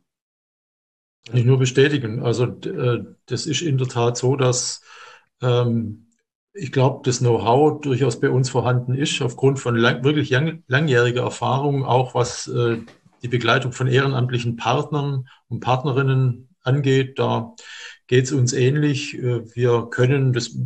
Kann 1.28 1.38
ich 1.38 1.46
nur 1.46 1.60
bestätigen. 1.60 2.24
Also 2.24 2.46
äh, 2.46 3.04
das 3.28 3.46
ist 3.46 3.62
in 3.62 3.78
der 3.78 3.88
Tat 3.88 4.18
so, 4.18 4.36
dass 4.36 4.82
ähm, 5.42 6.08
ich 6.54 6.72
glaube, 6.72 7.02
das 7.04 7.20
Know-how 7.20 7.80
durchaus 7.82 8.20
bei 8.20 8.30
uns 8.30 8.50
vorhanden 8.50 8.96
ist, 8.96 9.22
aufgrund 9.22 9.60
von 9.60 9.76
lang, 9.76 10.04
wirklich 10.04 10.30
lang, 10.30 10.64
langjähriger 10.68 11.22
Erfahrung, 11.22 11.86
auch 11.86 12.14
was 12.16 12.48
äh, 12.48 12.78
die 13.22 13.28
Begleitung 13.28 13.72
von 13.72 13.88
ehrenamtlichen 13.88 14.58
Partnern 14.58 15.28
und 15.48 15.62
Partnerinnen 15.62 16.50
angeht. 16.64 17.20
Da 17.20 17.54
geht 18.08 18.26
es 18.26 18.32
uns 18.32 18.54
ähnlich. 18.54 19.18
Äh, 19.18 19.56
wir 19.56 19.88
können, 19.90 20.34
das 20.34 20.58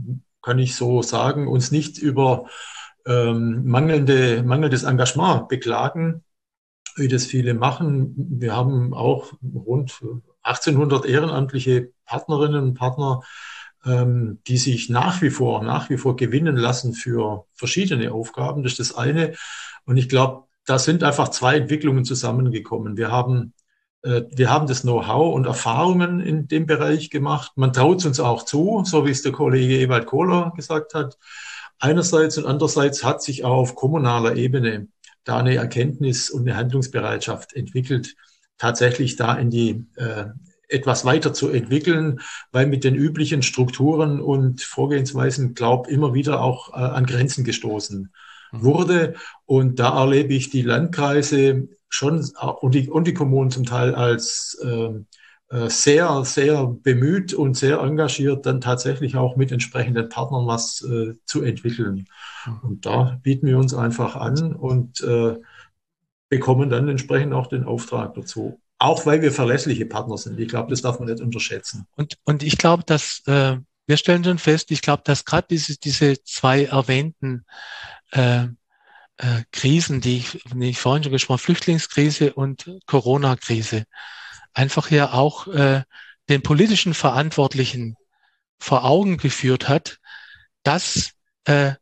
kann 0.41 0.57
ich 0.57 0.75
so 0.75 1.01
sagen, 1.01 1.47
uns 1.47 1.71
nicht 1.71 1.97
über 1.97 2.47
ähm, 3.05 3.65
mangelnde, 3.65 4.41
mangelndes 4.43 4.83
Engagement 4.83 5.49
beklagen 5.49 6.23
wie 6.95 7.07
das 7.07 7.25
viele 7.25 7.53
machen. 7.53 8.13
Wir 8.17 8.55
haben 8.55 8.93
auch 8.93 9.33
rund 9.43 10.01
1800 10.43 11.05
ehrenamtliche 11.05 11.91
Partnerinnen 12.05 12.63
und 12.63 12.73
Partner, 12.75 13.21
ähm, 13.85 14.39
die 14.47 14.57
sich 14.57 14.89
nach 14.89 15.21
wie 15.21 15.29
vor, 15.29 15.63
nach 15.63 15.89
wie 15.89 15.97
vor 15.97 16.15
gewinnen 16.15 16.55
lassen 16.55 16.93
für 16.93 17.45
verschiedene 17.53 18.11
Aufgaben. 18.11 18.63
Das 18.63 18.73
ist 18.73 18.91
das 18.91 18.97
eine. 18.97 19.33
Und 19.85 19.97
ich 19.97 20.09
glaube, 20.09 20.43
da 20.65 20.79
sind 20.79 21.03
einfach 21.03 21.29
zwei 21.29 21.57
Entwicklungen 21.57 22.05
zusammengekommen. 22.05 22.97
Wir 22.97 23.11
haben 23.11 23.53
äh, 24.05 24.23
wir 24.29 24.49
haben 24.49 24.67
das 24.67 24.83
Know-how 24.83 25.33
und 25.33 25.45
Erfahrungen 25.45 26.19
in 26.19 26.47
dem 26.47 26.65
Bereich 26.65 27.09
gemacht. 27.09 27.53
Man 27.55 27.73
traut 27.73 27.99
es 27.99 28.05
uns 28.05 28.19
auch 28.19 28.43
zu, 28.45 28.83
so 28.85 29.05
wie 29.05 29.11
es 29.11 29.23
der 29.23 29.31
Kollege 29.31 29.79
Ewald 29.79 30.05
Kohler 30.05 30.53
gesagt 30.55 30.93
hat. 30.93 31.17
Einerseits 31.79 32.37
und 32.37 32.45
andererseits 32.45 33.03
hat 33.03 33.21
sich 33.21 33.43
auch 33.43 33.57
auf 33.57 33.75
kommunaler 33.75 34.35
Ebene 34.35 34.87
da 35.25 35.37
eine 35.37 35.55
Erkenntnis 35.55 36.29
und 36.29 36.47
eine 36.47 36.55
Handlungsbereitschaft 36.55 37.53
entwickelt, 37.53 38.15
tatsächlich 38.57 39.17
da 39.17 39.35
in 39.35 39.49
die 39.49 39.85
äh, 39.95 40.27
etwas 40.67 41.05
weiter 41.05 41.33
zu 41.33 41.49
entwickeln, 41.49 42.21
weil 42.51 42.67
mit 42.67 42.83
den 42.83 42.95
üblichen 42.95 43.41
Strukturen 43.41 44.21
und 44.21 44.61
Vorgehensweisen, 44.61 45.53
glaub, 45.53 45.87
immer 45.87 46.13
wieder 46.13 46.41
auch 46.41 46.69
äh, 46.69 46.77
an 46.77 47.05
Grenzen 47.05 47.43
gestoßen 47.43 48.11
mhm. 48.51 48.63
wurde. 48.63 49.13
Und 49.45 49.79
da 49.79 49.99
erlebe 49.99 50.33
ich 50.33 50.49
die 50.49 50.63
Landkreise 50.63 51.67
schon 51.89 52.29
und 52.61 52.75
die, 52.75 52.89
und 52.89 53.07
die 53.07 53.13
Kommunen 53.13 53.51
zum 53.51 53.65
Teil 53.65 53.93
als 53.93 54.57
äh, 54.63 54.67
äh, 54.67 55.03
sehr, 55.67 56.25
sehr 56.25 56.65
bemüht 56.65 57.33
und 57.33 57.55
sehr 57.55 57.79
engagiert, 57.79 58.45
dann 58.45 58.61
tatsächlich 58.61 59.15
auch 59.15 59.35
mit 59.35 59.51
entsprechenden 59.51 60.09
Partnern 60.09 60.47
was 60.47 60.81
äh, 60.81 61.13
zu 61.25 61.43
entwickeln. 61.43 62.07
Mhm. 62.45 62.59
Und 62.61 62.85
da 62.85 63.19
bieten 63.23 63.47
wir 63.47 63.57
uns 63.57 63.73
einfach 63.73 64.15
an 64.15 64.55
und 64.55 65.01
äh, 65.01 65.35
bekommen 66.29 66.69
dann 66.69 66.87
entsprechend 66.89 67.33
auch 67.33 67.47
den 67.47 67.63
Auftrag 67.63 68.13
dazu. 68.15 68.59
Auch 68.77 69.05
weil 69.05 69.21
wir 69.21 69.31
verlässliche 69.31 69.85
Partner 69.85 70.17
sind. 70.17 70.39
Ich 70.39 70.49
glaube, 70.49 70.69
das 70.69 70.81
darf 70.81 70.99
man 70.99 71.07
nicht 71.09 71.21
unterschätzen. 71.21 71.87
Und, 71.95 72.17
und 72.25 72.43
ich 72.43 72.57
glaube, 72.57 72.83
dass 72.85 73.21
äh, 73.25 73.57
wir 73.87 73.97
stellen 73.97 74.23
schon 74.23 74.39
fest, 74.39 74.71
ich 74.71 74.81
glaube, 74.81 75.03
dass 75.05 75.25
gerade 75.25 75.47
diese, 75.49 75.77
diese 75.77 76.21
zwei 76.23 76.65
erwähnten 76.65 77.45
äh, 78.11 78.47
äh, 79.17 79.43
Krisen, 79.51 80.01
die 80.01 80.17
ich, 80.17 80.43
die 80.53 80.69
ich 80.69 80.79
vorhin 80.79 81.03
schon 81.03 81.13
gesprochen 81.13 81.37
habe, 81.37 81.43
Flüchtlingskrise 81.43 82.33
und 82.33 82.69
Corona-Krise, 82.85 83.85
einfach 84.55 84.89
ja 84.89 85.13
auch 85.13 85.47
äh, 85.47 85.83
den 86.29 86.41
politischen 86.41 86.93
Verantwortlichen 86.93 87.95
vor 88.57 88.85
Augen 88.85 89.17
geführt 89.17 89.69
hat, 89.69 89.99
dass 90.63 91.11
äh, 91.43 91.73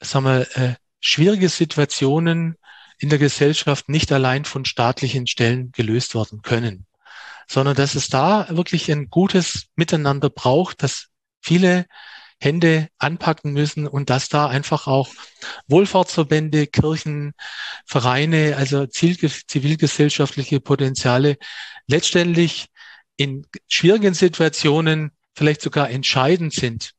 sagen 0.00 0.24
wir, 0.24 0.56
äh, 0.56 0.74
schwierige 1.00 1.48
Situationen 1.48 2.56
in 2.98 3.08
der 3.08 3.18
Gesellschaft 3.18 3.88
nicht 3.88 4.12
allein 4.12 4.44
von 4.44 4.64
staatlichen 4.64 5.26
Stellen 5.26 5.72
gelöst 5.72 6.14
werden 6.14 6.42
können, 6.42 6.86
sondern 7.46 7.74
dass 7.76 7.94
es 7.94 8.08
da 8.08 8.46
wirklich 8.48 8.90
ein 8.90 9.10
gutes 9.10 9.66
Miteinander 9.74 10.30
braucht, 10.30 10.82
dass 10.82 11.08
viele 11.42 11.86
Hände 12.44 12.88
anpacken 12.98 13.52
müssen 13.52 13.86
und 13.86 14.10
dass 14.10 14.28
da 14.28 14.46
einfach 14.46 14.86
auch 14.86 15.08
Wohlfahrtsverbände, 15.66 16.66
Kirchen, 16.66 17.32
Vereine, 17.86 18.56
also 18.56 18.86
zivilgesellschaftliche 18.86 20.60
Potenziale 20.60 21.38
letztendlich 21.86 22.66
in 23.16 23.46
schwierigen 23.68 24.14
Situationen 24.14 25.12
vielleicht 25.34 25.62
sogar 25.62 25.90
entscheidend 25.90 26.52
sind, 26.52 26.92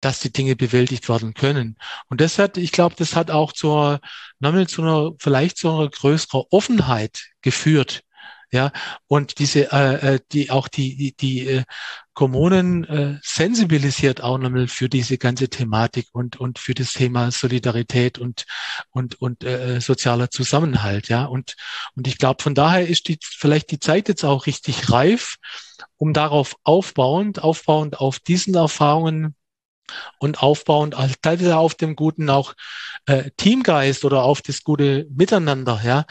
dass 0.00 0.20
die 0.20 0.32
Dinge 0.32 0.56
bewältigt 0.56 1.08
werden 1.08 1.34
können. 1.34 1.76
Und 2.08 2.20
das 2.20 2.38
hat, 2.38 2.56
ich 2.56 2.72
glaube, 2.72 2.94
das 2.96 3.16
hat 3.16 3.30
auch 3.30 3.52
zur, 3.52 4.00
nochmal 4.38 4.68
zu 4.68 4.82
einer, 4.82 5.12
vielleicht 5.18 5.56
zu 5.56 5.70
einer 5.70 5.88
größeren 5.88 6.44
Offenheit 6.50 7.30
geführt. 7.42 8.02
Ja, 8.52 8.70
und 9.08 9.38
diese, 9.40 9.72
äh, 9.72 10.14
äh, 10.14 10.20
die 10.32 10.50
auch 10.50 10.68
die, 10.68 10.96
die, 10.96 11.16
die 11.16 11.48
äh, 11.48 11.64
Kommunen 12.14 12.84
äh, 12.84 13.18
sensibilisiert 13.22 14.22
auch 14.22 14.38
nochmal 14.38 14.68
für 14.68 14.88
diese 14.88 15.18
ganze 15.18 15.48
Thematik 15.48 16.08
und, 16.12 16.38
und 16.38 16.58
für 16.58 16.72
das 16.72 16.92
Thema 16.92 17.30
Solidarität 17.30 18.18
und, 18.18 18.46
und, 18.90 19.20
und 19.20 19.44
äh, 19.44 19.80
sozialer 19.80 20.30
Zusammenhalt. 20.30 21.08
Ja, 21.08 21.24
und, 21.24 21.56
und 21.94 22.06
ich 22.06 22.18
glaube, 22.18 22.42
von 22.42 22.54
daher 22.54 22.86
ist 22.86 23.08
die, 23.08 23.18
vielleicht 23.20 23.70
die 23.72 23.80
Zeit 23.80 24.08
jetzt 24.08 24.24
auch 24.24 24.46
richtig 24.46 24.90
reif, 24.90 25.36
um 25.96 26.12
darauf 26.12 26.56
aufbauend, 26.62 27.42
aufbauend 27.42 28.00
auf 28.00 28.20
diesen 28.20 28.54
Erfahrungen 28.54 29.34
und 30.18 30.42
aufbauend 30.42 30.94
teilweise 31.22 31.56
auf 31.56 31.74
dem 31.74 31.96
guten 31.96 32.30
auch 32.30 32.54
äh, 33.06 33.30
Teamgeist 33.36 34.04
oder 34.04 34.22
auf 34.22 34.42
das 34.42 34.62
gute 34.62 35.06
Miteinander, 35.10 35.80
ja, 35.84 36.04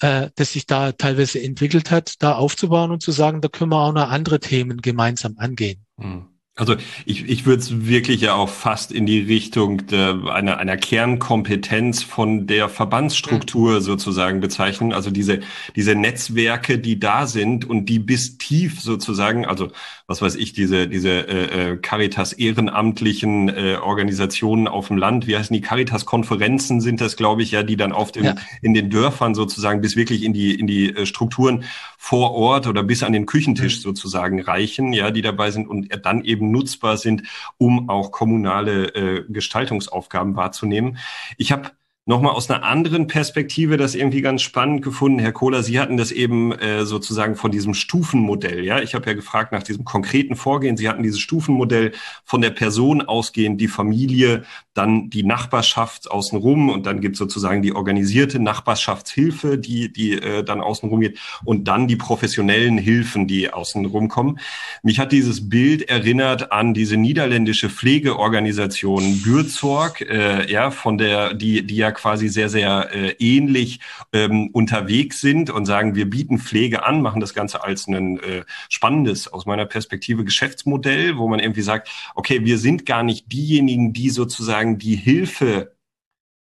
äh, 0.00 0.30
das 0.34 0.52
sich 0.52 0.66
da 0.66 0.92
teilweise 0.92 1.42
entwickelt 1.42 1.90
hat, 1.90 2.14
da 2.20 2.34
aufzubauen 2.34 2.90
und 2.90 3.02
zu 3.02 3.12
sagen, 3.12 3.40
da 3.40 3.48
können 3.48 3.70
wir 3.70 3.80
auch 3.80 3.92
noch 3.92 4.08
andere 4.08 4.40
Themen 4.40 4.80
gemeinsam 4.80 5.34
angehen. 5.38 5.84
Mhm. 5.96 6.29
Also 6.60 6.76
ich, 7.06 7.26
ich 7.26 7.46
würde 7.46 7.62
es 7.62 7.86
wirklich 7.86 8.20
ja 8.20 8.34
auch 8.34 8.50
fast 8.50 8.92
in 8.92 9.06
die 9.06 9.20
Richtung 9.20 9.86
der, 9.86 10.18
einer, 10.30 10.58
einer 10.58 10.76
Kernkompetenz 10.76 12.02
von 12.02 12.46
der 12.46 12.68
Verbandsstruktur 12.68 13.76
mhm. 13.76 13.80
sozusagen 13.80 14.40
bezeichnen. 14.40 14.92
Also 14.92 15.10
diese, 15.10 15.40
diese 15.74 15.94
Netzwerke, 15.94 16.78
die 16.78 17.00
da 17.00 17.26
sind 17.26 17.64
und 17.64 17.86
die 17.86 17.98
bis 17.98 18.36
tief 18.36 18.82
sozusagen, 18.82 19.46
also 19.46 19.68
was 20.06 20.20
weiß 20.20 20.34
ich, 20.34 20.52
diese, 20.52 20.86
diese 20.86 21.28
äh, 21.28 21.70
äh, 21.70 21.76
Caritas 21.78 22.34
ehrenamtlichen 22.34 23.48
äh, 23.48 23.76
Organisationen 23.80 24.68
auf 24.68 24.88
dem 24.88 24.98
Land, 24.98 25.28
wie 25.28 25.36
heißen 25.36 25.54
die 25.54 25.62
Caritas-Konferenzen 25.62 26.82
sind 26.82 27.00
das, 27.00 27.16
glaube 27.16 27.42
ich, 27.42 27.52
ja, 27.52 27.62
die 27.62 27.76
dann 27.76 27.92
auf 27.92 28.12
dem, 28.12 28.24
ja. 28.24 28.34
in 28.60 28.74
den 28.74 28.90
Dörfern 28.90 29.34
sozusagen 29.34 29.80
bis 29.80 29.96
wirklich 29.96 30.24
in 30.24 30.34
die, 30.34 30.58
in 30.58 30.66
die 30.66 30.94
äh, 30.94 31.06
Strukturen 31.06 31.64
vor 31.96 32.32
Ort 32.32 32.66
oder 32.66 32.82
bis 32.82 33.02
an 33.02 33.12
den 33.12 33.24
Küchentisch 33.24 33.78
mhm. 33.78 33.82
sozusagen 33.82 34.40
reichen, 34.42 34.92
ja, 34.92 35.10
die 35.10 35.22
dabei 35.22 35.52
sind 35.52 35.68
und 35.68 35.88
dann 36.04 36.24
eben 36.24 36.49
nutzbar 36.50 36.96
sind, 36.96 37.22
um 37.58 37.88
auch 37.88 38.10
kommunale 38.10 38.94
äh, 38.94 39.24
Gestaltungsaufgaben 39.28 40.36
wahrzunehmen. 40.36 40.98
Ich 41.36 41.52
habe 41.52 41.70
nochmal 42.10 42.32
aus 42.32 42.50
einer 42.50 42.64
anderen 42.64 43.06
Perspektive 43.06 43.76
das 43.76 43.94
irgendwie 43.94 44.20
ganz 44.20 44.42
spannend 44.42 44.82
gefunden. 44.82 45.20
Herr 45.20 45.30
Kohler, 45.30 45.62
Sie 45.62 45.78
hatten 45.78 45.96
das 45.96 46.10
eben 46.10 46.50
äh, 46.50 46.84
sozusagen 46.84 47.36
von 47.36 47.52
diesem 47.52 47.72
Stufenmodell. 47.72 48.64
Ja, 48.64 48.80
ich 48.80 48.96
habe 48.96 49.06
ja 49.06 49.14
gefragt 49.14 49.52
nach 49.52 49.62
diesem 49.62 49.84
konkreten 49.84 50.34
Vorgehen. 50.34 50.76
Sie 50.76 50.88
hatten 50.88 51.04
dieses 51.04 51.20
Stufenmodell 51.20 51.92
von 52.24 52.40
der 52.40 52.50
Person 52.50 53.00
ausgehend, 53.00 53.60
die 53.60 53.68
Familie, 53.68 54.42
dann 54.74 55.08
die 55.10 55.22
Nachbarschaft 55.22 56.10
außenrum 56.10 56.68
und 56.68 56.86
dann 56.86 57.00
gibt 57.00 57.14
es 57.14 57.18
sozusagen 57.18 57.62
die 57.62 57.74
organisierte 57.74 58.40
Nachbarschaftshilfe, 58.40 59.58
die, 59.58 59.92
die 59.92 60.14
äh, 60.14 60.42
dann 60.42 60.60
außenrum 60.60 61.00
geht 61.00 61.18
und 61.44 61.68
dann 61.68 61.86
die 61.86 61.96
professionellen 61.96 62.76
Hilfen, 62.76 63.28
die 63.28 63.52
außenrum 63.52 64.08
kommen. 64.08 64.40
Mich 64.82 64.98
hat 64.98 65.12
dieses 65.12 65.48
Bild 65.48 65.88
erinnert 65.88 66.50
an 66.50 66.74
diese 66.74 66.96
niederländische 66.96 67.70
Pflegeorganisation 67.70 69.22
Bürzorg, 69.22 70.00
äh, 70.00 70.50
ja, 70.50 70.72
von 70.72 70.98
der, 70.98 71.34
die, 71.34 71.64
die 71.64 71.76
ja 71.76 71.90
quasi 72.00 72.28
sehr, 72.28 72.48
sehr 72.48 72.88
äh, 72.92 73.10
ähnlich 73.18 73.80
ähm, 74.12 74.48
unterwegs 74.52 75.20
sind 75.20 75.50
und 75.50 75.66
sagen, 75.66 75.94
wir 75.94 76.08
bieten 76.08 76.38
Pflege 76.38 76.84
an, 76.84 77.02
machen 77.02 77.20
das 77.20 77.34
Ganze 77.34 77.62
als 77.62 77.86
ein 77.86 78.18
äh, 78.20 78.44
spannendes, 78.70 79.28
aus 79.28 79.44
meiner 79.44 79.66
Perspektive, 79.66 80.24
Geschäftsmodell, 80.24 81.18
wo 81.18 81.28
man 81.28 81.40
irgendwie 81.40 81.62
sagt, 81.62 81.90
okay, 82.14 82.44
wir 82.44 82.58
sind 82.58 82.86
gar 82.86 83.02
nicht 83.02 83.30
diejenigen, 83.30 83.92
die 83.92 84.08
sozusagen 84.10 84.78
die 84.78 84.96
Hilfe 84.96 85.72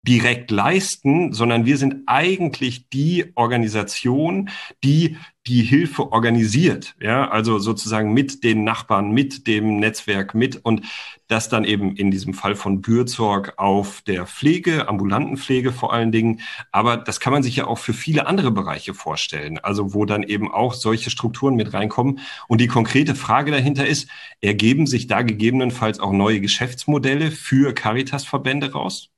direkt 0.04 0.52
leisten, 0.52 1.32
sondern 1.32 1.66
wir 1.66 1.78
sind 1.78 2.04
eigentlich 2.08 2.90
die 2.90 3.32
Organisation, 3.36 4.50
die 4.84 5.18
die 5.48 5.62
Hilfe 5.62 6.12
organisiert, 6.14 6.96
ja, 7.02 7.30
also 7.30 7.60
sozusagen 7.60 8.14
mit 8.14 8.46
den 8.46 8.64
Nachbarn, 8.64 9.12
mit 9.12 9.46
dem 9.46 9.78
Netzwerk 9.78 10.34
mit 10.34 10.58
und 10.64 10.86
das 11.28 11.50
dann 11.50 11.66
eben 11.66 11.96
in 11.98 12.12
diesem 12.12 12.34
Fall 12.34 12.56
von 12.56 12.82
Bürzorg 12.82 13.54
auf 13.58 14.02
der 14.04 14.26
Pflege, 14.26 14.88
ambulanten 14.88 15.36
Pflege 15.36 15.74
vor 15.74 15.92
allen 15.92 16.14
Dingen, 16.14 16.40
aber 16.72 16.96
das 16.96 17.20
kann 17.20 17.34
man 17.34 17.44
sich 17.44 17.58
ja 17.58 17.68
auch 17.68 17.78
für 17.78 17.94
viele 17.94 18.26
andere 18.26 18.52
Bereiche 18.52 18.94
vorstellen, 18.94 19.58
also 19.60 19.94
wo 19.94 20.06
dann 20.06 20.24
eben 20.24 20.50
auch 20.50 20.74
solche 20.74 21.10
Strukturen 21.10 21.56
mit 21.56 21.74
reinkommen 21.74 22.20
und 22.48 22.62
die 22.62 22.68
konkrete 22.68 23.16
Frage 23.16 23.52
dahinter 23.52 23.86
ist, 23.86 24.08
ergeben 24.40 24.88
sich 24.88 25.08
da 25.08 25.24
gegebenenfalls 25.24 26.00
auch 26.00 26.14
neue 26.14 26.40
Geschäftsmodelle 26.40 27.32
für 27.32 27.74
Caritas-Verbände 27.74 28.72
raus? 28.72 29.13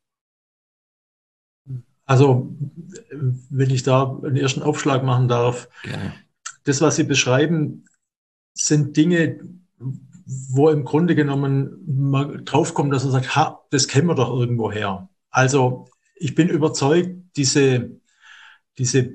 Also, 2.05 2.55
wenn 3.49 3.69
ich 3.71 3.83
da 3.83 4.19
einen 4.23 4.37
ersten 4.37 4.61
Aufschlag 4.61 5.03
machen 5.03 5.27
darf, 5.27 5.69
Gerne. 5.83 6.13
das, 6.63 6.81
was 6.81 6.95
Sie 6.95 7.03
beschreiben, 7.03 7.85
sind 8.53 8.95
Dinge, 8.95 9.39
wo 10.49 10.69
im 10.69 10.85
Grunde 10.85 11.15
genommen 11.15 11.83
man 11.87 12.45
draufkommt, 12.45 12.93
dass 12.93 13.03
man 13.03 13.11
sagt, 13.11 13.35
ha, 13.35 13.61
das 13.71 13.87
kennen 13.87 14.07
wir 14.07 14.15
doch 14.15 14.29
irgendwo 14.29 14.71
her. 14.71 15.09
Also, 15.31 15.87
ich 16.15 16.35
bin 16.35 16.47
überzeugt, 16.47 17.09
diese, 17.35 17.91
diese 18.77 19.13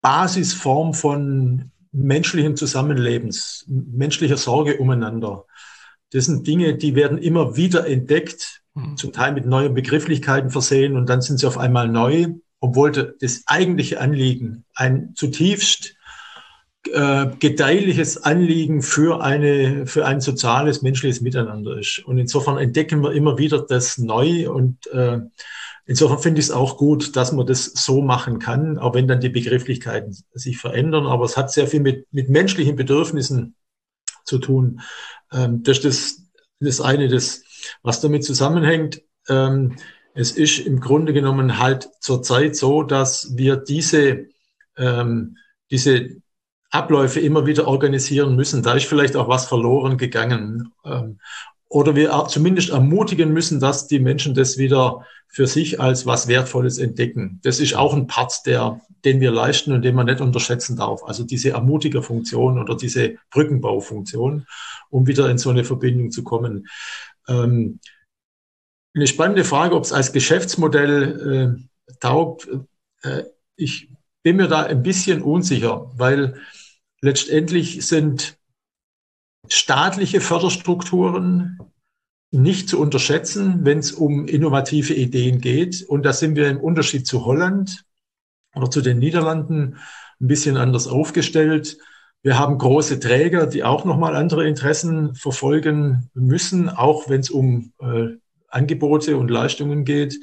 Basisform 0.00 0.94
von 0.94 1.70
menschlichen 1.92 2.56
Zusammenlebens, 2.56 3.64
menschlicher 3.68 4.36
Sorge 4.36 4.78
umeinander, 4.78 5.46
das 6.10 6.26
sind 6.26 6.46
Dinge, 6.46 6.76
die 6.76 6.94
werden 6.94 7.18
immer 7.18 7.56
wieder 7.56 7.86
entdeckt 7.86 8.61
Mhm. 8.74 8.96
zum 8.96 9.12
Teil 9.12 9.32
mit 9.32 9.46
neuen 9.46 9.74
Begrifflichkeiten 9.74 10.50
versehen 10.50 10.96
und 10.96 11.08
dann 11.08 11.20
sind 11.20 11.38
sie 11.38 11.46
auf 11.46 11.58
einmal 11.58 11.88
neu, 11.88 12.28
obwohl 12.60 13.14
das 13.20 13.42
eigentliche 13.46 14.00
Anliegen 14.00 14.64
ein 14.74 15.12
zutiefst 15.14 15.96
äh, 16.90 17.26
gedeihliches 17.38 18.24
Anliegen 18.24 18.82
für 18.82 19.22
eine 19.22 19.86
für 19.86 20.06
ein 20.06 20.20
soziales 20.20 20.82
menschliches 20.82 21.20
Miteinander 21.20 21.78
ist. 21.78 22.00
Und 22.00 22.18
insofern 22.18 22.58
entdecken 22.58 23.02
wir 23.02 23.12
immer 23.12 23.38
wieder 23.38 23.60
das 23.60 23.98
neu 23.98 24.50
und 24.50 24.86
äh, 24.88 25.20
insofern 25.86 26.18
finde 26.18 26.40
ich 26.40 26.46
es 26.46 26.50
auch 26.50 26.76
gut, 26.78 27.14
dass 27.14 27.32
man 27.32 27.46
das 27.46 27.66
so 27.66 28.02
machen 28.02 28.38
kann, 28.38 28.78
auch 28.78 28.94
wenn 28.94 29.06
dann 29.06 29.20
die 29.20 29.28
Begrifflichkeiten 29.28 30.16
sich 30.32 30.58
verändern. 30.58 31.06
Aber 31.06 31.24
es 31.24 31.36
hat 31.36 31.52
sehr 31.52 31.66
viel 31.66 31.80
mit 31.80 32.06
mit 32.10 32.30
menschlichen 32.30 32.74
Bedürfnissen 32.74 33.54
zu 34.24 34.38
tun. 34.38 34.80
Ähm, 35.30 35.62
das 35.62 35.78
ist 35.78 35.84
das, 35.84 36.22
das 36.58 36.80
eine, 36.80 37.08
das 37.08 37.44
was 37.82 38.00
damit 38.00 38.24
zusammenhängt, 38.24 39.02
ähm, 39.28 39.76
es 40.14 40.32
ist 40.32 40.58
im 40.58 40.80
Grunde 40.80 41.12
genommen 41.12 41.58
halt 41.58 41.88
zurzeit 42.00 42.56
so, 42.56 42.82
dass 42.82 43.36
wir 43.36 43.56
diese, 43.56 44.26
ähm, 44.76 45.36
diese 45.70 46.22
Abläufe 46.70 47.20
immer 47.20 47.46
wieder 47.46 47.66
organisieren 47.68 48.36
müssen. 48.36 48.62
Da 48.62 48.74
ist 48.74 48.86
vielleicht 48.86 49.16
auch 49.16 49.28
was 49.28 49.46
verloren 49.46 49.96
gegangen. 49.96 50.72
Ähm, 50.84 51.18
oder 51.68 51.96
wir 51.96 52.26
zumindest 52.28 52.68
ermutigen 52.68 53.32
müssen, 53.32 53.58
dass 53.58 53.86
die 53.86 53.98
Menschen 53.98 54.34
das 54.34 54.58
wieder 54.58 55.06
für 55.28 55.46
sich 55.46 55.80
als 55.80 56.04
was 56.04 56.28
Wertvolles 56.28 56.76
entdecken. 56.76 57.40
Das 57.42 57.60
ist 57.60 57.74
auch 57.74 57.94
ein 57.94 58.06
Part, 58.06 58.44
der, 58.44 58.82
den 59.06 59.20
wir 59.20 59.30
leisten 59.30 59.72
und 59.72 59.80
den 59.80 59.94
man 59.94 60.04
nicht 60.04 60.20
unterschätzen 60.20 60.76
darf. 60.76 61.02
Also 61.04 61.24
diese 61.24 61.50
Ermutigerfunktion 61.50 62.58
oder 62.58 62.76
diese 62.76 63.16
Brückenbaufunktion, 63.30 64.46
um 64.90 65.06
wieder 65.06 65.30
in 65.30 65.38
so 65.38 65.48
eine 65.48 65.64
Verbindung 65.64 66.10
zu 66.10 66.22
kommen. 66.22 66.68
Ähm, 67.28 67.80
eine 68.94 69.06
spannende 69.06 69.44
Frage, 69.44 69.74
ob 69.74 69.84
es 69.84 69.92
als 69.92 70.12
Geschäftsmodell 70.12 71.58
äh, 71.90 71.94
taugt. 72.00 72.48
Äh, 73.02 73.24
ich 73.56 73.90
bin 74.22 74.36
mir 74.36 74.48
da 74.48 74.62
ein 74.62 74.82
bisschen 74.82 75.22
unsicher, 75.22 75.90
weil 75.96 76.40
letztendlich 77.00 77.86
sind 77.86 78.38
staatliche 79.48 80.20
Förderstrukturen 80.20 81.58
nicht 82.30 82.68
zu 82.68 82.80
unterschätzen, 82.80 83.64
wenn 83.64 83.78
es 83.78 83.92
um 83.92 84.26
innovative 84.26 84.94
Ideen 84.94 85.40
geht. 85.40 85.82
Und 85.82 86.04
da 86.04 86.12
sind 86.12 86.36
wir 86.36 86.48
im 86.48 86.60
Unterschied 86.60 87.06
zu 87.06 87.24
Holland 87.24 87.84
oder 88.54 88.70
zu 88.70 88.80
den 88.80 88.98
Niederlanden 88.98 89.76
ein 90.20 90.26
bisschen 90.26 90.56
anders 90.56 90.86
aufgestellt. 90.86 91.78
Wir 92.22 92.38
haben 92.38 92.56
große 92.56 93.00
Träger, 93.00 93.46
die 93.46 93.64
auch 93.64 93.84
nochmal 93.84 94.14
andere 94.14 94.46
Interessen 94.46 95.14
verfolgen 95.16 96.08
müssen, 96.14 96.68
auch 96.68 97.08
wenn 97.08 97.20
es 97.20 97.30
um 97.30 97.72
äh, 97.80 98.10
Angebote 98.48 99.16
und 99.16 99.28
Leistungen 99.28 99.84
geht. 99.84 100.20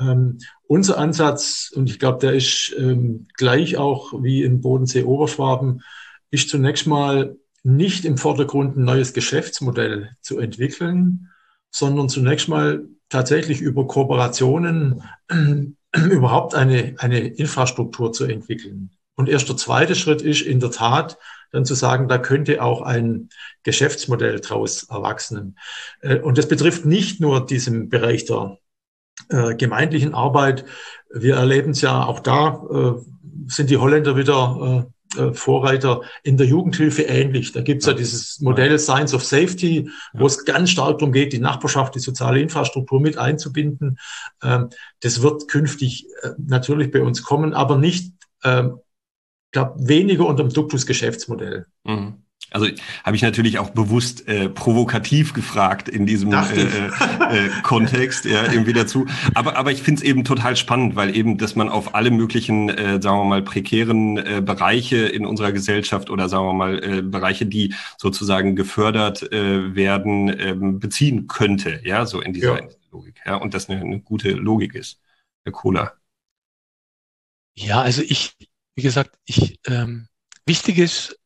Ähm, 0.00 0.38
unser 0.66 0.98
Ansatz, 0.98 1.70
und 1.74 1.90
ich 1.90 1.98
glaube, 1.98 2.18
der 2.20 2.32
ist 2.32 2.74
ähm, 2.78 3.28
gleich 3.34 3.76
auch 3.76 4.14
wie 4.22 4.42
in 4.42 4.62
Bodensee-Oberschwaben, 4.62 5.82
ist 6.30 6.48
zunächst 6.48 6.86
mal 6.86 7.36
nicht 7.62 8.04
im 8.04 8.16
Vordergrund 8.16 8.76
ein 8.76 8.84
neues 8.84 9.12
Geschäftsmodell 9.12 10.16
zu 10.20 10.38
entwickeln, 10.38 11.30
sondern 11.70 12.08
zunächst 12.08 12.48
mal 12.48 12.86
tatsächlich 13.08 13.60
über 13.60 13.86
Kooperationen 13.86 15.02
überhaupt 15.94 16.54
eine, 16.54 16.94
eine 16.98 17.20
Infrastruktur 17.20 18.12
zu 18.12 18.24
entwickeln. 18.24 18.95
Und 19.16 19.28
erst 19.28 19.48
der 19.48 19.56
zweite 19.56 19.94
Schritt 19.94 20.22
ist 20.22 20.42
in 20.42 20.60
der 20.60 20.70
Tat 20.70 21.18
dann 21.52 21.64
zu 21.64 21.74
sagen, 21.74 22.08
da 22.08 22.18
könnte 22.18 22.62
auch 22.62 22.82
ein 22.82 23.30
Geschäftsmodell 23.62 24.40
daraus 24.40 24.84
erwachsen. 24.84 25.58
Äh, 26.00 26.20
und 26.20 26.38
das 26.38 26.48
betrifft 26.48 26.84
nicht 26.84 27.20
nur 27.20 27.44
diesen 27.44 27.88
Bereich 27.88 28.24
der 28.26 28.58
äh, 29.30 29.54
gemeindlichen 29.54 30.14
Arbeit. 30.14 30.64
Wir 31.10 31.36
erleben 31.36 31.70
es 31.70 31.80
ja 31.80 32.04
auch 32.04 32.20
da, 32.20 32.62
äh, 32.70 33.02
sind 33.48 33.70
die 33.70 33.78
Holländer 33.78 34.16
wieder 34.16 34.86
äh, 35.16 35.20
äh 35.22 35.32
Vorreiter 35.32 36.02
in 36.22 36.36
der 36.36 36.46
Jugendhilfe 36.46 37.02
ähnlich. 37.02 37.52
Da 37.52 37.62
gibt 37.62 37.82
es 37.82 37.88
ja. 37.88 37.94
dieses 37.94 38.40
Modell 38.40 38.78
Science 38.78 39.14
of 39.14 39.24
Safety, 39.24 39.88
wo 40.12 40.26
es 40.26 40.44
ganz 40.44 40.70
stark 40.70 40.98
darum 40.98 41.12
geht, 41.12 41.32
die 41.32 41.38
Nachbarschaft, 41.38 41.94
die 41.94 42.00
soziale 42.00 42.40
Infrastruktur 42.40 43.00
mit 43.00 43.16
einzubinden. 43.16 43.98
Ähm, 44.42 44.68
das 45.00 45.22
wird 45.22 45.48
künftig 45.48 46.06
äh, 46.22 46.30
natürlich 46.38 46.90
bei 46.90 47.02
uns 47.02 47.22
kommen, 47.22 47.54
aber 47.54 47.78
nicht, 47.78 48.12
ähm, 48.44 48.80
glaube 49.56 49.88
weniger 49.88 50.26
unter 50.26 50.44
dem 50.44 50.52
Duktus 50.52 50.84
Geschäftsmodell. 50.84 51.64
Mhm. 51.84 52.22
Also 52.50 52.66
habe 53.02 53.16
ich 53.16 53.22
natürlich 53.22 53.58
auch 53.58 53.70
bewusst 53.70 54.28
äh, 54.28 54.48
provokativ 54.48 55.32
gefragt 55.32 55.88
in 55.88 56.06
diesem 56.06 56.32
äh, 56.32 56.36
äh, 56.36 57.48
Kontext, 57.62 58.26
ja, 58.26 58.52
irgendwie 58.52 58.74
dazu. 58.74 59.06
Aber, 59.34 59.56
aber 59.56 59.72
ich 59.72 59.82
finde 59.82 60.02
es 60.02 60.06
eben 60.06 60.24
total 60.24 60.56
spannend, 60.56 60.94
weil 60.94 61.16
eben, 61.16 61.38
dass 61.38 61.56
man 61.56 61.68
auf 61.70 61.94
alle 61.94 62.10
möglichen, 62.10 62.68
äh, 62.68 63.00
sagen 63.02 63.18
wir 63.18 63.24
mal, 63.24 63.42
prekären 63.42 64.18
äh, 64.18 64.42
Bereiche 64.44 64.98
in 64.98 65.24
unserer 65.26 65.52
Gesellschaft 65.52 66.10
oder 66.10 66.28
sagen 66.28 66.46
wir 66.46 66.52
mal, 66.52 66.84
äh, 66.84 67.02
Bereiche, 67.02 67.46
die 67.46 67.74
sozusagen 67.96 68.54
gefördert 68.54 69.32
äh, 69.32 69.74
werden, 69.74 70.28
äh, 70.28 70.54
beziehen 70.54 71.26
könnte, 71.26 71.80
ja, 71.82 72.04
so 72.06 72.20
in 72.20 72.32
dieser 72.32 72.62
ja. 72.62 72.68
Logik. 72.92 73.20
Ja, 73.24 73.36
und 73.36 73.54
das 73.54 73.68
eine, 73.68 73.80
eine 73.80 74.00
gute 74.00 74.30
Logik 74.30 74.74
ist. 74.74 75.00
Herr 75.44 75.52
Kohler. 75.52 75.94
Ja, 77.54 77.80
also 77.80 78.02
ich, 78.02 78.36
wie 78.76 78.82
gesagt, 78.82 79.18
ich 79.24 79.58
ähm, 79.66 80.08
wichtig 80.44 80.78
ist, 80.78 81.18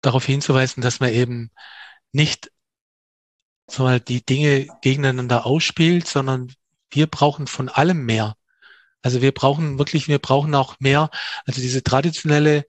darauf 0.00 0.24
hinzuweisen, 0.24 0.82
dass 0.82 1.00
man 1.00 1.10
eben 1.12 1.50
nicht 2.12 2.50
so 3.68 3.82
mal 3.82 4.00
die 4.00 4.24
Dinge 4.24 4.68
gegeneinander 4.80 5.46
ausspielt, 5.46 6.06
sondern 6.06 6.52
wir 6.90 7.06
brauchen 7.06 7.46
von 7.46 7.68
allem 7.68 8.04
mehr. 8.04 8.36
Also 9.02 9.22
wir 9.22 9.32
brauchen 9.32 9.78
wirklich, 9.78 10.08
wir 10.08 10.18
brauchen 10.18 10.54
auch 10.54 10.76
mehr, 10.80 11.10
also 11.44 11.60
diese 11.60 11.82
traditionelle, 11.82 12.64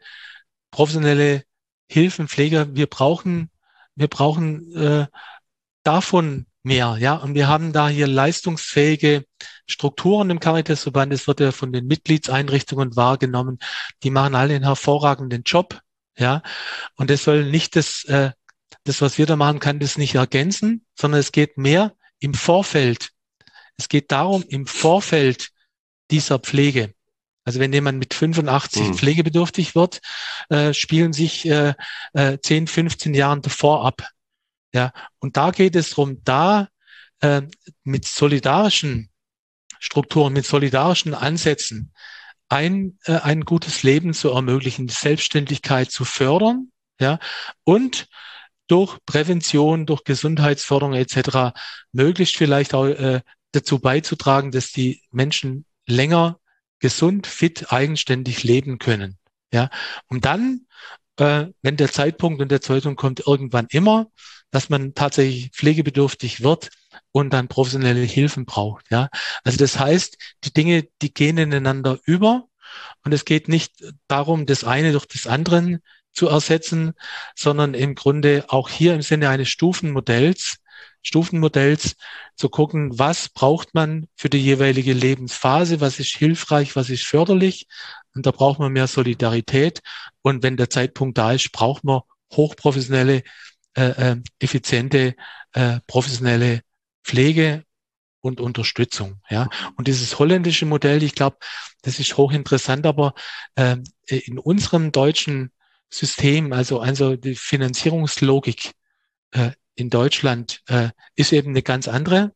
professionelle 0.72 1.44
Hilfenpfleger, 1.90 2.76
wir 2.76 2.88
brauchen, 2.88 3.50
wir 3.96 4.08
brauchen 4.08 4.76
äh, 4.76 5.08
davon 5.84 6.48
mehr, 6.68 6.98
ja. 7.00 7.16
Und 7.16 7.34
wir 7.34 7.48
haben 7.48 7.74
da 7.74 7.90
hier 7.90 8.08
leistungsfähige 8.08 9.26
Strukturen 9.66 10.30
im 10.30 10.40
Caritasverband. 10.40 11.12
Es 11.14 11.28
wird 11.28 11.40
ja 11.40 11.52
von 11.52 11.74
den 11.74 11.88
Mitgliedseinrichtungen 11.88 12.96
wahrgenommen. 12.96 13.58
Die 14.04 14.12
machen 14.12 14.36
alle 14.36 14.54
einen 14.56 14.66
hervorragenden 14.66 15.44
Job. 15.44 15.80
Ja, 16.20 16.42
und 16.96 17.10
das 17.10 17.24
soll 17.24 17.46
nicht 17.46 17.76
das, 17.76 18.04
äh, 18.06 18.32
das, 18.84 19.02
was 19.02 19.18
wir 19.18 19.26
da 19.26 19.36
machen, 19.36 19.60
kann 19.60 19.80
das 19.80 19.98
nicht 19.98 20.16
ergänzen, 20.16 20.86
sondern 20.96 21.20
es 21.20 21.32
geht 21.32 21.58
mehr 21.58 21.94
im 22.20 22.34
Vorfeld. 22.34 23.12
Es 23.78 23.90
geht 23.90 24.12
darum, 24.12 24.44
im 24.48 24.66
Vorfeld 24.66 25.50
dieser 26.10 26.40
Pflege. 26.40 26.94
Also 27.44 27.60
wenn 27.60 27.72
jemand 27.72 28.00
mit 28.00 28.14
85 28.14 28.82
mhm. 28.82 28.94
pflegebedürftig 28.96 29.76
wird, 29.76 30.02
äh, 30.50 30.74
spielen 30.74 31.14
sich 31.14 31.48
äh, 31.48 31.76
äh, 32.14 32.38
10, 32.42 32.68
15 32.68 33.14
Jahren 33.14 33.42
davor 33.42 33.86
ab. 33.86 34.02
Ja, 34.78 34.92
und 35.18 35.38
da 35.38 35.50
geht 35.50 35.76
es 35.76 35.90
darum, 35.90 36.24
da 36.24 36.68
äh, 37.22 37.42
mit 37.84 38.06
solidarischen 38.06 39.10
Strukturen, 39.80 40.34
mit 40.34 40.46
solidarischen 40.46 41.16
Ansätzen 41.16 41.94
ein, 42.48 43.00
äh, 43.06 43.14
ein 43.14 43.42
gutes 43.42 43.82
Leben 43.82 44.14
zu 44.14 44.30
ermöglichen, 44.30 44.88
Selbstständigkeit 44.88 45.90
zu 45.90 46.06
fördern, 46.06 46.72
ja, 47.00 47.18
und 47.64 48.08
durch 48.68 49.00
Prävention, 49.08 49.88
durch 49.88 50.04
Gesundheitsförderung 50.04 50.94
etc. 50.94 51.58
möglichst 51.92 52.38
vielleicht 52.38 52.76
auch 52.76 52.86
äh, 52.86 53.22
dazu 53.54 53.80
beizutragen, 53.80 54.52
dass 54.52 54.72
die 54.72 55.02
Menschen 55.10 55.66
länger 55.88 56.40
gesund, 56.78 57.26
fit, 57.26 57.72
eigenständig 57.72 58.44
leben 58.44 58.78
können. 58.78 59.18
Ja, 59.52 59.72
und 60.06 60.26
dann, 60.26 60.68
äh, 61.18 61.48
wenn 61.62 61.78
der 61.78 61.92
Zeitpunkt 61.92 62.42
und 62.42 62.50
der 62.50 62.62
Zeitpunkt 62.62 63.00
kommt, 63.00 63.26
irgendwann 63.28 63.68
immer, 63.70 64.08
dass 64.52 64.70
man 64.70 64.94
tatsächlich 64.94 65.52
pflegebedürftig 65.52 66.42
wird, 66.42 66.70
und 67.12 67.32
dann 67.32 67.48
professionelle 67.48 68.02
Hilfen 68.02 68.46
braucht. 68.46 68.86
Ja, 68.92 69.10
also 69.44 69.58
das 69.58 69.80
heißt, 69.80 70.18
die 70.44 70.54
Dinge, 70.54 70.88
die 71.02 71.14
gehen 71.14 71.38
ineinander 71.38 72.00
über 72.06 72.46
und 73.04 73.14
es 73.14 73.26
geht 73.26 73.48
nicht 73.48 73.74
darum, 74.08 74.46
das 74.46 74.64
eine 74.64 74.92
durch 74.92 75.06
das 75.08 75.28
andere 75.28 75.80
zu 76.14 76.28
ersetzen, 76.28 76.94
sondern 77.36 77.74
im 77.74 77.96
Grunde 77.96 78.46
auch 78.50 78.70
hier 78.70 78.94
im 78.94 79.02
Sinne 79.02 79.30
eines 79.30 79.50
Stufenmodells, 79.50 80.58
Stufenmodells 81.08 81.96
zu 82.36 82.50
gucken, 82.50 83.00
was 83.00 83.30
braucht 83.30 83.74
man 83.74 84.08
für 84.16 84.30
die 84.30 84.40
jeweilige 84.40 84.94
Lebensphase, 84.94 85.80
was 85.80 86.00
ist 86.00 86.16
hilfreich, 86.16 86.76
was 86.76 86.90
ist 86.90 87.06
förderlich. 87.06 87.68
Und 88.14 88.26
da 88.26 88.32
braucht 88.32 88.60
man 88.60 88.74
mehr 88.74 88.88
Solidarität. 88.88 89.82
Und 90.22 90.44
wenn 90.44 90.58
der 90.58 90.70
Zeitpunkt 90.70 91.18
da 91.18 91.32
ist, 91.32 91.52
braucht 91.52 91.84
man 91.86 92.02
hochprofessionelle, 92.34 93.24
äh, 93.76 94.12
äh, 94.12 94.16
effiziente, 94.40 95.16
äh, 95.54 95.80
professionelle 95.88 96.62
Pflege 97.04 97.64
und 98.20 98.42
Unterstützung. 98.42 99.22
Ja, 99.30 99.50
und 99.78 99.88
dieses 99.88 100.20
holländische 100.20 100.66
Modell, 100.66 101.04
ich 101.04 101.16
glaube, 101.16 101.38
das 101.84 102.00
ist 102.00 102.18
hochinteressant, 102.18 102.86
aber 102.86 103.14
äh, 103.56 103.78
in 104.08 104.40
unserem 104.40 104.92
deutschen 104.92 105.52
System, 105.90 106.52
also 106.52 106.82
also 106.82 107.16
die 107.16 107.36
Finanzierungslogik 107.36 108.74
äh, 109.32 109.52
in 109.78 109.90
Deutschland 109.90 110.62
äh, 110.68 110.90
ist 111.16 111.32
eben 111.32 111.52
eine 111.52 111.62
ganz 111.62 111.88
andere, 111.88 112.34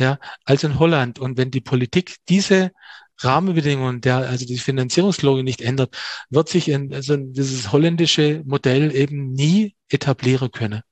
ja, 0.00 0.18
als 0.44 0.64
in 0.64 0.78
Holland. 0.78 1.18
Und 1.18 1.36
wenn 1.36 1.50
die 1.50 1.60
Politik 1.60 2.16
diese 2.28 2.72
Rahmenbedingungen, 3.18 4.00
der 4.00 4.16
also 4.16 4.46
die 4.46 4.58
Finanzierungslogik 4.58 5.44
nicht 5.44 5.60
ändert, 5.60 5.96
wird 6.30 6.48
sich 6.48 6.68
in, 6.68 6.92
also 6.92 7.16
dieses 7.16 7.70
holländische 7.70 8.42
Modell 8.46 8.94
eben 8.94 9.32
nie 9.32 9.76
etablieren 9.88 10.50
können. 10.50 10.82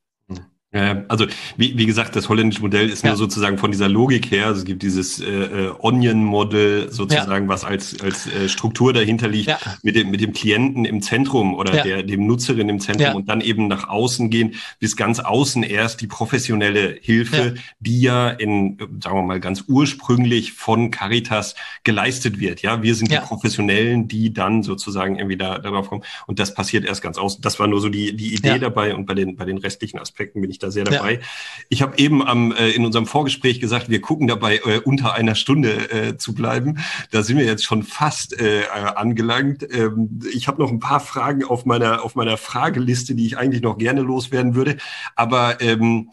Ja, 0.70 1.02
also 1.08 1.24
wie, 1.56 1.78
wie 1.78 1.86
gesagt, 1.86 2.14
das 2.14 2.28
holländische 2.28 2.60
Modell 2.60 2.90
ist 2.90 3.02
ja. 3.02 3.08
nur 3.08 3.16
sozusagen 3.16 3.56
von 3.56 3.70
dieser 3.70 3.88
Logik 3.88 4.30
her. 4.30 4.48
Also 4.48 4.58
es 4.58 4.64
gibt 4.66 4.82
dieses 4.82 5.18
äh, 5.18 5.24
äh 5.24 5.72
Onion-Model 5.78 6.92
sozusagen, 6.92 7.46
ja. 7.46 7.48
was 7.48 7.64
als, 7.64 7.98
als 8.02 8.26
äh, 8.26 8.50
Struktur 8.50 8.92
dahinter 8.92 9.28
liegt, 9.28 9.48
ja. 9.48 9.58
mit, 9.82 9.96
dem, 9.96 10.10
mit 10.10 10.20
dem 10.20 10.34
Klienten 10.34 10.84
im 10.84 11.00
Zentrum 11.00 11.54
oder 11.54 11.82
der, 11.82 12.02
dem 12.02 12.26
Nutzerin 12.26 12.68
im 12.68 12.80
Zentrum 12.80 13.16
und 13.16 13.30
dann 13.30 13.40
eben 13.40 13.66
nach 13.66 13.88
außen 13.88 14.28
gehen, 14.28 14.56
bis 14.78 14.94
ganz 14.94 15.20
außen 15.20 15.62
erst 15.62 16.02
die 16.02 16.06
professionelle 16.06 16.98
Hilfe, 17.00 17.54
die 17.80 18.02
ja 18.02 18.28
in, 18.28 18.76
sagen 19.02 19.16
wir 19.16 19.22
mal, 19.22 19.40
ganz 19.40 19.64
ursprünglich 19.68 20.52
von 20.52 20.90
Caritas 20.90 21.54
geleistet 21.82 22.40
wird. 22.40 22.60
Ja, 22.60 22.82
wir 22.82 22.94
sind 22.94 23.10
die 23.10 23.16
Professionellen, 23.16 24.06
die 24.06 24.34
dann 24.34 24.62
sozusagen 24.62 25.16
irgendwie 25.16 25.38
da, 25.38 25.58
darauf 25.58 25.88
kommen. 25.88 26.04
Und 26.26 26.38
das 26.38 26.52
passiert 26.52 26.84
erst 26.84 27.00
ganz 27.00 27.16
außen. 27.16 27.40
Das 27.40 27.58
war 27.58 27.68
nur 27.68 27.80
so 27.80 27.88
die, 27.88 28.14
die 28.14 28.34
Idee 28.34 28.58
dabei 28.58 28.94
und 28.94 29.06
bei 29.06 29.14
den, 29.14 29.36
bei 29.36 29.46
den 29.46 29.56
restlichen 29.56 29.98
Aspekten 29.98 30.42
bin 30.42 30.50
ich 30.50 30.57
ich 30.58 30.66
da 30.66 30.70
sehr 30.70 30.84
dabei. 30.84 31.14
Ja. 31.14 31.20
Ich 31.68 31.82
habe 31.82 31.98
eben 31.98 32.26
am, 32.26 32.52
äh, 32.52 32.70
in 32.70 32.84
unserem 32.84 33.06
Vorgespräch 33.06 33.60
gesagt, 33.60 33.88
wir 33.88 34.00
gucken 34.00 34.26
dabei, 34.26 34.56
äh, 34.64 34.80
unter 34.84 35.14
einer 35.14 35.34
Stunde 35.34 35.90
äh, 35.90 36.16
zu 36.16 36.34
bleiben. 36.34 36.78
Da 37.10 37.22
sind 37.22 37.38
wir 37.38 37.44
jetzt 37.44 37.64
schon 37.64 37.82
fast 37.82 38.38
äh, 38.40 38.62
angelangt. 38.94 39.66
Ähm, 39.70 40.20
ich 40.32 40.48
habe 40.48 40.60
noch 40.60 40.70
ein 40.70 40.80
paar 40.80 41.00
Fragen 41.00 41.44
auf 41.44 41.64
meiner, 41.64 42.04
auf 42.04 42.14
meiner 42.14 42.36
Frageliste, 42.36 43.14
die 43.14 43.26
ich 43.26 43.38
eigentlich 43.38 43.62
noch 43.62 43.78
gerne 43.78 44.02
loswerden 44.02 44.54
würde. 44.54 44.76
Aber 45.14 45.60
ähm, 45.60 46.10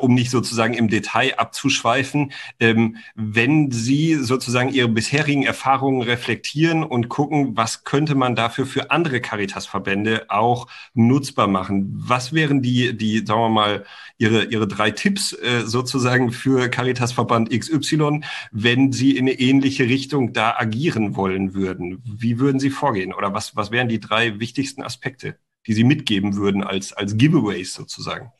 um 0.00 0.14
nicht 0.14 0.30
sozusagen 0.30 0.74
im 0.74 0.88
Detail 0.88 1.34
abzuschweifen, 1.38 2.32
ähm, 2.60 2.96
wenn 3.16 3.70
Sie 3.70 4.14
sozusagen 4.14 4.72
Ihre 4.72 4.88
bisherigen 4.88 5.42
Erfahrungen 5.42 6.02
reflektieren 6.02 6.84
und 6.84 7.08
gucken, 7.08 7.56
was 7.56 7.84
könnte 7.84 8.14
man 8.14 8.36
dafür 8.36 8.66
für 8.66 8.90
andere 8.90 9.20
Caritas-Verbände 9.20 10.26
auch 10.28 10.68
nutzbar 10.94 11.48
machen? 11.48 11.92
Was 11.96 12.32
wären 12.32 12.62
die, 12.62 12.96
die, 12.96 13.24
sagen 13.26 13.40
wir 13.40 13.48
mal, 13.48 13.84
Ihre, 14.18 14.44
Ihre 14.44 14.68
drei 14.68 14.92
Tipps 14.92 15.32
äh, 15.32 15.62
sozusagen 15.64 16.30
für 16.30 16.68
Caritas-Verband 16.68 17.50
XY, 17.50 18.20
wenn 18.52 18.92
Sie 18.92 19.16
in 19.16 19.24
eine 19.24 19.38
ähnliche 19.38 19.84
Richtung 19.84 20.32
da 20.32 20.54
agieren 20.56 21.16
wollen 21.16 21.54
würden? 21.54 22.02
Wie 22.04 22.38
würden 22.38 22.60
Sie 22.60 22.70
vorgehen? 22.70 23.12
Oder 23.12 23.34
was, 23.34 23.56
was 23.56 23.72
wären 23.72 23.88
die 23.88 24.00
drei 24.00 24.38
wichtigsten 24.38 24.82
Aspekte, 24.82 25.38
die 25.66 25.74
Sie 25.74 25.84
mitgeben 25.84 26.36
würden 26.36 26.62
als, 26.62 26.92
als 26.92 27.16
Giveaways 27.16 27.74
sozusagen? 27.74 28.30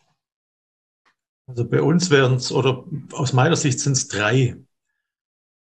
Also 1.46 1.68
bei 1.68 1.82
uns 1.82 2.10
wären 2.10 2.34
es, 2.34 2.52
oder 2.52 2.84
aus 3.12 3.32
meiner 3.32 3.56
Sicht 3.56 3.80
sind 3.80 3.92
es 3.92 4.08
drei. 4.08 4.56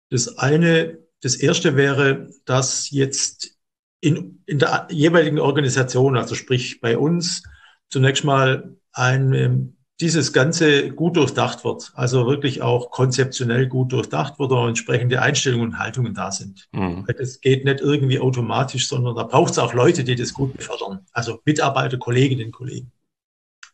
Das 0.09 0.37
eine, 0.37 0.99
das 1.21 1.35
erste 1.35 1.75
wäre, 1.75 2.29
dass 2.45 2.89
jetzt 2.91 3.57
in, 3.99 4.43
in 4.45 4.59
der 4.59 4.87
jeweiligen 4.89 5.39
Organisation, 5.39 6.15
also 6.15 6.35
sprich 6.35 6.79
bei 6.79 6.97
uns, 6.97 7.43
zunächst 7.89 8.23
mal 8.23 8.77
ein, 8.93 9.33
ähm, 9.33 9.77
dieses 9.99 10.31
Ganze 10.31 10.91
gut 10.91 11.17
durchdacht 11.17 11.63
wird, 11.63 11.91
also 11.95 12.27
wirklich 12.27 12.61
auch 12.61 12.91
konzeptionell 12.91 13.67
gut 13.67 13.91
durchdacht 13.91 14.37
wird 14.37 14.51
und 14.51 14.67
entsprechende 14.69 15.21
Einstellungen 15.21 15.69
und 15.69 15.79
Haltungen 15.79 16.13
da 16.13 16.31
sind. 16.31 16.69
Mhm. 16.71 17.07
Das 17.17 17.41
geht 17.41 17.65
nicht 17.65 17.81
irgendwie 17.81 18.19
automatisch, 18.19 18.87
sondern 18.87 19.15
da 19.15 19.23
braucht 19.23 19.51
es 19.51 19.59
auch 19.59 19.73
Leute, 19.73 20.03
die 20.03 20.15
das 20.15 20.33
gut 20.33 20.55
befördern. 20.55 21.05
Also 21.13 21.39
Mitarbeiter, 21.45 21.97
Kolleginnen, 21.97 22.51
Kollegen. 22.51 22.91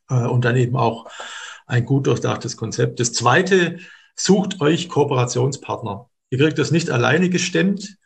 Äh, 0.10 0.26
und 0.26 0.46
dann 0.46 0.56
eben 0.56 0.78
auch 0.78 1.10
ein 1.74 1.86
gut 1.86 2.06
durchdachtes 2.08 2.56
Konzept. 2.56 3.00
Das 3.00 3.14
zweite, 3.14 3.80
sucht 4.16 4.62
euch 4.62 4.90
Kooperationspartner. 4.90 6.08
Ihr 6.30 6.38
kriegt 6.38 6.60
das 6.60 6.72
nicht 6.72 6.90
alleine 6.90 7.30
gestemmt. 7.30 7.98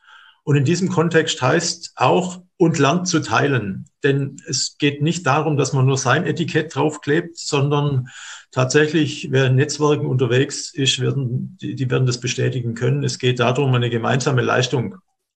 Und 0.43 0.55
in 0.55 0.63
diesem 0.63 0.87
Kontext 0.87 1.41
heißt 1.41 1.91
auch, 1.97 2.41
und 2.55 2.79
Land 2.79 3.07
zu 3.07 3.19
teilen. 3.19 3.85
Denn 4.03 4.37
es 4.47 4.77
geht 4.79 5.01
nicht 5.01 5.27
darum, 5.27 5.57
dass 5.57 5.73
man 5.73 5.85
nur 5.85 5.97
sein 5.97 6.25
Etikett 6.25 6.73
draufklebt, 6.73 7.37
sondern 7.37 8.07
tatsächlich, 8.51 9.27
wer 9.31 9.47
in 9.47 9.55
Netzwerken 9.55 10.07
unterwegs 10.07 10.73
ist, 10.73 10.99
werden, 10.99 11.57
die, 11.61 11.75
die 11.75 11.91
werden 11.91 12.07
das 12.07 12.19
bestätigen 12.19 12.73
können. 12.73 13.03
Es 13.03 13.19
geht 13.19 13.39
darum, 13.41 13.75
eine 13.75 13.89
gemeinsame 13.89 14.41
Leistung 14.41 14.95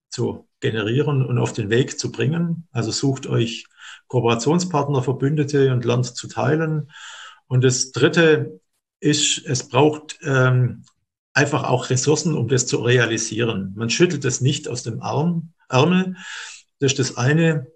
zu 0.09 0.47
generieren 0.61 1.23
und 1.25 1.38
auf 1.38 1.53
den 1.53 1.69
Weg 1.69 1.99
zu 1.99 2.11
bringen. 2.11 2.67
Also 2.71 2.91
sucht 2.91 3.27
euch 3.27 3.65
Kooperationspartner, 4.07 5.03
Verbündete 5.03 5.73
und 5.73 5.86
lernt 5.86 6.05
zu 6.05 6.27
teilen. 6.27 6.89
Und 7.52 7.66
das 7.66 7.91
Dritte 7.91 8.62
ist, 9.02 9.45
es 9.45 9.68
braucht 9.68 10.18
ähm, 10.24 10.86
einfach 11.34 11.66
auch 11.66 11.89
Ressourcen, 11.89 12.34
um 12.38 12.47
das 12.47 12.66
zu 12.66 12.78
realisieren. 12.78 13.74
Man 13.76 13.89
schüttelt 13.89 14.24
es 14.24 14.39
nicht 14.39 14.70
aus 14.70 14.84
dem 14.84 15.02
Arm, 15.02 15.52
Ärmel. 15.68 16.16
Das 16.80 16.93
ist 16.93 16.99
das 16.99 17.18
eine. 17.18 17.68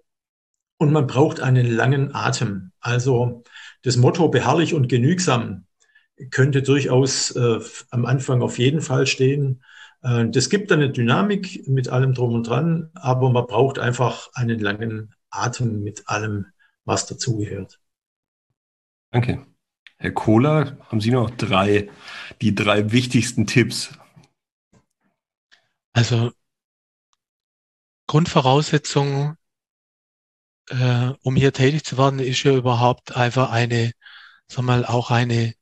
Und 0.78 0.92
man 0.92 1.06
braucht 1.06 1.40
einen 1.40 1.66
langen 1.66 2.14
Atem. 2.14 2.72
Also 2.80 3.44
das 3.82 3.98
Motto 3.98 4.30
beharrlich 4.30 4.72
und 4.72 4.88
genügsam 4.88 5.66
könnte 6.30 6.62
durchaus 6.62 7.32
äh, 7.32 7.60
am 7.90 8.06
Anfang 8.06 8.40
auf 8.40 8.58
jeden 8.58 8.80
Fall 8.80 9.06
stehen. 9.06 9.62
Äh, 10.00 10.30
das 10.30 10.48
gibt 10.48 10.72
eine 10.72 10.88
Dynamik 10.88 11.68
mit 11.68 11.90
allem 11.90 12.14
drum 12.14 12.32
und 12.32 12.48
dran, 12.48 12.88
aber 12.94 13.28
man 13.28 13.46
braucht 13.46 13.78
einfach 13.78 14.30
einen 14.32 14.58
langen 14.58 15.14
Atem 15.28 15.82
mit 15.82 16.08
allem, 16.08 16.46
was 16.86 17.04
dazugehört. 17.04 17.78
Danke. 19.10 19.44
Herr 19.98 20.12
Kohler, 20.12 20.76
haben 20.88 21.00
Sie 21.00 21.10
noch 21.10 21.30
drei, 21.30 21.90
die 22.42 22.54
drei 22.54 22.92
wichtigsten 22.92 23.46
Tipps? 23.46 23.90
Also 25.92 26.32
Grundvoraussetzung, 28.06 29.36
äh, 30.68 31.12
um 31.22 31.36
hier 31.36 31.52
tätig 31.52 31.84
zu 31.84 31.96
werden, 31.96 32.18
ist 32.18 32.42
ja 32.42 32.52
überhaupt 32.52 33.16
einfach 33.16 33.50
eine, 33.50 33.92
sag 34.48 34.64
mal, 34.64 34.84
auch 34.84 35.10
eine, 35.10 35.54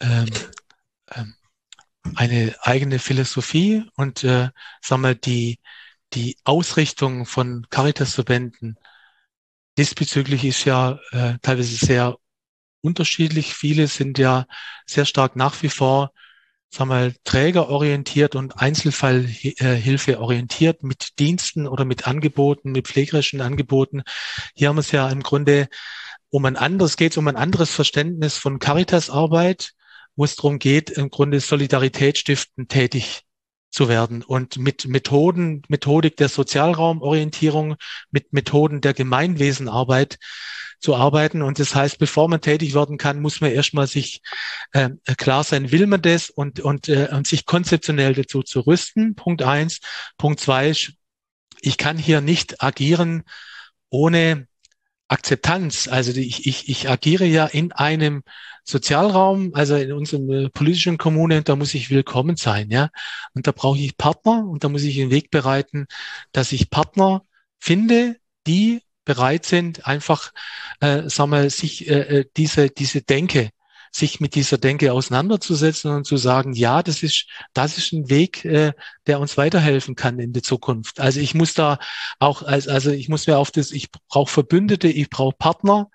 ähm, 0.00 0.28
ähm, 1.14 1.36
eine 2.16 2.56
eigene 2.62 2.98
Philosophie 2.98 3.84
und 3.94 4.24
äh, 4.24 4.50
sag 4.82 4.98
mal, 4.98 5.14
die, 5.14 5.60
die 6.12 6.36
Ausrichtung 6.44 7.24
von 7.24 7.66
Caritas-Verbänden 7.70 8.78
diesbezüglich 9.78 10.44
ist 10.44 10.64
ja 10.64 10.98
äh, 11.12 11.38
teilweise 11.42 11.76
sehr 11.76 12.16
unterschiedlich. 12.86 13.54
Viele 13.54 13.88
sind 13.88 14.18
ja 14.18 14.46
sehr 14.86 15.04
stark 15.04 15.36
nach 15.36 15.62
wie 15.62 15.68
vor 15.68 16.12
sagen 16.76 16.90
wir, 16.90 17.14
trägerorientiert 17.24 18.34
und 18.34 18.58
Einzelfallhilfe 18.58 20.20
orientiert 20.20 20.82
mit 20.82 21.18
Diensten 21.18 21.66
oder 21.66 21.84
mit 21.84 22.06
Angeboten, 22.06 22.72
mit 22.72 22.86
pflegerischen 22.88 23.40
Angeboten. 23.40 24.02
Hier 24.54 24.68
haben 24.68 24.76
wir 24.76 24.80
es 24.80 24.92
ja 24.92 25.08
im 25.08 25.22
Grunde 25.22 25.68
um 26.28 26.44
ein 26.44 26.56
anderes, 26.56 26.96
geht 26.96 27.12
es 27.12 27.18
um 27.18 27.28
ein 27.28 27.36
anderes 27.36 27.70
Verständnis 27.70 28.36
von 28.36 28.58
Caritas-Arbeit, 28.58 29.72
wo 30.16 30.24
es 30.24 30.36
darum 30.36 30.58
geht, 30.58 30.90
im 30.90 31.10
Grunde 31.10 31.40
Solidarität 31.40 32.18
stiften 32.18 32.68
tätig 32.68 33.22
zu 33.70 33.88
werden 33.88 34.22
und 34.22 34.56
mit 34.58 34.86
Methoden, 34.86 35.62
Methodik 35.68 36.16
der 36.16 36.28
Sozialraumorientierung, 36.28 37.76
mit 38.10 38.32
Methoden 38.32 38.80
der 38.80 38.94
Gemeinwesenarbeit 38.94 40.18
zu 40.78 40.94
arbeiten. 40.94 41.42
Und 41.42 41.58
das 41.58 41.74
heißt, 41.74 41.98
bevor 41.98 42.28
man 42.28 42.40
tätig 42.40 42.74
werden 42.74 42.98
kann, 42.98 43.20
muss 43.20 43.40
man 43.40 43.50
erstmal 43.50 43.86
sich 43.86 44.22
äh, 44.72 44.90
klar 45.16 45.44
sein, 45.44 45.72
will 45.72 45.86
man 45.86 46.02
das 46.02 46.30
und, 46.30 46.60
und, 46.60 46.88
äh, 46.88 47.08
und 47.12 47.26
sich 47.26 47.46
konzeptionell 47.46 48.14
dazu 48.14 48.42
zu 48.42 48.60
rüsten. 48.60 49.14
Punkt 49.14 49.42
eins. 49.42 49.80
Punkt 50.18 50.40
zwei 50.40 50.70
ist, 50.70 50.92
ich 51.60 51.78
kann 51.78 51.98
hier 51.98 52.20
nicht 52.20 52.62
agieren 52.62 53.24
ohne 53.88 54.46
Akzeptanz. 55.08 55.88
Also 55.88 56.12
ich, 56.12 56.46
ich, 56.46 56.68
ich 56.68 56.88
agiere 56.88 57.24
ja 57.24 57.46
in 57.46 57.72
einem 57.72 58.22
Sozialraum, 58.64 59.54
also 59.54 59.76
in 59.76 59.92
unserem 59.92 60.30
äh, 60.30 60.50
politischen 60.50 60.98
Kommune, 60.98 61.42
da 61.42 61.54
muss 61.54 61.74
ich 61.74 61.90
willkommen 61.90 62.36
sein, 62.36 62.70
ja. 62.70 62.90
Und 63.32 63.46
da 63.46 63.52
brauche 63.52 63.78
ich 63.78 63.96
Partner 63.96 64.44
und 64.44 64.64
da 64.64 64.68
muss 64.68 64.82
ich 64.82 64.96
den 64.96 65.10
Weg 65.10 65.30
bereiten, 65.30 65.86
dass 66.32 66.50
ich 66.50 66.68
Partner 66.68 67.22
finde, 67.60 68.16
die 68.46 68.82
bereit 69.06 69.46
sind, 69.46 69.86
einfach, 69.86 70.32
äh, 70.80 71.08
sagen 71.08 71.30
wir, 71.30 71.48
sich 71.48 71.88
äh, 71.88 72.00
äh, 72.18 72.24
diese, 72.36 72.68
diese 72.68 73.00
Denke, 73.00 73.50
sich 73.90 74.20
mit 74.20 74.34
dieser 74.34 74.58
Denke 74.58 74.92
auseinanderzusetzen 74.92 75.90
und 75.90 76.04
zu 76.04 76.18
sagen, 76.18 76.52
ja, 76.52 76.82
das 76.82 77.02
ist, 77.02 77.26
das 77.54 77.78
ist 77.78 77.92
ein 77.92 78.10
Weg, 78.10 78.44
äh, 78.44 78.72
der 79.06 79.20
uns 79.20 79.38
weiterhelfen 79.38 79.94
kann 79.94 80.18
in 80.18 80.34
der 80.34 80.42
Zukunft. 80.42 81.00
Also 81.00 81.20
ich 81.20 81.34
muss 81.34 81.54
da 81.54 81.78
auch, 82.18 82.42
also 82.42 82.90
ich 82.90 83.08
muss 83.08 83.26
mir 83.26 83.38
auf 83.38 83.50
das, 83.50 83.70
ich 83.70 83.90
brauche 83.90 84.30
Verbündete, 84.30 84.88
ich 84.88 85.08
brauche 85.08 85.36
Partner, 85.38 85.88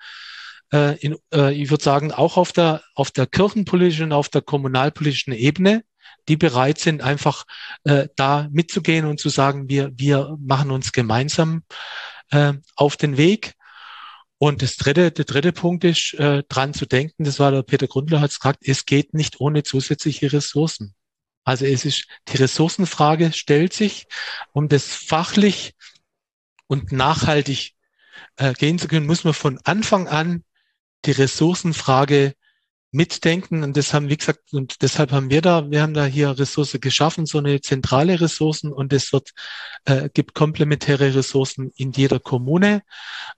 äh, 0.74 0.98
in, 1.00 1.18
äh, 1.34 1.54
ich 1.54 1.70
würde 1.70 1.84
sagen, 1.84 2.12
auch 2.12 2.38
auf 2.38 2.52
der, 2.52 2.82
auf 2.96 3.12
der 3.12 3.28
kirchenpolitischen, 3.28 4.14
auf 4.14 4.30
der 4.30 4.42
kommunalpolitischen 4.42 5.34
Ebene, 5.34 5.84
die 6.28 6.38
bereit 6.38 6.80
sind, 6.80 7.02
einfach 7.02 7.46
äh, 7.84 8.08
da 8.16 8.48
mitzugehen 8.52 9.06
und 9.06 9.20
zu 9.20 9.30
sagen, 9.30 9.70
wir, 9.70 9.92
wir 9.96 10.38
machen 10.40 10.72
uns 10.72 10.92
gemeinsam 10.92 11.64
äh, 12.32 12.54
auf 12.76 12.98
den 12.98 13.18
Weg. 13.18 13.54
Und 14.38 14.64
das 14.64 14.76
dritte, 14.76 15.12
der 15.12 15.26
dritte 15.26 15.52
Punkt 15.52 15.84
ist, 15.84 16.16
äh, 16.16 16.44
dran 16.50 16.74
zu 16.74 16.88
denken, 16.88 17.24
das 17.24 17.40
war 17.40 17.52
der 17.52 17.62
Peter 17.62 17.88
Grundler 17.88 18.22
hat 18.22 18.32
es 18.32 18.40
gesagt, 18.40 18.68
es 18.68 18.86
geht 18.86 19.14
nicht 19.14 19.40
ohne 19.40 19.64
zusätzliche 19.64 20.34
Ressourcen. 20.34 20.96
Also 21.44 21.66
es 21.66 21.86
ist, 21.86 22.08
die 22.28 22.38
Ressourcenfrage 22.38 23.34
stellt 23.34 23.74
sich, 23.74 24.08
um 24.52 24.68
das 24.68 24.86
fachlich 24.96 25.74
und 26.68 26.92
nachhaltig 26.92 27.74
äh, 28.38 28.54
gehen 28.54 28.80
zu 28.80 28.88
können, 28.88 29.06
muss 29.06 29.24
man 29.24 29.34
von 29.34 29.60
Anfang 29.64 30.08
an 30.08 30.44
die 31.06 31.12
Ressourcenfrage 31.12 32.34
mitdenken. 32.92 33.64
Und 33.64 33.78
das 33.78 33.94
haben, 33.94 34.10
wie 34.10 34.18
gesagt, 34.18 34.54
und 34.54 34.82
deshalb 34.82 35.12
haben 35.12 35.30
wir 35.30 35.42
da, 35.42 35.70
wir 35.72 35.82
haben 35.82 35.94
da 35.94 36.06
hier 36.06 36.38
Ressource 36.38 36.78
geschaffen, 36.80 37.26
so 37.26 37.38
eine 37.38 37.62
zentrale 37.62 38.20
Ressourcen 38.20 38.72
und 38.72 38.94
es 38.94 39.14
wird, 39.14 39.32
äh, 39.86 40.10
gibt 40.14 40.34
komplementäre 40.36 41.16
Ressourcen 41.16 41.72
in 41.76 41.92
jeder 41.92 42.20
Kommune 42.20 42.84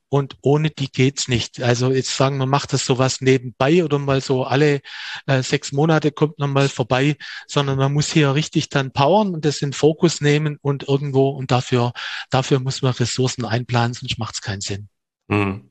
und 0.09 0.37
ohne 0.41 0.69
die 0.69 0.91
geht's 0.91 1.27
nicht. 1.27 1.61
Also 1.61 1.91
jetzt 1.91 2.15
sagen, 2.15 2.37
man 2.37 2.49
macht 2.49 2.73
das 2.73 2.85
sowas 2.85 3.21
nebenbei 3.21 3.83
oder 3.83 3.99
mal 3.99 4.21
so 4.21 4.43
alle 4.43 4.81
äh, 5.27 5.43
sechs 5.43 5.71
Monate 5.71 6.11
kommt 6.11 6.39
man 6.39 6.51
mal 6.51 6.69
vorbei, 6.69 7.15
sondern 7.47 7.77
man 7.77 7.93
muss 7.93 8.11
hier 8.11 8.33
richtig 8.35 8.69
dann 8.69 8.91
powern 8.91 9.33
und 9.33 9.45
das 9.45 9.61
in 9.61 9.73
Fokus 9.73 10.21
nehmen 10.21 10.57
und 10.61 10.87
irgendwo 10.87 11.29
und 11.29 11.51
dafür, 11.51 11.93
dafür 12.29 12.59
muss 12.59 12.81
man 12.81 12.93
Ressourcen 12.93 13.45
einplanen, 13.45 13.93
sonst 13.93 14.17
macht's 14.17 14.41
keinen 14.41 14.61
Sinn. 14.61 14.89
Hm. 15.29 15.61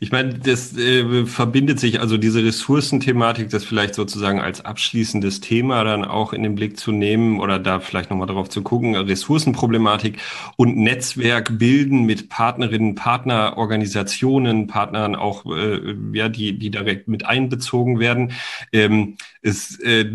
Ich 0.00 0.10
meine, 0.10 0.38
das 0.38 0.74
äh, 0.74 1.26
verbindet 1.26 1.78
sich, 1.78 2.00
also 2.00 2.16
diese 2.16 2.42
Ressourcenthematik, 2.42 3.50
das 3.50 3.62
vielleicht 3.62 3.94
sozusagen 3.94 4.40
als 4.40 4.64
abschließendes 4.64 5.40
Thema 5.40 5.84
dann 5.84 6.06
auch 6.06 6.32
in 6.32 6.42
den 6.42 6.54
Blick 6.54 6.78
zu 6.78 6.92
nehmen 6.92 7.38
oder 7.38 7.58
da 7.58 7.78
vielleicht 7.80 8.08
nochmal 8.08 8.26
darauf 8.26 8.48
zu 8.48 8.62
gucken, 8.62 8.96
Ressourcenproblematik 8.96 10.18
und 10.56 10.78
Netzwerk 10.78 11.58
bilden 11.58 12.06
mit 12.06 12.30
Partnerinnen, 12.30 12.94
Partnerorganisationen, 12.94 14.66
Partnern 14.66 15.14
auch, 15.14 15.44
äh, 15.44 15.94
ja, 16.14 16.30
die, 16.30 16.58
die 16.58 16.70
direkt 16.70 17.06
mit 17.06 17.26
einbezogen 17.26 18.00
werden. 18.00 18.32
Ähm, 18.72 19.18
es, 19.42 19.78
äh, 19.80 20.06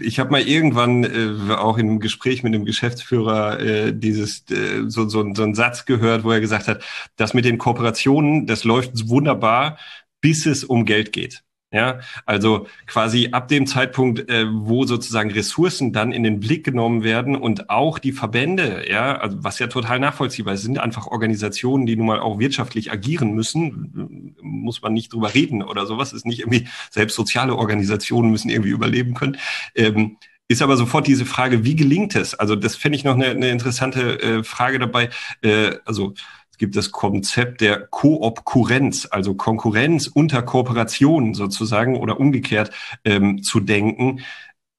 ich 0.00 0.18
habe 0.18 0.30
mal 0.30 0.40
irgendwann 0.40 1.04
äh, 1.04 1.52
auch 1.52 1.76
einem 1.76 2.00
Gespräch 2.00 2.42
mit 2.42 2.54
dem 2.54 2.64
Geschäftsführer 2.64 3.60
äh, 3.60 3.92
dieses 3.94 4.50
äh, 4.50 4.84
so, 4.88 5.06
so, 5.10 5.34
so 5.34 5.42
einen 5.42 5.54
Satz 5.54 5.84
gehört, 5.84 6.24
wo 6.24 6.30
er 6.30 6.40
gesagt 6.40 6.68
hat, 6.68 6.82
dass 7.16 7.34
mit 7.34 7.44
den 7.44 7.58
Kooperationen 7.58 8.29
das 8.46 8.64
läuft 8.64 9.08
wunderbar, 9.08 9.78
bis 10.20 10.46
es 10.46 10.64
um 10.64 10.84
Geld 10.84 11.12
geht. 11.12 11.42
Ja, 11.72 12.00
also 12.26 12.66
quasi 12.88 13.28
ab 13.30 13.46
dem 13.46 13.64
Zeitpunkt, 13.64 14.28
äh, 14.28 14.44
wo 14.50 14.86
sozusagen 14.86 15.30
Ressourcen 15.30 15.92
dann 15.92 16.10
in 16.10 16.24
den 16.24 16.40
Blick 16.40 16.64
genommen 16.64 17.04
werden 17.04 17.36
und 17.36 17.70
auch 17.70 18.00
die 18.00 18.10
Verbände, 18.10 18.86
ja, 18.90 19.16
also 19.18 19.44
was 19.44 19.60
ja 19.60 19.68
total 19.68 20.00
nachvollziehbar 20.00 20.54
ist, 20.54 20.62
sind 20.62 20.80
einfach 20.80 21.06
Organisationen, 21.06 21.86
die 21.86 21.94
nun 21.94 22.06
mal 22.06 22.18
auch 22.18 22.40
wirtschaftlich 22.40 22.90
agieren 22.90 23.34
müssen, 23.34 24.34
muss 24.42 24.82
man 24.82 24.94
nicht 24.94 25.12
drüber 25.12 25.32
reden 25.32 25.62
oder 25.62 25.86
sowas, 25.86 26.12
ist 26.12 26.26
nicht 26.26 26.40
irgendwie, 26.40 26.66
selbst 26.90 27.14
soziale 27.14 27.54
Organisationen 27.54 28.32
müssen 28.32 28.50
irgendwie 28.50 28.70
überleben 28.70 29.14
können. 29.14 29.36
Ähm, 29.76 30.16
ist 30.48 30.62
aber 30.62 30.76
sofort 30.76 31.06
diese 31.06 31.24
Frage, 31.24 31.64
wie 31.64 31.76
gelingt 31.76 32.16
es? 32.16 32.34
Also 32.34 32.56
das 32.56 32.74
fände 32.74 32.96
ich 32.96 33.04
noch 33.04 33.14
eine, 33.14 33.26
eine 33.26 33.50
interessante 33.50 34.20
äh, 34.20 34.42
Frage 34.42 34.80
dabei. 34.80 35.10
Äh, 35.42 35.76
also 35.84 36.14
gibt 36.60 36.76
das 36.76 36.92
Konzept 36.92 37.62
der 37.62 37.86
Koopkurenz, 37.86 39.08
also 39.10 39.34
Konkurrenz 39.34 40.06
unter 40.06 40.42
Kooperation 40.42 41.32
sozusagen 41.32 41.96
oder 41.96 42.20
umgekehrt 42.20 42.70
ähm, 43.02 43.42
zu 43.42 43.60
denken. 43.60 44.20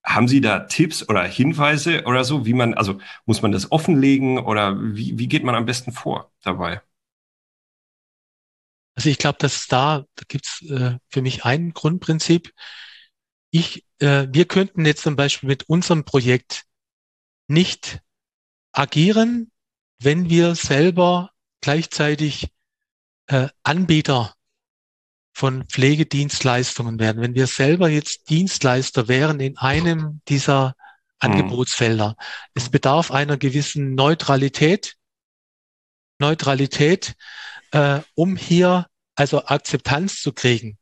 Haben 0.04 0.28
Sie 0.28 0.42
da 0.42 0.60
Tipps 0.60 1.10
oder 1.10 1.24
Hinweise 1.24 2.04
oder 2.06 2.24
so, 2.24 2.46
wie 2.46 2.54
man, 2.54 2.76
also 2.76 3.00
muss 3.26 3.42
man 3.42 3.52
das 3.52 3.72
offenlegen 3.72 4.38
oder 4.38 4.78
wie, 4.80 5.18
wie 5.18 5.28
geht 5.28 5.44
man 5.44 5.56
am 5.56 5.66
besten 5.66 5.92
vor 5.92 6.32
dabei? 6.44 6.82
Also 8.96 9.10
ich 9.10 9.18
glaube, 9.18 9.40
dass 9.40 9.66
da, 9.66 10.06
da 10.14 10.24
gibt's 10.28 10.62
äh, 10.62 11.00
für 11.10 11.22
mich 11.24 11.46
ein 11.46 11.74
Grundprinzip. 11.74 12.54
Ich, 13.50 13.86
äh, 13.98 14.28
wir 14.30 14.46
könnten 14.46 14.86
jetzt 14.86 15.02
zum 15.02 15.16
Beispiel 15.16 15.50
mit 15.50 15.64
unserem 15.64 16.04
Projekt 16.06 16.66
nicht 17.48 18.02
agieren, 18.72 19.52
wenn 20.00 20.30
wir 20.30 20.54
selber 20.54 21.32
gleichzeitig 21.62 22.50
äh, 23.28 23.48
Anbieter 23.64 24.34
von 25.34 25.66
Pflegedienstleistungen 25.66 27.00
werden. 27.00 27.22
Wenn 27.22 27.36
wir 27.36 27.48
selber 27.48 27.90
jetzt 27.90 28.30
Dienstleister 28.30 29.08
wären 29.08 29.40
in 29.40 29.58
einem 29.58 30.22
dieser 30.28 30.76
hm. 31.22 31.32
Angebotsfelder, 31.32 32.16
es 32.54 32.70
bedarf 32.70 33.12
einer 33.12 33.38
gewissen 33.38 33.96
Neutralität, 33.96 34.96
Neutralität, 36.20 37.16
äh, 37.72 38.02
um 38.16 38.36
hier 38.36 38.88
also 39.16 39.46
Akzeptanz 39.46 40.22
zu 40.22 40.34
kriegen 40.34 40.78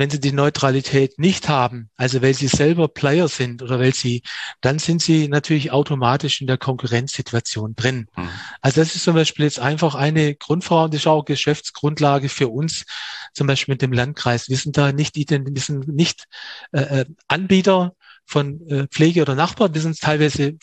wenn 0.00 0.08
sie 0.08 0.18
die 0.18 0.32
Neutralität 0.32 1.18
nicht 1.18 1.50
haben, 1.50 1.90
also 1.96 2.22
weil 2.22 2.32
sie 2.32 2.48
selber 2.48 2.88
Player 2.88 3.28
sind 3.28 3.62
oder 3.62 3.78
weil 3.78 3.94
sie, 3.94 4.22
dann 4.62 4.78
sind 4.78 5.02
sie 5.02 5.28
natürlich 5.28 5.72
automatisch 5.72 6.40
in 6.40 6.46
der 6.46 6.56
Konkurrenzsituation 6.56 7.74
drin. 7.76 8.08
Mhm. 8.16 8.30
Also 8.62 8.80
das 8.80 8.96
ist 8.96 9.04
zum 9.04 9.14
Beispiel 9.14 9.44
jetzt 9.44 9.60
einfach 9.60 9.94
eine 9.94 10.34
Grundfrage, 10.34 10.90
das 10.90 11.02
ist 11.02 11.06
auch 11.06 11.26
Geschäftsgrundlage 11.26 12.30
für 12.30 12.48
uns, 12.48 12.86
zum 13.34 13.46
Beispiel 13.46 13.74
mit 13.74 13.82
dem 13.82 13.92
Landkreis. 13.92 14.48
Wir 14.48 14.56
sind 14.56 14.78
da 14.78 14.90
nicht, 14.90 15.16
wir 15.16 15.62
sind 15.62 15.86
nicht 15.88 16.24
äh, 16.72 17.00
äh, 17.00 17.04
Anbieter 17.28 17.94
von 18.24 18.66
äh, 18.68 18.86
Pflege 18.88 19.20
oder 19.20 19.34
Nachbarn, 19.34 19.74
wir 19.74 19.82
sind 19.82 20.00
teilweise 20.00 20.56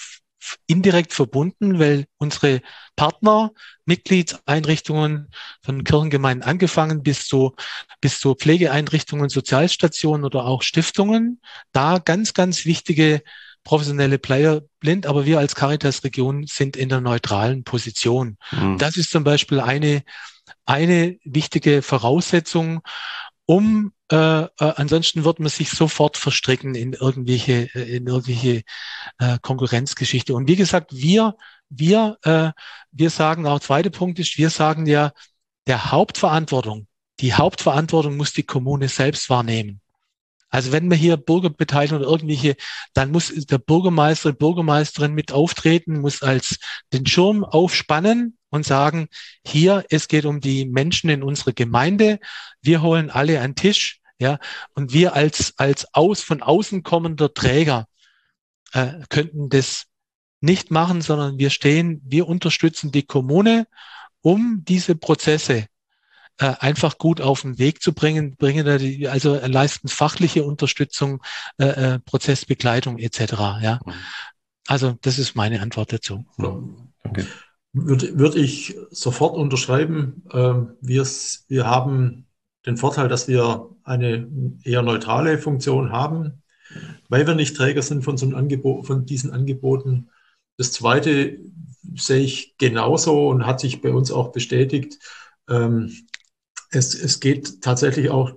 indirekt 0.68 1.14
verbunden, 1.14 1.80
weil 1.80 2.06
unsere 2.18 2.62
Partner, 2.96 3.52
Mitgliedseinrichtungen 3.86 5.30
von 5.62 5.84
Kirchengemeinden 5.84 6.48
angefangen 6.48 7.04
bis 7.04 7.28
zu, 7.28 7.56
bis 8.02 8.20
zu 8.20 8.36
Pflegeeinrichtungen, 8.36 9.30
Sozialstationen 9.30 10.26
oder 10.26 10.46
auch 10.46 10.62
Stiftungen, 10.62 11.42
da 11.72 12.00
ganz, 12.00 12.34
ganz 12.34 12.66
wichtige 12.66 13.22
professionelle 13.64 14.18
Player 14.18 14.62
blind, 14.80 15.06
aber 15.06 15.26
wir 15.26 15.40
als 15.40 15.56
Caritas-Region 15.56 16.46
sind 16.48 16.78
in 16.78 16.90
der 16.90 17.02
neutralen 17.02 17.64
Position. 17.64 18.38
Mhm. 18.52 18.78
Das 18.78 18.96
ist 18.96 19.12
zum 19.12 19.24
Beispiel 19.24 19.60
eine, 19.60 20.04
eine 20.66 21.18
wichtige 21.26 21.82
Voraussetzung, 21.82 22.82
um 23.46 23.92
äh, 24.12 24.44
äh, 24.44 24.48
ansonsten 24.58 25.26
wird 25.26 25.40
man 25.40 25.50
sich 25.50 25.70
sofort 25.70 26.18
verstricken 26.18 26.76
in 26.76 26.94
irgendwelche 26.94 27.70
äh, 27.76 27.98
in 27.98 28.08
irgendwelche 28.08 28.64
äh, 29.20 29.38
Konkurrenzgeschichte. 29.42 30.34
Und 30.34 30.48
wie 30.48 30.56
gesagt, 30.56 30.92
wir 30.96 31.36
wir 31.70 32.18
äh, 32.24 32.52
wir 32.92 33.10
sagen 33.10 33.46
auch 33.46 33.60
zweiter 33.60 33.90
Punkt 33.90 34.20
ist, 34.20 34.38
wir 34.38 34.50
sagen 34.50 34.86
ja 34.86 35.12
der 35.68 35.92
Hauptverantwortung, 35.92 36.88
die 37.20 37.34
Hauptverantwortung 37.34 38.16
muss 38.16 38.32
die 38.32 38.44
Kommune 38.44 38.88
selbst 38.88 39.30
wahrnehmen. 39.30 39.82
Also 40.50 40.72
wenn 40.72 40.90
wir 40.90 40.98
hier 40.98 41.18
Bürgerbeteiligung 41.18 42.00
oder 42.00 42.10
irgendwelche, 42.10 42.56
dann 42.94 43.12
muss 43.12 43.28
der 43.28 43.58
Bürgermeister, 43.58 44.32
Bürgermeisterin 44.32 45.14
mit 45.14 45.34
auftreten, 45.34 46.00
muss 46.00 46.22
als 46.24 46.60
den 46.94 47.06
Schirm 47.06 47.44
aufspannen 47.44 48.37
und 48.50 48.66
sagen, 48.66 49.08
hier, 49.46 49.86
es 49.90 50.08
geht 50.08 50.26
um 50.26 50.40
die 50.40 50.66
Menschen 50.66 51.10
in 51.10 51.24
unserer 51.24 51.54
Gemeinde. 51.54 52.20
Wir 52.62 52.82
holen 52.82 53.10
alle 53.10 53.40
einen 53.42 53.56
Tisch, 53.56 54.00
ja, 54.20 54.40
und 54.74 54.94
wir 54.94 55.14
als, 55.14 55.54
als 55.58 55.94
aus, 55.94 56.22
von 56.22 56.42
außen 56.42 56.84
kommender 56.84 57.34
Träger, 57.34 57.88
äh, 58.74 58.94
könnten 59.10 59.50
das 59.50 59.86
nicht 60.42 60.72
machen, 60.72 61.02
sondern 61.02 61.38
wir 61.38 61.50
stehen, 61.50 62.02
wir 62.06 62.28
unterstützen 62.28 62.92
die 62.92 63.04
Kommune, 63.04 63.68
um 64.22 64.64
diese 64.66 64.96
Prozesse 64.96 65.68
äh, 66.40 66.54
einfach 66.60 66.98
gut 66.98 67.22
auf 67.22 67.42
den 67.42 67.58
Weg 67.58 67.82
zu 67.82 67.94
bringen, 67.94 68.36
bringen 68.36 69.08
also 69.08 69.40
leisten 69.44 69.88
fachliche 69.88 70.44
Unterstützung, 70.44 71.24
äh, 71.58 71.66
äh, 71.66 72.00
Prozessbegleitung 72.00 73.00
etc. 73.00 73.20
Ja, 73.62 73.80
mhm. 73.86 73.94
also 74.68 74.98
das 75.02 75.18
ist 75.18 75.36
meine 75.36 75.62
Antwort 75.62 75.94
dazu. 75.94 76.26
Ja, 76.38 76.60
danke. 77.04 77.28
Würde, 77.86 78.18
würde 78.18 78.40
ich 78.40 78.76
sofort 78.92 79.36
unterschreiben. 79.36 80.24
Ähm, 80.32 80.72
wir, 80.82 81.06
haben 81.68 82.26
den 82.66 82.78
Vorteil, 82.78 83.08
dass 83.08 83.28
wir 83.28 83.70
eine 83.84 84.28
eher 84.64 84.82
neutrale 84.82 85.38
Funktion 85.38 85.92
haben, 85.92 86.44
weil 87.10 87.28
wir 87.28 87.36
nicht 87.36 87.56
Träger 87.56 87.82
sind 87.82 88.04
von, 88.04 88.18
so 88.18 88.28
Angebot, 88.34 88.88
von 88.88 89.06
diesen 89.06 89.32
Angeboten. 89.32 90.10
Das 90.58 90.72
Zweite 90.72 91.38
sehe 91.96 92.20
ich 92.20 92.56
genauso 92.58 93.30
und 93.30 93.46
hat 93.46 93.60
sich 93.60 93.82
bei 93.82 93.92
uns 93.92 94.12
auch 94.12 94.32
bestätigt. 94.32 95.00
Ähm, 95.50 95.92
es, 96.72 96.94
es 96.94 97.20
geht 97.20 97.62
tatsächlich 97.62 98.10
auch 98.10 98.32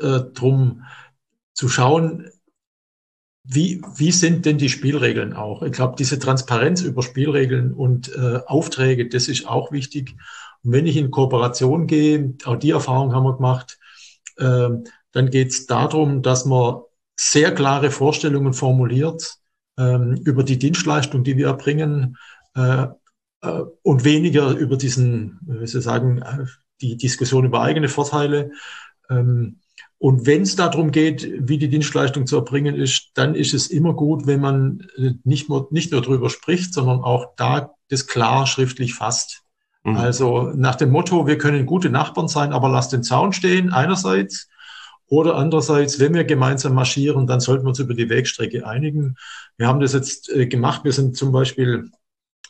äh, 0.00 0.20
darum 0.34 0.84
zu 1.52 1.68
schauen, 1.68 2.30
wie, 3.50 3.80
wie 3.96 4.12
sind 4.12 4.44
denn 4.44 4.58
die 4.58 4.68
Spielregeln 4.68 5.32
auch? 5.32 5.62
Ich 5.62 5.72
glaube, 5.72 5.96
diese 5.98 6.18
Transparenz 6.18 6.82
über 6.82 7.02
Spielregeln 7.02 7.72
und 7.72 8.14
äh, 8.14 8.40
Aufträge, 8.46 9.08
das 9.08 9.26
ist 9.28 9.48
auch 9.48 9.72
wichtig. 9.72 10.16
Und 10.62 10.72
wenn 10.72 10.86
ich 10.86 10.98
in 10.98 11.10
Kooperation 11.10 11.86
gehe, 11.86 12.34
auch 12.44 12.56
die 12.56 12.72
Erfahrung 12.72 13.14
haben 13.14 13.24
wir 13.24 13.36
gemacht, 13.36 13.78
äh, 14.36 14.68
dann 15.12 15.30
geht 15.30 15.48
es 15.48 15.66
darum, 15.66 16.20
dass 16.20 16.44
man 16.44 16.82
sehr 17.18 17.54
klare 17.54 17.90
Vorstellungen 17.90 18.52
formuliert 18.52 19.38
ähm, 19.78 20.20
über 20.24 20.44
die 20.44 20.58
Dienstleistung, 20.58 21.24
die 21.24 21.38
wir 21.38 21.46
erbringen 21.46 22.18
äh, 22.54 22.86
äh, 23.40 23.62
und 23.82 24.04
weniger 24.04 24.50
über 24.50 24.76
diesen, 24.76 25.40
wie 25.46 25.66
soll 25.66 25.80
ich 25.80 25.84
sagen, 25.84 26.18
äh, 26.18 26.44
die 26.82 26.98
Diskussion 26.98 27.46
über 27.46 27.62
eigene 27.62 27.88
Vorteile. 27.88 28.50
Ähm, 29.08 29.60
und 29.98 30.26
wenn 30.26 30.42
es 30.42 30.54
darum 30.54 30.92
geht, 30.92 31.28
wie 31.40 31.58
die 31.58 31.68
Dienstleistung 31.68 32.26
zu 32.26 32.36
erbringen 32.36 32.76
ist, 32.76 33.10
dann 33.14 33.34
ist 33.34 33.52
es 33.52 33.66
immer 33.66 33.94
gut, 33.94 34.26
wenn 34.26 34.40
man 34.40 34.86
äh, 34.96 35.14
nicht 35.24 35.48
nur, 35.48 35.68
nicht 35.72 35.90
nur 35.90 36.02
darüber 36.02 36.30
spricht, 36.30 36.72
sondern 36.72 37.00
auch 37.00 37.34
da 37.36 37.74
das 37.90 38.06
klar 38.06 38.46
schriftlich 38.46 38.94
fasst. 38.94 39.42
Mhm. 39.82 39.96
Also 39.96 40.52
nach 40.54 40.76
dem 40.76 40.90
Motto, 40.90 41.26
wir 41.26 41.36
können 41.36 41.66
gute 41.66 41.90
Nachbarn 41.90 42.28
sein, 42.28 42.52
aber 42.52 42.68
lasst 42.68 42.92
den 42.92 43.02
Zaun 43.02 43.32
stehen, 43.32 43.72
einerseits. 43.72 44.48
Oder 45.10 45.36
andererseits, 45.36 45.98
wenn 45.98 46.14
wir 46.14 46.24
gemeinsam 46.24 46.74
marschieren, 46.74 47.26
dann 47.26 47.40
sollten 47.40 47.64
wir 47.64 47.70
uns 47.70 47.78
über 47.78 47.94
die 47.94 48.10
Wegstrecke 48.10 48.66
einigen. 48.66 49.16
Wir 49.56 49.66
haben 49.66 49.80
das 49.80 49.94
jetzt 49.94 50.28
äh, 50.28 50.46
gemacht. 50.46 50.84
Wir 50.84 50.92
sind 50.92 51.16
zum 51.16 51.32
Beispiel 51.32 51.90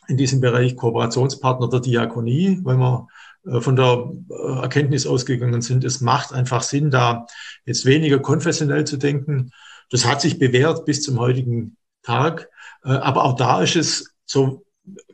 in 0.07 0.17
diesem 0.17 0.41
Bereich 0.41 0.75
Kooperationspartner 0.75 1.69
der 1.69 1.79
Diakonie, 1.79 2.59
weil 2.63 2.77
wir 2.77 3.07
von 3.45 3.75
der 3.75 4.11
äh, 4.29 4.61
Erkenntnis 4.61 5.07
ausgegangen 5.07 5.61
sind, 5.61 5.83
es 5.83 6.01
macht 6.01 6.33
einfach 6.33 6.63
Sinn, 6.63 6.91
da 6.91 7.25
jetzt 7.65 7.85
weniger 7.85 8.19
konfessionell 8.19 8.85
zu 8.85 8.97
denken. 8.97 9.51
Das 9.89 10.05
hat 10.05 10.21
sich 10.21 10.39
bewährt 10.39 10.85
bis 10.85 11.01
zum 11.01 11.19
heutigen 11.19 11.77
Tag. 12.03 12.49
Äh, 12.83 12.89
aber 12.89 13.23
auch 13.23 13.35
da 13.35 13.61
ist 13.61 13.75
es 13.75 14.13
so, 14.25 14.65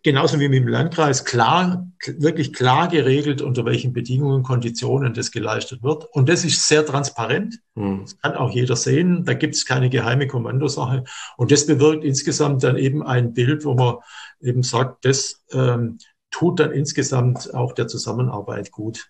genauso 0.03 0.39
wie 0.39 0.49
mit 0.49 0.59
dem 0.59 0.67
Landkreis 0.67 1.25
klar, 1.25 1.87
wirklich 2.17 2.53
klar 2.53 2.87
geregelt, 2.87 3.41
unter 3.41 3.65
welchen 3.65 3.93
Bedingungen, 3.93 4.43
Konditionen 4.43 5.13
das 5.13 5.31
geleistet 5.31 5.83
wird. 5.83 6.05
Und 6.11 6.29
das 6.29 6.45
ist 6.45 6.67
sehr 6.67 6.85
transparent. 6.85 7.59
Hm. 7.75 8.01
Das 8.01 8.17
kann 8.17 8.35
auch 8.35 8.51
jeder 8.51 8.75
sehen. 8.75 9.25
Da 9.25 9.33
gibt 9.33 9.55
es 9.55 9.65
keine 9.65 9.89
geheime 9.89 10.27
Kommandosache. 10.27 11.03
Und 11.37 11.51
das 11.51 11.65
bewirkt 11.65 12.03
insgesamt 12.03 12.63
dann 12.63 12.77
eben 12.77 13.03
ein 13.03 13.33
Bild, 13.33 13.65
wo 13.65 13.73
man 13.73 13.95
eben 14.41 14.63
sagt, 14.63 15.05
das 15.05 15.43
ähm, 15.51 15.97
tut 16.35 16.59
dann 16.59 16.73
insgesamt 16.73 17.53
auch 17.53 17.71
der 17.71 17.87
Zusammenarbeit 17.87 18.69
gut. 18.69 19.09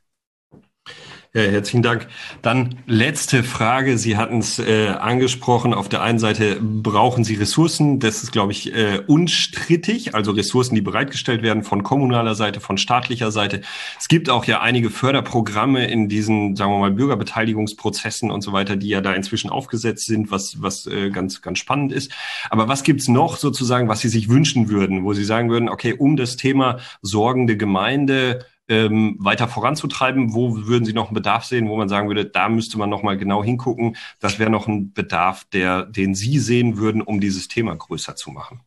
Ja, 1.36 1.42
herzlichen 1.42 1.82
Dank. 1.82 2.08
Dann 2.42 2.76
letzte 2.88 3.44
Frage. 3.44 3.98
Sie 3.98 4.16
hatten 4.16 4.38
es 4.38 4.58
äh, 4.58 4.88
angesprochen. 4.88 5.74
Auf 5.74 5.90
der 5.90 6.02
einen 6.02 6.18
Seite 6.18 6.62
brauchen 6.62 7.26
Sie 7.26 7.36
Ressourcen. 7.36 8.00
Das 8.00 8.24
ist, 8.24 8.32
glaube 8.32 8.54
ich, 8.54 8.74
äh, 8.74 9.02
unstrittig. 9.06 10.16
Also 10.16 10.32
Ressourcen, 10.32 10.76
die 10.76 10.82
bereitgestellt 10.82 11.44
werden 11.44 11.64
von 11.64 11.84
kommunaler 11.84 12.36
Seite, 12.36 12.62
von 12.62 12.78
staatlicher 12.78 13.32
Seite. 13.32 13.60
Es 14.00 14.08
gibt 14.08 14.30
auch 14.30 14.46
ja 14.46 14.62
einige 14.62 14.90
Förderprogramme 14.90 15.86
in 15.88 16.08
diesen, 16.08 16.56
sagen 16.56 16.72
wir 16.72 16.80
mal, 16.80 16.92
Bürgerbeteiligungsprozessen 16.92 18.32
und 18.32 18.40
so 18.40 18.54
weiter, 18.54 18.78
die 18.78 18.88
ja 18.88 19.02
da 19.02 19.12
inzwischen 19.12 19.50
aufgesetzt 19.50 20.06
sind, 20.06 20.32
was, 20.32 20.62
was 20.62 20.88
äh, 20.88 21.10
ganz, 21.10 21.42
ganz 21.42 21.60
spannend 21.60 21.92
ist. 21.92 22.14
Aber 22.50 22.70
was 22.70 22.84
gibt's 22.84 23.10
noch 23.10 23.36
sozusagen, 23.36 23.90
was 23.90 24.00
Sie 24.00 24.08
sich 24.08 24.30
wünschen 24.30 24.70
würden, 24.70 25.04
wo 25.04 25.12
Sie 25.12 25.26
sagen 25.26 25.50
würden, 25.50 25.68
okay, 25.68 25.92
um 25.92 26.16
das 26.16 26.38
Thema 26.38 26.80
sorgende 27.02 27.58
Gemeinde 27.58 28.46
ähm, 28.68 29.18
weiter 29.20 29.48
voranzutreiben? 29.48 30.34
Wo 30.34 30.66
würden 30.68 30.86
Sie 30.86 30.94
noch 30.94 31.08
einen 31.08 31.16
Bedarf 31.16 31.46
sehen, 31.46 31.70
wo 31.70 31.78
man 31.78 31.90
sagen 31.90 32.08
würde, 32.08 32.26
da 32.26 32.50
müsste 32.50 32.78
man 32.78 32.90
noch 32.90 33.04
mal 33.04 33.18
genau 33.18 33.44
hingucken? 33.44 33.96
Das 34.20 34.40
wäre 34.40 34.50
noch 34.50 34.68
ein 34.68 34.94
Bedarf, 34.94 35.46
der, 35.46 35.86
den 35.86 36.16
Sie 36.16 36.40
sehen 36.40 36.78
würden, 36.78 37.02
um 37.02 37.20
dieses 37.20 37.48
Thema 37.48 37.76
größer 37.76 38.16
zu 38.16 38.32
machen. 38.32 38.62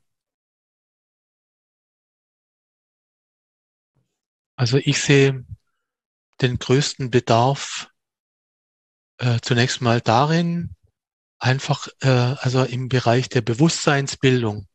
Also 4.56 4.78
ich 4.78 5.00
sehe 5.00 5.44
den 6.40 6.58
größten 6.58 7.10
Bedarf 7.10 7.90
äh, 9.18 9.38
zunächst 9.40 9.80
mal 9.80 10.00
darin, 10.00 10.74
einfach 11.38 11.88
äh, 12.00 12.08
also 12.08 12.64
im 12.64 12.88
Bereich 12.88 13.28
der 13.28 13.42
Bewusstseinsbildung, 13.42 14.66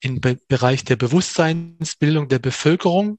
im 0.00 0.20
Be 0.20 0.38
Bereich 0.48 0.84
der 0.84 0.96
Bewusstseinsbildung 0.96 2.28
der 2.28 2.40
Bevölkerung 2.40 3.18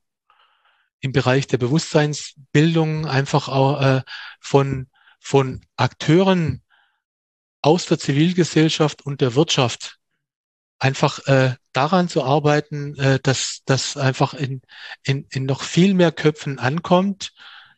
im 0.99 1.11
Bereich 1.11 1.47
der 1.47 1.57
Bewusstseinsbildung 1.57 3.05
einfach 3.05 3.47
auch 3.49 3.81
äh, 3.81 4.01
von, 4.39 4.87
von 5.19 5.61
Akteuren 5.75 6.63
aus 7.61 7.85
der 7.85 7.99
Zivilgesellschaft 7.99 9.05
und 9.05 9.21
der 9.21 9.35
Wirtschaft 9.35 9.97
einfach 10.79 11.25
äh, 11.27 11.55
daran 11.73 12.09
zu 12.09 12.23
arbeiten, 12.23 12.95
äh, 12.97 13.19
dass 13.21 13.61
das 13.65 13.97
einfach 13.97 14.33
in, 14.33 14.61
in, 15.03 15.25
in 15.31 15.45
noch 15.45 15.61
viel 15.61 15.93
mehr 15.93 16.11
Köpfen 16.11 16.59
ankommt, 16.59 17.33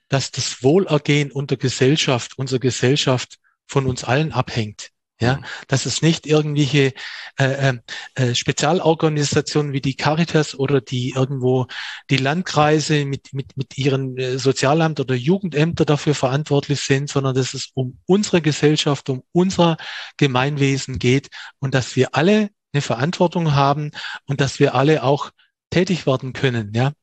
dass 0.09 0.32
das 0.32 0.63
Wohlergehen 0.63 1.32
unter 1.32 1.57
Gesellschaft, 1.57 2.38
unserer 2.38 2.59
Gesellschaft 2.59 3.39
von 3.65 3.86
uns 3.86 4.03
allen 4.03 4.32
abhängt. 4.32 4.91
Ja, 5.20 5.38
mhm. 5.38 5.45
dass 5.68 5.88
es 5.88 6.03
nicht 6.03 6.28
irgendwelche 6.28 6.93
äh, 7.39 7.70
äh, 7.70 7.78
äh, 8.13 8.36
Spezialorganisationen 8.36 9.74
wie 9.74 9.82
die 9.82 9.95
Caritas 9.95 10.53
oder 10.53 10.80
die 10.80 11.09
irgendwo 11.15 11.65
die 12.11 12.18
Landkreise 12.18 13.03
mit, 13.05 13.34
mit, 13.34 13.57
mit 13.57 13.80
ihren 13.80 14.15
äh, 14.18 14.38
Sozialamt 14.38 14.99
oder 14.99 15.15
Jugendämter 15.15 15.86
dafür 15.86 16.13
verantwortlich 16.13 16.82
sind, 16.82 17.09
sondern 17.09 17.34
dass 17.34 17.55
es 17.55 17.72
um 17.74 17.99
unsere 18.05 18.41
Gesellschaft, 18.41 19.09
um 19.09 19.24
unser 19.32 19.78
Gemeinwesen 20.18 20.99
geht 20.99 21.30
und 21.57 21.74
dass 21.74 21.95
wir 21.95 22.13
alle 22.13 22.49
eine 22.72 22.84
Verantwortung 22.84 23.55
haben 23.55 23.91
und 24.26 24.39
dass 24.39 24.59
wir 24.59 24.76
alle 24.76 25.01
auch 25.01 25.32
tätig 25.72 26.05
werden 26.05 26.34
können. 26.34 26.74
Ja, 26.76 26.93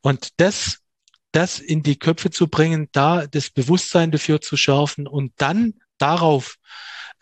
und 0.00 0.30
das 0.38 0.82
das 1.32 1.58
in 1.58 1.82
die 1.82 1.98
Köpfe 1.98 2.30
zu 2.30 2.46
bringen, 2.46 2.88
da 2.92 3.26
das 3.26 3.50
Bewusstsein 3.50 4.10
dafür 4.10 4.40
zu 4.40 4.56
schärfen 4.56 5.06
und 5.08 5.32
dann 5.36 5.74
darauf 5.98 6.56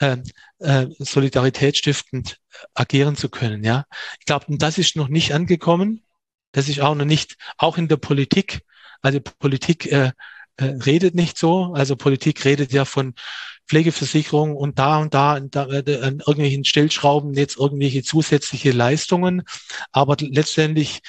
äh, 0.00 0.16
äh, 0.58 0.86
solidaritätsstiftend 0.98 2.38
agieren 2.74 3.16
zu 3.16 3.28
können. 3.28 3.62
Ja, 3.64 3.84
ich 4.18 4.26
glaube, 4.26 4.46
das 4.48 4.78
ist 4.78 4.96
noch 4.96 5.08
nicht 5.08 5.32
angekommen. 5.32 6.02
Das 6.52 6.68
ist 6.68 6.80
auch 6.80 6.94
noch 6.94 7.04
nicht, 7.04 7.36
auch 7.58 7.78
in 7.78 7.88
der 7.88 7.98
Politik. 7.98 8.62
Also 9.02 9.20
Politik 9.20 9.90
äh, 9.92 10.12
äh, 10.56 10.64
redet 10.64 11.14
nicht 11.14 11.38
so. 11.38 11.72
Also 11.74 11.96
Politik 11.96 12.44
redet 12.44 12.72
ja 12.72 12.84
von 12.84 13.14
Pflegeversicherung 13.68 14.56
und 14.56 14.78
da 14.78 14.98
und 14.98 15.14
da, 15.14 15.36
und 15.36 15.54
da 15.54 15.66
äh, 15.68 16.00
an 16.02 16.20
irgendwelchen 16.20 16.64
Stellschrauben 16.64 17.34
jetzt 17.34 17.56
irgendwelche 17.58 18.02
zusätzliche 18.02 18.72
Leistungen. 18.72 19.42
Aber 19.92 20.16
letztendlich 20.18 21.02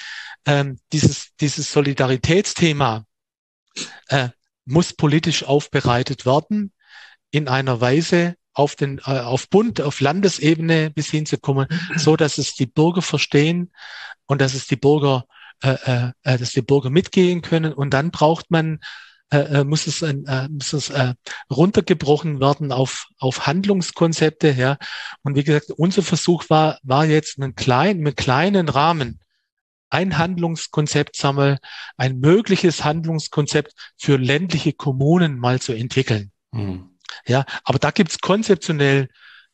ähm, 0.46 0.78
dieses, 0.92 1.34
dieses 1.40 1.72
Solidaritätsthema 1.72 3.04
äh, 4.08 4.28
muss 4.64 4.92
politisch 4.92 5.44
aufbereitet 5.44 6.24
werden 6.24 6.72
in 7.30 7.48
einer 7.48 7.80
Weise, 7.80 8.36
auf 8.54 8.76
den 8.76 8.98
äh, 8.98 9.20
auf 9.20 9.48
Bund, 9.48 9.80
auf 9.80 10.00
Landesebene 10.00 10.90
bis 10.90 11.10
hin 11.10 11.26
zu 11.26 11.38
kommen, 11.38 11.66
so 11.96 12.16
dass 12.16 12.38
es 12.38 12.54
die 12.54 12.66
Bürger 12.66 13.02
verstehen 13.02 13.70
und 14.26 14.40
dass 14.40 14.54
es 14.54 14.66
die 14.66 14.76
Bürger, 14.76 15.24
äh, 15.62 15.76
äh, 15.84 16.12
äh 16.22 16.38
dass 16.38 16.50
die 16.50 16.62
Bürger 16.62 16.90
mitgehen 16.90 17.42
können. 17.42 17.72
Und 17.72 17.90
dann 17.90 18.10
braucht 18.10 18.50
man 18.50 18.80
äh, 19.32 19.60
äh 19.60 19.64
muss 19.64 19.86
es, 19.86 20.02
äh, 20.02 20.14
muss 20.50 20.72
es 20.72 20.90
äh, 20.90 21.14
runtergebrochen 21.50 22.40
werden 22.40 22.70
auf, 22.72 23.08
auf 23.18 23.46
Handlungskonzepte. 23.46 24.52
Ja. 24.52 24.76
Und 25.22 25.36
wie 25.36 25.44
gesagt, 25.44 25.70
unser 25.70 26.02
Versuch 26.02 26.50
war, 26.50 26.78
war 26.82 27.06
jetzt 27.06 27.40
einen 27.40 27.54
kleinen, 27.54 28.06
einen 28.06 28.16
kleinen 28.16 28.68
Rahmen, 28.68 29.20
ein 29.88 30.18
Handlungskonzept 30.18 31.16
sammeln, 31.16 31.58
ein 31.96 32.18
mögliches 32.18 32.84
Handlungskonzept 32.84 33.72
für 33.96 34.16
ländliche 34.16 34.72
Kommunen 34.72 35.38
mal 35.38 35.60
zu 35.60 35.72
entwickeln. 35.72 36.30
Mhm. 36.52 36.91
Ja, 37.26 37.44
aber 37.64 37.78
da 37.78 37.90
gibt's 37.90 38.18
konzeptionell 38.18 39.08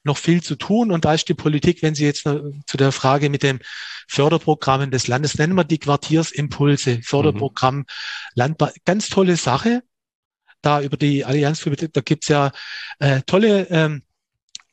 noch 0.05 0.17
viel 0.17 0.43
zu 0.43 0.57
tun. 0.57 0.91
Und 0.91 1.05
da 1.05 1.15
ist 1.15 1.29
die 1.29 1.35
Politik, 1.35 1.83
wenn 1.83 1.95
Sie 1.95 2.05
jetzt 2.05 2.23
zu 2.23 2.77
der 2.77 2.93
Frage 2.93 3.31
mit 3.31 3.43
den 3.43 3.61
Förderprogrammen 4.09 4.91
des 4.91 5.07
Landes, 5.07 5.39
nennen 5.39 5.55
wir 5.55 5.65
die 5.65 5.79
Quartiersimpulse, 5.79 7.01
Förderprogramm, 7.03 7.77
mhm. 7.77 7.87
Landbau, 8.35 8.71
ganz 8.85 9.09
tolle 9.09 9.37
Sache. 9.37 9.83
Da 10.61 10.83
über 10.83 10.97
die 10.97 11.25
Allianz 11.25 11.61
für 11.61 11.71
da 11.71 12.01
gibt's 12.01 12.29
ja 12.29 12.51
äh, 12.99 13.23
tolle 13.27 13.69
ähm, 13.71 14.03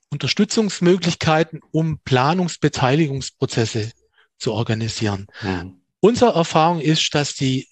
Unterstützungsmöglichkeiten, 0.10 1.62
um 1.72 2.00
Planungsbeteiligungsprozesse 2.00 3.92
zu 4.40 4.54
organisieren. 4.54 5.28
Mhm. 5.42 5.82
Unsere 6.00 6.34
Erfahrung 6.34 6.82
ist, 6.82 7.14
dass 7.14 7.36
die 7.36 7.68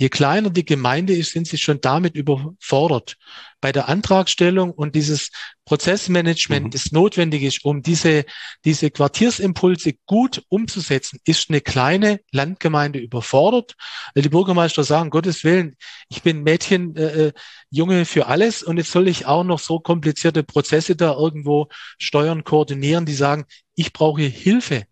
Je 0.00 0.08
kleiner 0.10 0.50
die 0.50 0.64
Gemeinde 0.64 1.12
ist, 1.12 1.32
sind 1.32 1.48
sie 1.48 1.58
schon 1.58 1.80
damit 1.80 2.14
überfordert. 2.14 3.16
Bei 3.60 3.72
der 3.72 3.88
Antragstellung 3.88 4.70
und 4.70 4.94
dieses 4.94 5.30
Prozessmanagement, 5.64 6.66
mhm. 6.66 6.70
das 6.70 6.92
notwendig 6.92 7.42
ist, 7.42 7.64
um 7.64 7.82
diese, 7.82 8.24
diese 8.64 8.92
Quartiersimpulse 8.92 9.94
gut 10.06 10.44
umzusetzen, 10.48 11.18
ist 11.24 11.50
eine 11.50 11.60
kleine 11.60 12.20
Landgemeinde 12.30 13.00
überfordert, 13.00 13.74
weil 14.14 14.22
die 14.22 14.28
Bürgermeister 14.28 14.84
sagen, 14.84 15.10
Gottes 15.10 15.42
Willen, 15.42 15.74
ich 16.08 16.22
bin 16.22 16.44
Mädchen, 16.44 16.94
äh, 16.94 17.26
äh, 17.26 17.32
Junge 17.70 18.04
für 18.04 18.28
alles 18.28 18.62
und 18.62 18.76
jetzt 18.76 18.92
soll 18.92 19.08
ich 19.08 19.26
auch 19.26 19.42
noch 19.42 19.58
so 19.58 19.80
komplizierte 19.80 20.44
Prozesse 20.44 20.94
da 20.94 21.12
irgendwo 21.12 21.68
steuern, 21.98 22.44
koordinieren, 22.44 23.04
die 23.04 23.14
sagen, 23.14 23.46
ich 23.74 23.92
brauche 23.92 24.22
Hilfe. 24.22 24.84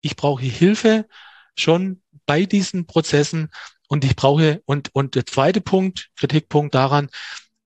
Ich 0.00 0.16
brauche 0.16 0.44
Hilfe 0.44 1.06
schon 1.58 2.00
bei 2.24 2.46
diesen 2.46 2.86
Prozessen, 2.86 3.50
und 3.88 4.04
ich 4.04 4.16
brauche, 4.16 4.62
und, 4.66 4.90
und 4.94 5.14
der 5.14 5.26
zweite 5.26 5.60
Punkt, 5.60 6.08
Kritikpunkt 6.16 6.74
daran, 6.74 7.08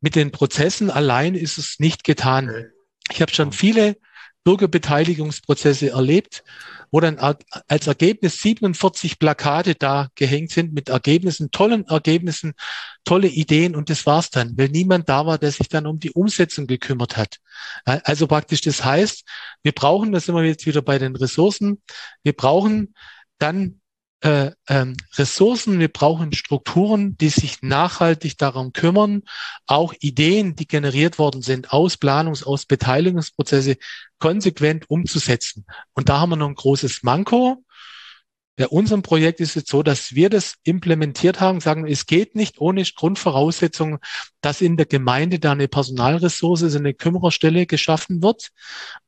mit 0.00 0.14
den 0.14 0.32
Prozessen 0.32 0.90
allein 0.90 1.34
ist 1.34 1.58
es 1.58 1.78
nicht 1.78 2.04
getan. 2.04 2.70
Ich 3.10 3.20
habe 3.20 3.32
schon 3.32 3.52
viele 3.52 3.96
Bürgerbeteiligungsprozesse 4.44 5.90
erlebt, 5.90 6.42
wo 6.90 7.00
dann 7.00 7.18
als 7.18 7.86
Ergebnis 7.86 8.40
47 8.40 9.18
Plakate 9.18 9.74
da 9.74 10.08
gehängt 10.14 10.50
sind 10.50 10.72
mit 10.72 10.88
Ergebnissen, 10.88 11.50
tollen 11.50 11.86
Ergebnissen, 11.86 12.54
tolle 13.04 13.28
Ideen 13.28 13.76
und 13.76 13.90
das 13.90 14.06
war's 14.06 14.30
dann, 14.30 14.56
weil 14.56 14.68
niemand 14.68 15.08
da 15.08 15.26
war, 15.26 15.38
der 15.38 15.52
sich 15.52 15.68
dann 15.68 15.86
um 15.86 15.98
die 15.98 16.10
Umsetzung 16.10 16.66
gekümmert 16.66 17.16
hat. 17.16 17.36
Also 17.84 18.26
praktisch, 18.26 18.62
das 18.62 18.84
heißt, 18.84 19.24
wir 19.62 19.72
brauchen, 19.72 20.12
da 20.12 20.20
sind 20.20 20.34
wir 20.34 20.44
jetzt 20.44 20.66
wieder 20.66 20.82
bei 20.82 20.98
den 20.98 21.14
Ressourcen, 21.16 21.82
wir 22.22 22.32
brauchen 22.32 22.94
dann 23.38 23.79
äh, 24.22 24.50
ähm, 24.68 24.96
Ressourcen, 25.14 25.78
wir 25.78 25.88
brauchen 25.88 26.32
Strukturen, 26.32 27.16
die 27.16 27.30
sich 27.30 27.62
nachhaltig 27.62 28.36
darum 28.36 28.72
kümmern, 28.72 29.22
auch 29.66 29.94
Ideen, 30.00 30.56
die 30.56 30.68
generiert 30.68 31.18
worden 31.18 31.42
sind, 31.42 31.72
aus 31.72 31.96
Planungs-, 31.96 32.44
aus 32.44 32.66
Beteiligungsprozesse 32.66 33.76
konsequent 34.18 34.90
umzusetzen. 34.90 35.64
Und 35.94 36.08
da 36.08 36.20
haben 36.20 36.30
wir 36.30 36.36
noch 36.36 36.48
ein 36.48 36.54
großes 36.54 37.02
Manko. 37.02 37.64
Bei 38.56 38.68
unserem 38.68 39.00
Projekt 39.00 39.40
ist 39.40 39.56
es 39.56 39.64
so, 39.66 39.82
dass 39.82 40.14
wir 40.14 40.28
das 40.28 40.56
implementiert 40.64 41.40
haben, 41.40 41.60
sagen, 41.60 41.86
es 41.86 42.04
geht 42.04 42.34
nicht 42.36 42.60
ohne 42.60 42.84
Grundvoraussetzung, 42.84 44.00
dass 44.42 44.60
in 44.60 44.76
der 44.76 44.84
Gemeinde 44.84 45.38
da 45.38 45.52
eine 45.52 45.66
Personalressource, 45.66 46.76
eine 46.76 46.92
Kümmererstelle 46.92 47.64
geschaffen 47.64 48.22
wird, 48.22 48.50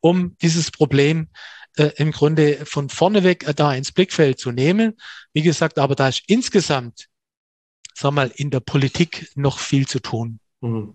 um 0.00 0.38
dieses 0.38 0.70
Problem 0.70 1.28
äh, 1.76 1.90
im 1.96 2.12
Grunde 2.12 2.58
von 2.64 2.88
vorne 2.88 3.24
weg 3.24 3.46
äh, 3.46 3.54
da 3.54 3.74
ins 3.74 3.92
Blickfeld 3.92 4.38
zu 4.38 4.52
nehmen. 4.52 4.94
Wie 5.32 5.42
gesagt, 5.42 5.78
aber 5.78 5.94
da 5.94 6.08
ist 6.08 6.22
insgesamt, 6.26 7.08
sag 7.94 8.12
mal, 8.12 8.30
in 8.34 8.50
der 8.50 8.60
Politik 8.60 9.30
noch 9.34 9.58
viel 9.58 9.86
zu 9.86 10.00
tun. 10.00 10.38
Mhm. 10.60 10.94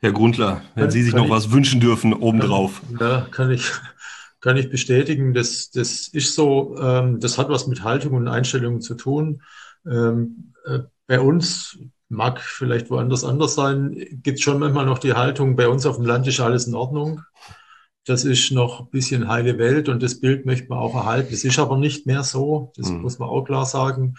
Herr 0.00 0.12
Grundler, 0.12 0.62
wenn 0.74 0.84
kann, 0.84 0.90
Sie 0.90 1.02
sich 1.02 1.14
noch 1.14 1.24
ich, 1.24 1.30
was 1.30 1.50
wünschen 1.50 1.80
dürfen, 1.80 2.12
obendrauf. 2.12 2.82
Ja, 3.00 3.26
kann 3.30 3.50
ich, 3.50 3.70
kann 4.40 4.58
ich 4.58 4.68
bestätigen. 4.68 5.32
Das, 5.32 5.70
das 5.70 6.08
ist 6.08 6.34
so, 6.34 6.76
ähm, 6.78 7.20
das 7.20 7.38
hat 7.38 7.48
was 7.48 7.66
mit 7.66 7.82
Haltung 7.82 8.12
und 8.12 8.28
Einstellungen 8.28 8.82
zu 8.82 8.94
tun. 8.96 9.42
Ähm, 9.86 10.52
äh, 10.66 10.80
bei 11.06 11.20
uns 11.20 11.78
mag 12.08 12.40
vielleicht 12.40 12.90
woanders 12.90 13.24
anders 13.24 13.54
sein, 13.54 13.94
gibt 14.22 14.38
es 14.38 14.42
schon 14.42 14.58
manchmal 14.58 14.86
noch 14.86 14.98
die 14.98 15.14
Haltung, 15.14 15.56
bei 15.56 15.68
uns 15.68 15.86
auf 15.86 15.96
dem 15.96 16.04
Land 16.04 16.26
ist 16.26 16.40
alles 16.40 16.66
in 16.66 16.74
Ordnung. 16.74 17.22
Das 18.04 18.24
ist 18.24 18.50
noch 18.52 18.80
ein 18.80 18.90
bisschen 18.90 19.28
heile 19.28 19.58
Welt 19.58 19.88
und 19.88 20.02
das 20.02 20.20
Bild 20.20 20.44
möchte 20.46 20.68
man 20.68 20.78
auch 20.78 20.94
erhalten. 20.94 21.30
Das 21.30 21.44
ist 21.44 21.58
aber 21.58 21.78
nicht 21.78 22.06
mehr 22.06 22.22
so, 22.22 22.72
das 22.76 22.90
mhm. 22.90 23.02
muss 23.02 23.18
man 23.18 23.28
auch 23.28 23.44
klar 23.44 23.64
sagen. 23.64 24.14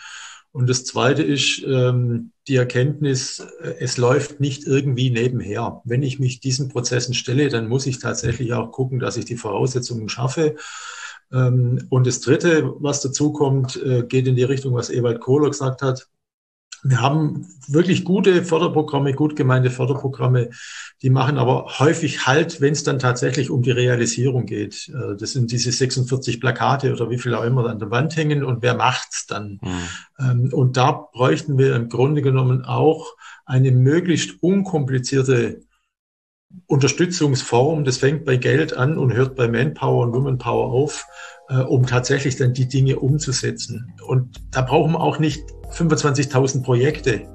Und 0.55 0.69
das 0.69 0.85
Zweite 0.85 1.21
ist 1.21 1.63
ähm, 1.67 2.31
die 2.47 2.55
Erkenntnis, 2.55 3.45
äh, 3.61 3.75
es 3.79 3.97
läuft 3.97 4.39
nicht 4.39 4.65
irgendwie 4.65 5.09
nebenher. 5.09 5.81
Wenn 5.83 6.01
ich 6.01 6.17
mich 6.17 6.39
diesen 6.39 6.69
Prozessen 6.69 7.13
stelle, 7.13 7.49
dann 7.49 7.67
muss 7.67 7.85
ich 7.85 7.99
tatsächlich 7.99 8.53
auch 8.53 8.71
gucken, 8.71 8.99
dass 8.99 9.17
ich 9.17 9.25
die 9.25 9.35
Voraussetzungen 9.35 10.07
schaffe. 10.07 10.55
Ähm, 11.31 11.85
und 11.89 12.07
das 12.07 12.21
Dritte, 12.21 12.73
was 12.79 13.01
dazu 13.01 13.33
kommt, 13.33 13.75
äh, 13.83 14.03
geht 14.03 14.27
in 14.27 14.37
die 14.37 14.43
Richtung, 14.43 14.73
was 14.73 14.89
Ewald 14.89 15.19
Kohler 15.19 15.49
gesagt 15.49 15.81
hat. 15.81 16.07
Wir 16.87 17.01
haben 17.01 17.47
wirklich 17.67 18.05
gute 18.05 18.43
Förderprogramme, 18.43 19.13
gut 19.13 19.35
gemeinte 19.35 19.71
Förderprogramme, 19.71 20.51
die 21.01 21.09
machen 21.09 21.39
aber 21.39 21.79
häufig 21.79 22.27
Halt, 22.27 22.61
wenn 22.61 22.73
es 22.73 22.83
dann 22.83 22.99
tatsächlich 22.99 23.49
um 23.49 23.63
die 23.63 23.71
Realisierung 23.71 24.45
geht. 24.45 24.89
Äh, 24.89 25.15
das 25.17 25.31
sind 25.31 25.51
diese 25.51 25.71
46 25.71 26.39
Plakate 26.39 26.93
oder 26.93 27.09
wie 27.09 27.17
viel 27.17 27.33
auch 27.33 27.43
immer 27.43 27.67
an 27.67 27.79
der 27.79 27.89
Wand 27.89 28.15
hängen 28.15 28.43
und 28.43 28.61
wer 28.61 28.75
macht's 28.75 29.25
dann? 29.25 29.59
Mhm. 29.61 30.53
Und 30.53 30.77
da 30.77 30.91
bräuchten 31.11 31.57
wir 31.57 31.75
im 31.75 31.89
Grunde 31.89 32.21
genommen 32.21 32.63
auch 32.63 33.15
eine 33.45 33.71
möglichst 33.71 34.41
unkomplizierte 34.41 35.64
Unterstützungsform. 36.67 37.83
Das 37.83 37.97
fängt 37.97 38.25
bei 38.25 38.37
Geld 38.37 38.75
an 38.75 38.97
und 38.97 39.13
hört 39.13 39.35
bei 39.35 39.47
Manpower 39.47 40.05
und 40.05 40.13
Womanpower 40.13 40.71
auf, 40.71 41.05
äh, 41.49 41.57
um 41.57 41.85
tatsächlich 41.85 42.35
dann 42.35 42.53
die 42.53 42.67
Dinge 42.67 42.99
umzusetzen. 42.99 43.93
Und 44.07 44.41
da 44.51 44.61
brauchen 44.61 44.93
wir 44.93 45.01
auch 45.01 45.19
nicht 45.19 45.43
25.000 45.71 46.63
Projekte, 46.63 47.27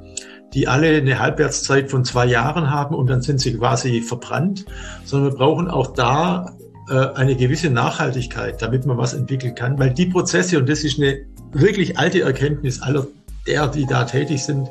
die 0.54 0.66
alle 0.66 0.88
eine 0.88 1.18
Halbwertszeit 1.18 1.90
von 1.90 2.04
zwei 2.04 2.26
Jahren 2.26 2.70
haben 2.70 2.94
und 2.94 3.08
dann 3.08 3.22
sind 3.22 3.40
sie 3.40 3.56
quasi 3.56 4.00
verbrannt, 4.00 4.64
sondern 5.04 5.32
wir 5.32 5.38
brauchen 5.38 5.68
auch 5.68 5.92
da 5.92 6.56
äh, 6.88 6.94
eine 7.14 7.36
gewisse 7.36 7.70
Nachhaltigkeit, 7.70 8.60
damit 8.60 8.86
man 8.86 8.98
was 8.98 9.14
entwickeln 9.14 9.54
kann, 9.54 9.78
weil 9.78 9.94
die 9.94 10.06
Prozesse, 10.06 10.58
und 10.58 10.68
das 10.68 10.82
ist 10.82 10.98
eine 10.98 11.20
wirklich 11.52 11.98
alte 11.98 12.22
Erkenntnis 12.22 12.82
aller 12.82 13.06
der, 13.46 13.68
die 13.68 13.86
da 13.86 14.04
tätig 14.04 14.42
sind, 14.42 14.68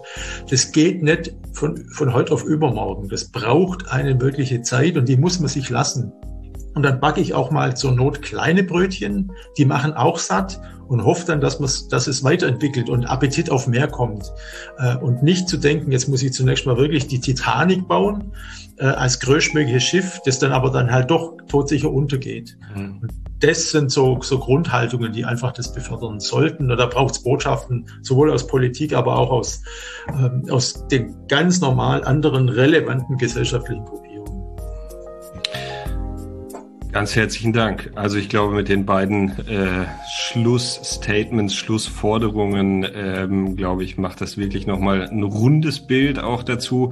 das 0.50 0.72
geht 0.72 1.04
nicht 1.04 1.34
von, 1.54 1.78
von 1.92 2.14
heute 2.14 2.34
auf 2.34 2.44
übermorgen. 2.44 3.10
Das 3.10 3.26
braucht 3.26 3.92
eine 3.92 4.20
wirkliche 4.20 4.62
Zeit 4.62 4.98
und 4.98 5.08
die 5.08 5.18
muss 5.18 5.40
man 5.40 5.50
sich 5.50 5.70
lassen. 5.70 6.12
Und 6.76 6.84
dann 6.84 7.00
backe 7.00 7.20
ich 7.20 7.34
auch 7.34 7.52
mal 7.52 7.76
zur 7.76 7.92
Not 7.92 8.22
kleine 8.22 8.64
Brötchen, 8.64 9.32
die 9.58 9.66
machen 9.66 9.94
auch 9.94 10.20
satt 10.20 10.62
und 10.88 11.04
hoffe 11.04 11.26
dann, 11.26 11.42
dass, 11.42 11.88
dass 11.88 12.08
es 12.08 12.24
weiterentwickelt 12.24 12.90
und 12.90 13.06
Appetit 13.06 13.50
auf 13.50 13.68
mehr 13.68 13.88
kommt. 13.88 14.32
Äh, 14.78 14.96
und 14.98 15.22
nicht 15.24 15.50
zu 15.50 15.58
denken, 15.58 15.92
jetzt 15.92 16.08
muss 16.08 16.24
ich 16.24 16.34
zunächst 16.34 16.66
mal 16.66 16.78
wirklich 16.78 17.08
die 17.08 17.20
Titanic 17.20 17.88
bauen 17.88 18.32
äh, 18.78 18.86
als 18.86 19.20
größtmögliches 19.20 19.84
Schiff, 19.84 20.20
das 20.26 20.40
dann 20.40 20.52
aber 20.52 20.72
dann 20.72 20.92
halt 20.92 21.12
doch 21.12 21.38
todsicher 21.48 21.92
untergeht. 21.92 22.58
Mhm. 22.76 23.02
Das 23.40 23.70
sind 23.72 23.92
so, 23.92 24.20
so 24.22 24.40
Grundhaltungen, 24.40 25.14
die 25.14 25.26
einfach 25.26 25.54
das 25.54 25.74
befördern 25.74 26.20
sollten. 26.20 26.72
Und 26.72 26.78
da 26.78 26.86
braucht 26.86 27.16
es 27.16 27.24
Botschaften, 27.24 27.88
sowohl 28.02 28.32
aus 28.32 28.48
Politik, 28.48 28.94
aber 28.94 29.18
auch 29.18 29.32
aus, 29.32 29.64
ähm, 30.10 30.46
aus 30.50 30.88
den 30.88 31.16
ganz 31.28 31.62
normal 31.62 32.04
anderen 32.04 32.50
relevanten 32.50 33.18
gesellschaftlichen 33.18 33.86
Gruppen. 33.86 34.09
Ganz 36.92 37.16
herzlichen 37.16 37.54
Dank. 37.54 37.92
Also 37.94 38.18
ich 38.18 38.30
glaube, 38.30 38.56
mit 38.56 38.68
den 38.68 38.84
beiden 38.84 39.30
äh, 39.48 39.86
Schlussstatements, 40.12 41.54
Schlussforderungen, 41.54 42.84
ähm, 42.96 43.56
glaube 43.56 43.84
ich, 43.84 44.00
macht 44.00 44.22
das 44.22 44.40
wirklich 44.40 44.66
nochmal 44.66 45.08
ein 45.08 45.22
rundes 45.22 45.82
Bild 45.82 46.18
auch 46.18 46.42
dazu. 46.42 46.92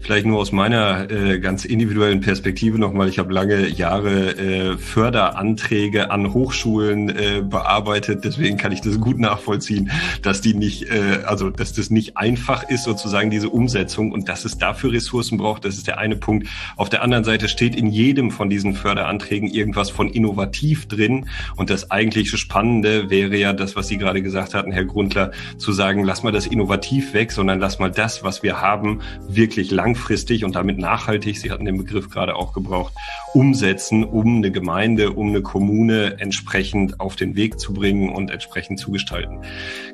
Vielleicht 0.00 0.26
nur 0.26 0.38
aus 0.38 0.52
meiner 0.52 1.10
äh, 1.10 1.38
ganz 1.40 1.64
individuellen 1.64 2.20
Perspektive 2.20 2.78
nochmal. 2.78 3.08
Ich 3.08 3.18
habe 3.18 3.32
lange 3.32 3.68
Jahre 3.68 4.36
äh, 4.36 4.76
Förderanträge 4.76 6.10
an 6.10 6.34
Hochschulen 6.34 7.08
äh, 7.08 7.42
bearbeitet. 7.42 8.24
Deswegen 8.24 8.58
kann 8.58 8.72
ich 8.72 8.82
das 8.82 9.00
gut 9.00 9.18
nachvollziehen, 9.18 9.90
dass 10.20 10.42
die 10.42 10.52
nicht, 10.52 10.90
äh, 10.90 11.22
also 11.24 11.48
dass 11.48 11.72
das 11.72 11.88
nicht 11.88 12.18
einfach 12.18 12.68
ist, 12.68 12.84
sozusagen 12.84 13.30
diese 13.30 13.48
Umsetzung 13.48 14.12
und 14.12 14.28
dass 14.28 14.44
es 14.44 14.58
dafür 14.58 14.92
Ressourcen 14.92 15.38
braucht. 15.38 15.64
Das 15.64 15.76
ist 15.76 15.86
der 15.86 15.96
eine 15.96 16.16
Punkt. 16.16 16.48
Auf 16.76 16.90
der 16.90 17.02
anderen 17.02 17.24
Seite 17.24 17.48
steht 17.48 17.74
in 17.74 17.86
jedem 17.86 18.30
von 18.30 18.50
diesen 18.50 18.74
Förderanträgen 18.74 19.37
Beiträgen 19.38 19.48
irgendwas 19.48 19.90
von 19.90 20.08
innovativ 20.08 20.86
drin. 20.86 21.26
Und 21.56 21.70
das 21.70 21.90
eigentliche 21.90 22.36
Spannende 22.36 23.10
wäre 23.10 23.36
ja 23.36 23.52
das, 23.52 23.76
was 23.76 23.88
Sie 23.88 23.98
gerade 23.98 24.22
gesagt 24.22 24.54
hatten, 24.54 24.72
Herr 24.72 24.84
Grundler, 24.84 25.32
zu 25.56 25.72
sagen, 25.72 26.04
lass 26.04 26.22
mal 26.22 26.32
das 26.32 26.46
innovativ 26.46 27.14
weg, 27.14 27.32
sondern 27.32 27.60
lass 27.60 27.78
mal 27.78 27.90
das, 27.90 28.24
was 28.24 28.42
wir 28.42 28.60
haben, 28.60 29.00
wirklich 29.28 29.70
langfristig 29.70 30.44
und 30.44 30.56
damit 30.56 30.78
nachhaltig, 30.78 31.38
Sie 31.38 31.50
hatten 31.50 31.64
den 31.64 31.78
Begriff 31.78 32.10
gerade 32.10 32.34
auch 32.34 32.52
gebraucht, 32.52 32.92
umsetzen, 33.34 34.04
um 34.04 34.38
eine 34.38 34.50
Gemeinde, 34.50 35.12
um 35.12 35.28
eine 35.28 35.42
Kommune 35.42 36.18
entsprechend 36.18 37.00
auf 37.00 37.16
den 37.16 37.36
Weg 37.36 37.58
zu 37.60 37.72
bringen 37.72 38.10
und 38.10 38.30
entsprechend 38.30 38.78
zu 38.78 38.90
gestalten. 38.90 39.40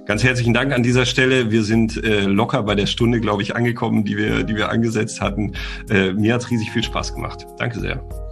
Ganz 0.06 0.22
herzlichen 0.22 0.54
Dank 0.54 0.72
an 0.72 0.82
dieser 0.82 1.06
Stelle. 1.06 1.50
Wir 1.50 1.64
sind 1.64 2.02
äh, 2.02 2.22
locker 2.22 2.62
bei 2.62 2.74
der 2.74 2.86
Stunde, 2.86 3.20
glaube 3.20 3.42
ich, 3.42 3.56
angekommen, 3.56 4.04
die 4.04 4.16
wir, 4.16 4.44
die 4.44 4.56
wir 4.56 4.70
angesetzt 4.70 5.20
hatten. 5.20 5.52
Äh, 5.90 6.12
mir 6.12 6.34
hat 6.34 6.42
es 6.42 6.50
riesig 6.50 6.70
viel 6.70 6.84
Spaß 6.84 7.14
gemacht. 7.14 7.46
Danke 7.58 7.80
sehr. 7.80 8.23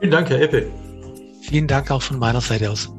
Vielen 0.00 0.12
Dank, 0.12 0.30
Herr 0.30 0.40
Eppe. 0.40 0.66
Vielen 1.42 1.66
Dank 1.66 1.90
auch 1.90 2.02
von 2.02 2.18
meiner 2.18 2.40
Seite 2.40 2.70
aus. 2.70 2.92